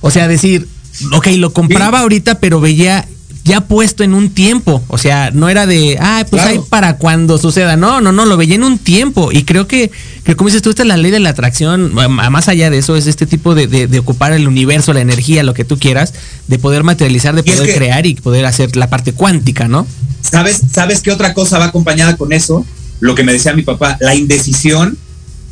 O 0.00 0.10
sea, 0.10 0.28
decir, 0.28 0.68
ok, 1.12 1.28
lo 1.36 1.52
compraba 1.52 2.00
ahorita, 2.00 2.38
pero 2.40 2.60
veía 2.60 3.06
ya 3.44 3.60
puesto 3.60 4.02
en 4.04 4.14
un 4.14 4.30
tiempo. 4.30 4.82
O 4.88 4.96
sea, 4.98 5.30
no 5.30 5.48
era 5.50 5.66
de, 5.66 5.98
ah, 6.00 6.24
pues 6.30 6.42
Claro. 6.42 6.60
ahí 6.60 6.66
para 6.68 6.96
cuando 6.96 7.36
suceda. 7.38 7.76
No, 7.76 8.00
no, 8.00 8.10
no, 8.10 8.24
lo 8.24 8.36
veía 8.38 8.54
en 8.54 8.64
un 8.64 8.78
tiempo. 8.78 9.30
Y 9.32 9.44
creo 9.44 9.66
que, 9.68 9.90
que 10.24 10.34
como 10.34 10.48
dices 10.48 10.62
tú, 10.62 10.70
esta 10.70 10.82
es 10.82 10.88
la 10.88 10.96
ley 10.96 11.10
de 11.10 11.20
la 11.20 11.30
atracción. 11.30 11.92
a- 11.98 12.08
Más 12.30 12.48
allá 12.48 12.70
de 12.70 12.78
eso, 12.78 12.96
es 12.96 13.06
este 13.06 13.26
tipo 13.26 13.54
de, 13.54 13.66
de- 13.66 13.86
de 13.86 13.98
ocupar 13.98 14.32
el 14.32 14.48
universo, 14.48 14.92
la 14.94 15.02
energía, 15.02 15.42
lo 15.42 15.52
que 15.54 15.64
tú 15.64 15.78
quieras, 15.78 16.14
de 16.48 16.58
poder 16.58 16.84
materializar, 16.84 17.34
de 17.34 17.42
es 17.44 17.56
poder 17.56 17.68
que- 17.68 17.74
crear 17.76 18.06
y 18.06 18.14
poder 18.14 18.46
hacer 18.46 18.74
la 18.76 18.88
parte 18.88 19.12
cuántica, 19.12 19.68
¿no? 19.68 19.86
¿Sabes, 20.22 20.62
¿Sabes 20.72 21.00
qué 21.02 21.10
otra 21.12 21.34
cosa 21.34 21.58
va 21.58 21.66
acompañada 21.66 22.16
con 22.16 22.32
eso? 22.32 22.64
Lo 23.00 23.14
que 23.14 23.24
me 23.24 23.32
decía 23.34 23.52
mi 23.52 23.62
papá, 23.62 23.98
la 24.00 24.14
indecisión 24.14 24.96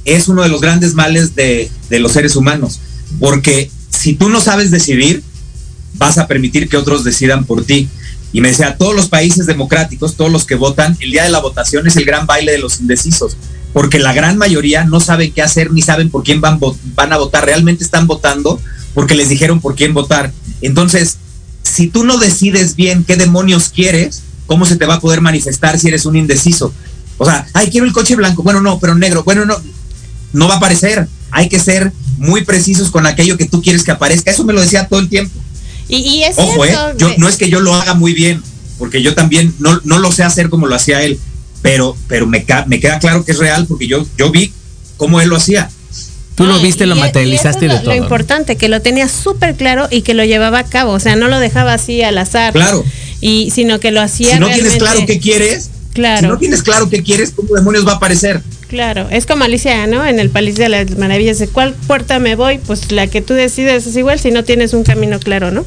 es 0.06 0.28
uno 0.28 0.42
de 0.42 0.48
los 0.48 0.62
grandes 0.62 0.94
males 0.94 1.34
de, 1.34 1.70
de 1.90 1.98
los 2.00 2.12
seres 2.12 2.36
humanos, 2.36 2.80
porque 3.20 3.70
si 3.90 4.14
tú 4.14 4.30
no 4.30 4.40
sabes 4.40 4.70
decidir, 4.70 5.22
vas 5.94 6.18
a 6.18 6.26
permitir 6.26 6.68
que 6.68 6.76
otros 6.76 7.04
decidan 7.04 7.44
por 7.44 7.64
ti. 7.64 7.88
Y 8.32 8.40
me 8.40 8.48
decía, 8.48 8.76
todos 8.76 8.94
los 8.94 9.08
países 9.08 9.46
democráticos, 9.46 10.16
todos 10.16 10.32
los 10.32 10.44
que 10.46 10.54
votan, 10.54 10.96
el 11.00 11.10
día 11.10 11.24
de 11.24 11.30
la 11.30 11.40
votación 11.40 11.86
es 11.86 11.96
el 11.96 12.04
gran 12.04 12.26
baile 12.26 12.52
de 12.52 12.58
los 12.58 12.80
indecisos, 12.80 13.36
porque 13.72 13.98
la 13.98 14.12
gran 14.12 14.38
mayoría 14.38 14.84
no 14.84 15.00
saben 15.00 15.32
qué 15.32 15.42
hacer 15.42 15.70
ni 15.70 15.82
saben 15.82 16.10
por 16.10 16.22
quién 16.22 16.40
van, 16.40 16.58
van 16.94 17.12
a 17.12 17.18
votar, 17.18 17.44
realmente 17.44 17.84
están 17.84 18.06
votando 18.06 18.60
porque 18.94 19.14
les 19.14 19.28
dijeron 19.28 19.60
por 19.60 19.74
quién 19.74 19.92
votar. 19.92 20.32
Entonces, 20.62 21.18
si 21.62 21.88
tú 21.88 22.04
no 22.04 22.18
decides 22.18 22.74
bien 22.74 23.04
qué 23.04 23.16
demonios 23.16 23.70
quieres, 23.74 24.22
¿cómo 24.46 24.66
se 24.66 24.76
te 24.76 24.86
va 24.86 24.94
a 24.94 25.00
poder 25.00 25.20
manifestar 25.20 25.78
si 25.78 25.88
eres 25.88 26.06
un 26.06 26.16
indeciso? 26.16 26.72
O 27.18 27.24
sea, 27.24 27.46
ay, 27.52 27.68
quiero 27.70 27.86
el 27.86 27.92
coche 27.92 28.16
blanco, 28.16 28.42
bueno, 28.42 28.60
no, 28.60 28.78
pero 28.78 28.94
negro, 28.94 29.24
bueno, 29.24 29.44
no, 29.44 29.56
no 30.32 30.48
va 30.48 30.54
a 30.54 30.56
aparecer. 30.56 31.06
Hay 31.30 31.48
que 31.48 31.58
ser 31.58 31.92
muy 32.18 32.44
precisos 32.44 32.90
con 32.90 33.06
aquello 33.06 33.36
que 33.36 33.46
tú 33.46 33.62
quieres 33.62 33.84
que 33.84 33.90
aparezca. 33.90 34.30
Eso 34.30 34.44
me 34.44 34.52
lo 34.52 34.60
decía 34.60 34.86
todo 34.86 35.00
el 35.00 35.08
tiempo. 35.08 35.38
Y, 35.88 35.96
y 35.98 36.22
es 36.24 36.36
Ojo, 36.38 36.64
¿eh? 36.64 36.74
Yo, 36.98 37.12
no 37.18 37.28
es 37.28 37.36
que 37.36 37.48
yo 37.50 37.60
lo 37.60 37.74
haga 37.74 37.94
muy 37.94 38.14
bien, 38.14 38.42
porque 38.78 39.02
yo 39.02 39.14
también 39.14 39.54
no, 39.58 39.80
no 39.84 39.98
lo 39.98 40.10
sé 40.12 40.22
hacer 40.22 40.48
como 40.48 40.66
lo 40.66 40.74
hacía 40.74 41.02
él, 41.02 41.18
pero, 41.60 41.96
pero 42.08 42.26
me, 42.26 42.44
ca- 42.44 42.64
me 42.66 42.80
queda 42.80 42.98
claro 42.98 43.24
que 43.24 43.32
es 43.32 43.38
real 43.38 43.66
porque 43.66 43.86
yo, 43.86 44.06
yo 44.18 44.30
vi 44.30 44.52
cómo 44.96 45.20
él 45.20 45.28
lo 45.28 45.36
hacía. 45.36 45.70
Tú 46.34 46.44
lo 46.46 46.58
viste, 46.60 46.86
lo 46.86 46.96
y- 46.96 47.00
materializaste 47.00 47.66
y 47.66 47.68
eso 47.68 47.74
de 47.74 47.78
es 47.78 47.80
lo, 47.82 47.84
todo. 47.90 47.94
Lo 47.94 48.02
importante, 48.02 48.56
que 48.56 48.68
lo 48.68 48.80
tenía 48.80 49.06
súper 49.08 49.54
claro 49.54 49.86
y 49.90 50.00
que 50.02 50.14
lo 50.14 50.24
llevaba 50.24 50.60
a 50.60 50.64
cabo. 50.64 50.92
O 50.92 51.00
sea, 51.00 51.14
no 51.14 51.28
lo 51.28 51.38
dejaba 51.38 51.74
así 51.74 52.02
al 52.02 52.16
azar. 52.16 52.52
Claro. 52.54 52.82
Y, 53.20 53.50
sino 53.54 53.78
que 53.80 53.90
lo 53.90 54.00
hacía 54.00 54.34
Si 54.34 54.40
no 54.40 54.46
realmente. 54.46 54.70
tienes 54.70 54.78
claro 54.78 55.06
qué 55.06 55.18
quieres, 55.20 55.70
Claro. 55.92 56.20
si 56.22 56.26
no 56.28 56.38
tienes 56.38 56.62
claro 56.62 56.88
qué 56.88 57.02
quieres, 57.02 57.32
¿cómo 57.36 57.54
demonios 57.54 57.86
va 57.86 57.92
a 57.92 57.96
aparecer? 57.96 58.42
Claro, 58.72 59.06
es 59.10 59.26
como 59.26 59.44
Alicia, 59.44 59.86
¿no? 59.86 60.02
En 60.06 60.18
el 60.18 60.30
País 60.30 60.54
de 60.54 60.70
las 60.70 60.96
Maravillas, 60.96 61.38
¿de 61.38 61.46
cuál 61.46 61.74
puerta 61.86 62.18
me 62.18 62.36
voy? 62.36 62.56
Pues 62.56 62.90
la 62.90 63.06
que 63.06 63.20
tú 63.20 63.34
decides 63.34 63.86
es 63.86 63.94
igual 63.96 64.18
si 64.18 64.30
no 64.30 64.44
tienes 64.44 64.72
un 64.72 64.82
camino 64.82 65.20
claro, 65.20 65.50
¿no? 65.50 65.62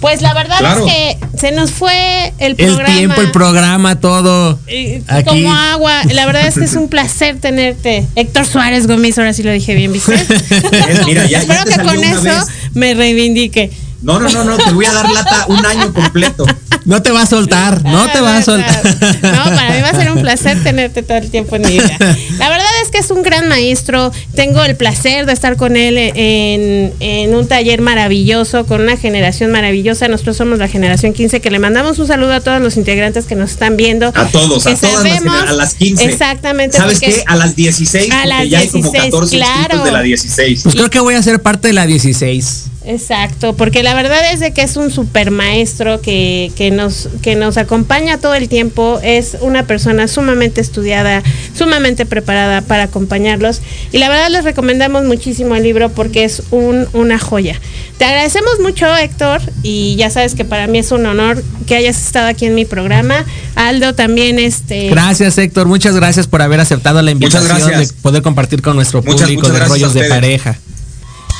Pues 0.00 0.22
la 0.22 0.32
verdad 0.32 0.58
Claro. 0.60 0.86
es 0.86 0.92
que 0.92 1.18
se 1.36 1.50
nos 1.50 1.72
fue 1.72 2.32
el 2.38 2.54
El 2.58 2.66
programa. 2.66 2.94
tiempo, 2.96 3.20
el 3.22 3.30
programa, 3.32 3.98
todo. 3.98 4.60
y. 4.68 5.00
Como 5.26 5.52
agua. 5.52 6.02
La 6.12 6.26
verdad 6.26 6.46
es 6.46 6.54
que 6.54 6.66
es 6.66 6.74
un 6.74 6.88
placer 6.88 7.40
tenerte. 7.40 8.06
Héctor 8.14 8.46
Suárez 8.46 8.86
Gómez, 8.86 9.18
ahora 9.18 9.32
sí 9.32 9.42
lo 9.42 9.50
dije 9.50 9.74
bien, 9.74 9.92
¿viste? 9.92 10.14
Mira, 11.06 11.26
ya- 11.26 11.40
Espero 11.40 11.64
que 11.64 11.82
con 11.82 12.04
eso 12.04 12.22
vez. 12.22 12.44
me 12.74 12.94
reivindique. 12.94 13.70
No, 14.02 14.20
no, 14.20 14.28
no, 14.28 14.44
no, 14.44 14.56
te 14.56 14.70
voy 14.72 14.84
a 14.84 14.92
dar 14.92 15.10
lata 15.10 15.46
un 15.48 15.64
año 15.64 15.92
completo. 15.92 16.46
No 16.84 17.02
te 17.02 17.10
va 17.10 17.22
a 17.22 17.26
soltar, 17.26 17.82
no 17.82 18.08
te 18.12 18.20
va 18.20 18.36
a 18.36 18.42
soltar. 18.42 18.84
No, 19.22 19.44
para 19.44 19.74
mí 19.74 19.80
va 19.82 19.88
a 19.88 19.94
ser 19.94 20.12
un 20.12 20.20
placer 20.20 20.62
tenerte 20.62 21.02
todo 21.02 21.18
el 21.18 21.30
tiempo 21.30 21.56
en 21.56 21.62
mi 21.62 21.72
vida. 21.72 21.98
La 22.38 22.48
verdad 22.48 22.66
es 22.82 22.90
que 22.90 22.98
es 22.98 23.10
un 23.10 23.22
gran 23.22 23.48
maestro. 23.48 24.12
Tengo 24.36 24.62
el 24.62 24.76
placer 24.76 25.26
de 25.26 25.32
estar 25.32 25.56
con 25.56 25.76
él 25.76 25.98
en, 25.98 26.92
en 27.00 27.34
un 27.34 27.48
taller 27.48 27.80
maravilloso, 27.80 28.66
con 28.66 28.82
una 28.82 28.96
generación 28.96 29.50
maravillosa. 29.50 30.06
Nosotros 30.06 30.36
somos 30.36 30.58
la 30.58 30.68
generación 30.68 31.12
15, 31.12 31.40
que 31.40 31.50
le 31.50 31.58
mandamos 31.58 31.98
un 31.98 32.06
saludo 32.06 32.34
a 32.34 32.40
todos 32.40 32.60
los 32.60 32.76
integrantes 32.76 33.24
que 33.24 33.34
nos 33.34 33.50
están 33.50 33.76
viendo. 33.76 34.12
A 34.14 34.26
todos, 34.28 34.66
a 34.66 34.76
todas 34.76 35.02
las, 35.02 35.48
a 35.48 35.52
las 35.52 35.74
15. 35.74 36.04
Exactamente. 36.04 36.76
¿Sabes 36.76 37.00
qué? 37.00 37.24
A 37.26 37.34
las 37.34 37.56
16, 37.56 38.12
A 38.12 38.14
porque 38.14 38.28
las 38.28 38.48
ya 38.48 38.58
hay 38.60 38.68
como 38.68 38.92
16, 38.92 39.04
14 39.10 39.36
inscritos 39.36 39.66
claro. 39.68 39.84
de 39.84 39.92
la 39.92 40.02
16. 40.02 40.62
Pues 40.62 40.74
creo 40.76 40.90
que 40.90 41.00
voy 41.00 41.14
a 41.14 41.22
ser 41.22 41.42
parte 41.42 41.66
de 41.66 41.74
la 41.74 41.86
16. 41.86 42.64
Exacto, 42.86 43.56
porque 43.56 43.82
la 43.82 43.94
verdad 43.94 44.32
es 44.32 44.38
de 44.38 44.52
que 44.52 44.62
es 44.62 44.76
un 44.76 44.92
super 44.92 45.32
maestro 45.32 46.00
que, 46.00 46.52
que, 46.54 46.70
nos, 46.70 47.08
que 47.20 47.34
nos 47.34 47.56
acompaña 47.56 48.18
todo 48.18 48.34
el 48.34 48.48
tiempo, 48.48 49.00
es 49.02 49.36
una 49.40 49.66
persona 49.66 50.06
sumamente 50.06 50.60
estudiada, 50.60 51.24
sumamente 51.52 52.06
preparada 52.06 52.60
para 52.60 52.84
acompañarlos 52.84 53.60
y 53.90 53.98
la 53.98 54.08
verdad 54.08 54.28
les 54.30 54.44
recomendamos 54.44 55.04
muchísimo 55.04 55.56
el 55.56 55.64
libro 55.64 55.88
porque 55.88 56.22
es 56.22 56.44
un, 56.52 56.86
una 56.92 57.18
joya. 57.18 57.60
Te 57.98 58.04
agradecemos 58.04 58.60
mucho 58.60 58.86
Héctor 58.94 59.40
y 59.64 59.96
ya 59.96 60.10
sabes 60.10 60.36
que 60.36 60.44
para 60.44 60.68
mí 60.68 60.78
es 60.78 60.92
un 60.92 61.06
honor 61.06 61.42
que 61.66 61.74
hayas 61.74 62.00
estado 62.00 62.28
aquí 62.28 62.46
en 62.46 62.54
mi 62.54 62.66
programa. 62.66 63.24
Aldo 63.56 63.94
también 63.94 64.38
este... 64.38 64.90
Gracias, 64.90 65.38
Héctor. 65.38 65.66
Muchas 65.66 65.96
gracias 65.96 66.28
por 66.28 66.40
haber 66.40 66.60
aceptado 66.60 67.02
la 67.02 67.10
invitación 67.10 67.66
de 67.66 67.88
poder 68.02 68.22
compartir 68.22 68.62
con 68.62 68.76
nuestro 68.76 69.02
público 69.02 69.42
muchas 69.42 69.52
de 69.52 69.60
rollos 69.66 69.94
de 69.94 70.04
pareja. 70.04 70.56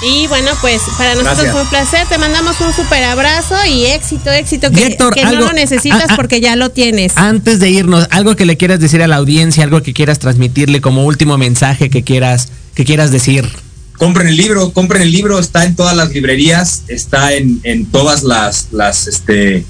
Y 0.02 0.26
bueno, 0.26 0.50
pues 0.60 0.82
para 0.98 1.14
nosotros 1.14 1.36
Gracias. 1.36 1.52
fue 1.52 1.62
un 1.62 1.68
placer. 1.68 2.06
Te 2.08 2.18
mandamos 2.18 2.60
un 2.60 2.72
super 2.72 3.02
abrazo 3.04 3.54
y 3.66 3.86
éxito, 3.86 4.30
éxito. 4.30 4.70
Que, 4.70 4.80
Y 4.80 4.82
Héctor, 4.84 5.14
que 5.14 5.24
no 5.24 5.32
lo 5.32 5.52
necesitas 5.52 6.02
ah, 6.02 6.06
ah, 6.10 6.16
porque 6.16 6.40
ya 6.40 6.54
lo 6.54 6.70
tienes. 6.70 7.16
Antes 7.16 7.60
de 7.60 7.70
irnos, 7.70 8.06
algo 8.10 8.36
que 8.36 8.44
le 8.44 8.56
quieras 8.56 8.78
decir 8.78 9.02
a 9.02 9.06
la 9.06 9.16
audiencia, 9.16 9.64
algo 9.64 9.82
que 9.82 9.94
quieras 9.94 10.18
transmitirle 10.18 10.80
como 10.80 11.04
último 11.04 11.38
mensaje 11.38 11.88
que 11.88 12.02
quieras, 12.02 12.48
que 12.74 12.84
quieras 12.84 13.10
decir. 13.10 13.48
Compren 13.96 14.28
el 14.28 14.36
libro, 14.36 14.72
compren 14.72 15.00
el 15.00 15.10
libro, 15.10 15.38
está 15.38 15.64
en 15.64 15.74
todas 15.74 15.96
las 15.96 16.10
librerías, 16.10 16.82
está 16.88 17.32
en, 17.32 17.60
en 17.62 17.86
todas 17.86 18.22
las, 18.22 18.68
las 18.72 19.06
este, 19.06 19.64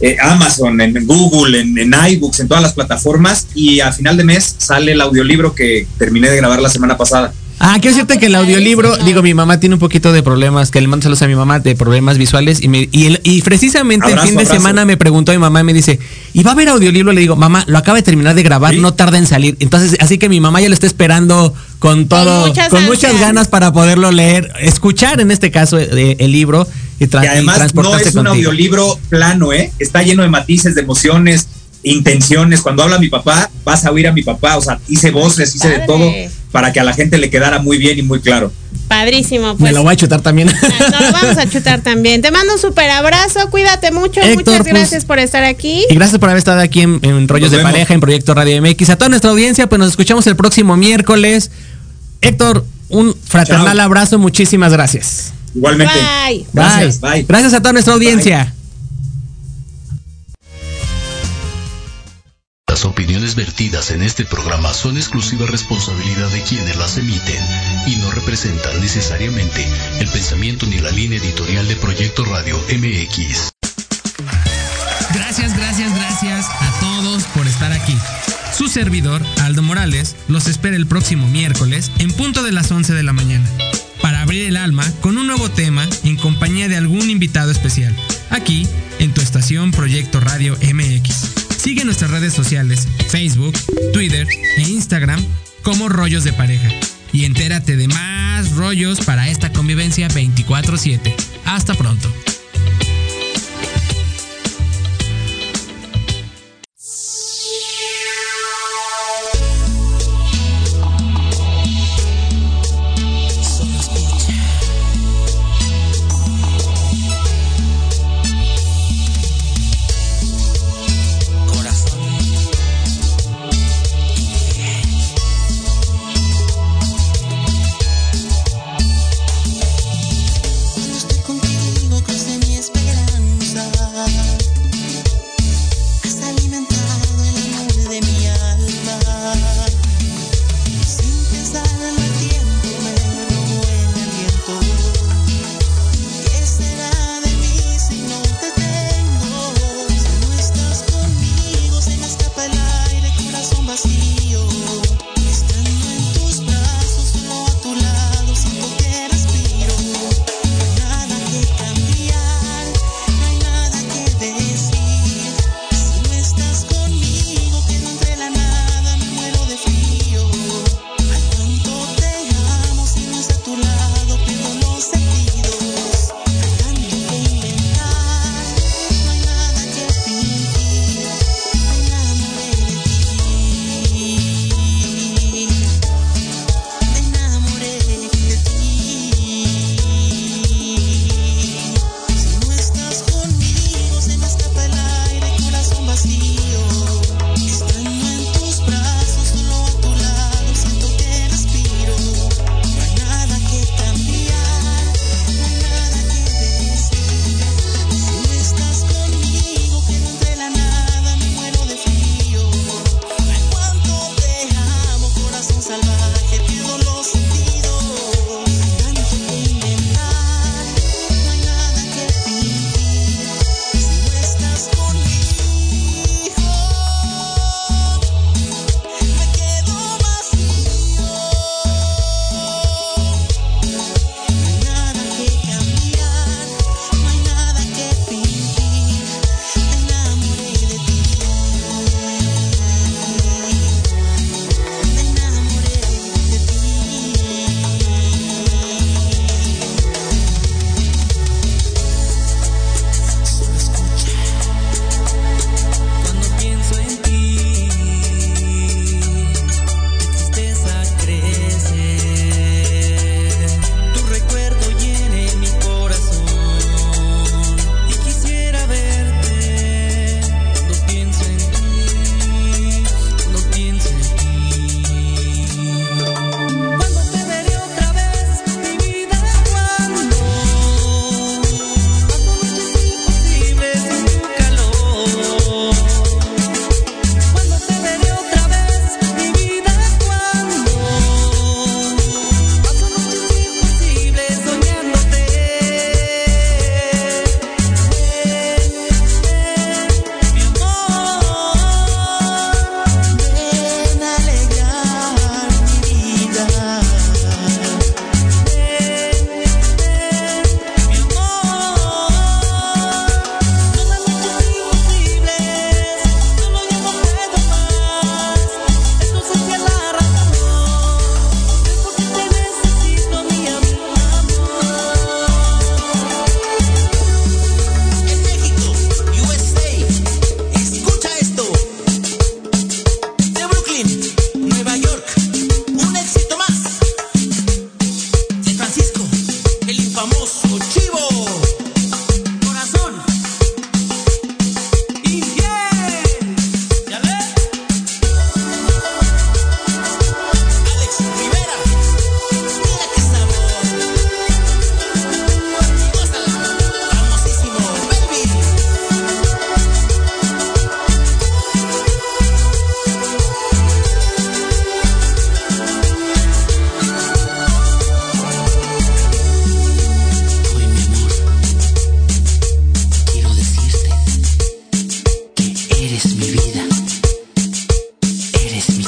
eh, 0.00 0.16
Amazon, 0.20 0.80
en 0.80 1.06
Google, 1.06 1.60
en, 1.60 1.78
en 1.78 1.94
iBooks, 1.94 2.40
en 2.40 2.48
todas 2.48 2.62
las 2.62 2.72
plataformas 2.72 3.46
y 3.54 3.78
a 3.78 3.92
final 3.92 4.16
de 4.16 4.24
mes 4.24 4.56
sale 4.58 4.92
el 4.92 5.00
audiolibro 5.00 5.54
que 5.54 5.86
terminé 5.98 6.28
de 6.30 6.38
grabar 6.38 6.60
la 6.60 6.68
semana 6.68 6.96
pasada. 6.96 7.32
Ah, 7.60 7.78
quiero 7.80 7.96
decirte 7.96 8.18
que 8.18 8.26
el 8.26 8.34
audiolibro, 8.34 8.96
digo, 8.98 9.22
mi 9.22 9.32
mamá 9.32 9.60
tiene 9.60 9.76
un 9.76 9.78
poquito 9.78 10.12
de 10.12 10.22
problemas, 10.22 10.70
que 10.70 10.80
le 10.80 10.88
mando 10.88 11.04
saludos 11.04 11.22
a 11.22 11.28
mi 11.28 11.36
mamá 11.36 11.60
de 11.60 11.74
problemas 11.76 12.18
visuales 12.18 12.60
y 12.62 12.68
me, 12.68 12.88
y, 12.90 13.06
el- 13.06 13.20
y 13.22 13.40
precisamente 13.42 14.06
Abrazo, 14.06 14.22
el 14.22 14.28
fin 14.28 14.36
de 14.36 14.42
abrazo. 14.42 14.60
semana 14.60 14.84
me 14.84 14.96
preguntó 14.96 15.32
mi 15.32 15.38
mamá 15.38 15.60
y 15.60 15.64
me 15.64 15.72
dice, 15.72 15.98
¿y 16.32 16.42
va 16.42 16.50
a 16.50 16.54
haber 16.54 16.68
audiolibro? 16.68 17.12
Le 17.12 17.20
digo, 17.20 17.36
mamá, 17.36 17.64
lo 17.68 17.78
acaba 17.78 17.96
de 17.96 18.02
terminar 18.02 18.34
de 18.34 18.42
grabar, 18.42 18.74
¿Sí? 18.74 18.80
no 18.80 18.92
tarda 18.94 19.18
en 19.18 19.26
salir. 19.26 19.56
Entonces, 19.60 19.96
así 20.00 20.18
que 20.18 20.28
mi 20.28 20.40
mamá 20.40 20.60
ya 20.60 20.68
lo 20.68 20.74
está 20.74 20.86
esperando 20.86 21.54
con 21.78 22.06
todo, 22.08 22.48
muchas 22.48 22.68
con 22.68 22.84
muchas 22.86 23.18
ganas 23.20 23.48
para 23.48 23.72
poderlo 23.72 24.10
leer, 24.10 24.52
escuchar 24.60 25.20
en 25.20 25.30
este 25.30 25.50
caso 25.50 25.78
eh, 25.78 26.16
el 26.18 26.32
libro 26.32 26.66
y, 26.98 27.06
tra- 27.06 27.22
Y 27.22 27.26
y 27.26 27.28
además 27.28 27.72
no 27.74 27.96
es 27.96 28.06
un 28.06 28.12
contigo. 28.24 28.28
audiolibro 28.30 28.98
plano, 29.08 29.52
¿eh? 29.52 29.72
Está 29.78 30.02
lleno 30.02 30.22
de 30.22 30.28
matices, 30.28 30.74
de 30.74 30.80
emociones, 30.82 31.46
intenciones. 31.84 32.60
Cuando 32.62 32.82
habla 32.82 32.98
mi 32.98 33.08
papá, 33.08 33.48
vas 33.64 33.84
a 33.84 33.90
oír 33.92 34.08
a 34.08 34.12
mi 34.12 34.22
papá. 34.22 34.56
O 34.56 34.60
sea, 34.62 34.80
hice 34.88 35.10
voces, 35.12 35.54
hice 35.54 35.68
de 35.68 35.78
todo 35.86 36.10
para 36.54 36.72
que 36.72 36.78
a 36.78 36.84
la 36.84 36.92
gente 36.92 37.18
le 37.18 37.30
quedara 37.30 37.58
muy 37.58 37.78
bien 37.78 37.98
y 37.98 38.02
muy 38.02 38.20
claro. 38.20 38.52
Padrísimo, 38.86 39.54
Me 39.54 39.58
pues. 39.58 39.72
lo 39.72 39.82
voy 39.82 39.94
a 39.94 39.96
chutar 39.96 40.20
también. 40.20 40.46
Nos 40.46 41.00
lo 41.02 41.12
vamos 41.12 41.36
a 41.36 41.50
chutar 41.50 41.80
también. 41.80 42.22
Te 42.22 42.30
mando 42.30 42.52
un 42.52 42.60
super 42.60 42.88
abrazo, 42.90 43.50
cuídate 43.50 43.90
mucho. 43.90 44.20
Héctor, 44.20 44.36
Muchas 44.36 44.58
pues, 44.58 44.72
gracias 44.72 45.04
por 45.04 45.18
estar 45.18 45.42
aquí. 45.42 45.84
Y 45.90 45.96
gracias 45.96 46.20
por 46.20 46.28
haber 46.28 46.38
estado 46.38 46.60
aquí 46.60 46.82
en, 46.82 47.00
en 47.02 47.26
Rollos 47.26 47.46
Nos 47.46 47.50
de 47.50 47.56
vemos. 47.56 47.72
Pareja, 47.72 47.94
en 47.94 47.98
Proyecto 47.98 48.34
Radio 48.34 48.62
MX. 48.62 48.90
A 48.90 48.96
toda 48.96 49.08
nuestra 49.08 49.32
audiencia, 49.32 49.68
pues 49.68 49.80
nos 49.80 49.88
escuchamos 49.88 50.28
el 50.28 50.36
próximo 50.36 50.76
miércoles. 50.76 51.50
Héctor, 52.20 52.64
un 52.88 53.16
fraternal 53.26 53.76
Chao. 53.76 53.86
abrazo, 53.86 54.20
muchísimas 54.20 54.72
gracias. 54.72 55.32
Igualmente. 55.56 55.92
Bye. 56.28 56.46
Gracias, 56.52 57.00
bye. 57.00 57.10
bye. 57.10 57.22
Gracias 57.24 57.52
a 57.54 57.58
toda 57.58 57.72
nuestra 57.72 57.94
audiencia. 57.94 58.53
Las 62.74 62.84
opiniones 62.86 63.36
vertidas 63.36 63.92
en 63.92 64.02
este 64.02 64.24
programa 64.24 64.74
son 64.74 64.96
exclusiva 64.96 65.46
responsabilidad 65.46 66.28
de 66.30 66.42
quienes 66.42 66.74
las 66.74 66.98
emiten 66.98 67.40
y 67.86 67.94
no 67.98 68.10
representan 68.10 68.80
necesariamente 68.80 69.64
el 70.00 70.08
pensamiento 70.08 70.66
ni 70.66 70.80
la 70.80 70.90
línea 70.90 71.20
editorial 71.20 71.68
de 71.68 71.76
Proyecto 71.76 72.24
Radio 72.24 72.58
MX. 72.76 73.52
Gracias, 75.14 75.56
gracias, 75.56 75.94
gracias 75.94 76.46
a 76.48 76.80
todos 76.80 77.22
por 77.26 77.46
estar 77.46 77.70
aquí. 77.70 77.96
Su 78.52 78.66
servidor, 78.66 79.22
Aldo 79.42 79.62
Morales, 79.62 80.16
los 80.26 80.48
espera 80.48 80.74
el 80.74 80.88
próximo 80.88 81.28
miércoles 81.28 81.92
en 82.00 82.10
punto 82.10 82.42
de 82.42 82.50
las 82.50 82.72
11 82.72 82.92
de 82.92 83.04
la 83.04 83.12
mañana 83.12 83.48
para 84.02 84.20
abrir 84.20 84.46
el 84.46 84.56
alma 84.56 84.84
con 85.00 85.16
un 85.16 85.28
nuevo 85.28 85.48
tema 85.48 85.86
en 86.02 86.16
compañía 86.16 86.66
de 86.68 86.76
algún 86.76 87.08
invitado 87.08 87.52
especial, 87.52 87.94
aquí 88.30 88.66
en 88.98 89.14
tu 89.14 89.20
estación 89.20 89.70
Proyecto 89.70 90.18
Radio 90.18 90.58
MX. 90.60 91.43
Sigue 91.64 91.86
nuestras 91.86 92.10
redes 92.10 92.34
sociales, 92.34 92.86
Facebook, 93.08 93.54
Twitter 93.94 94.28
e 94.58 94.60
Instagram 94.60 95.18
como 95.62 95.88
Rollos 95.88 96.22
de 96.22 96.34
Pareja 96.34 96.68
y 97.10 97.24
entérate 97.24 97.78
de 97.78 97.88
más 97.88 98.54
rollos 98.54 99.00
para 99.00 99.30
esta 99.30 99.50
convivencia 99.50 100.08
24/7. 100.08 101.14
Hasta 101.46 101.72
pronto. 101.72 102.12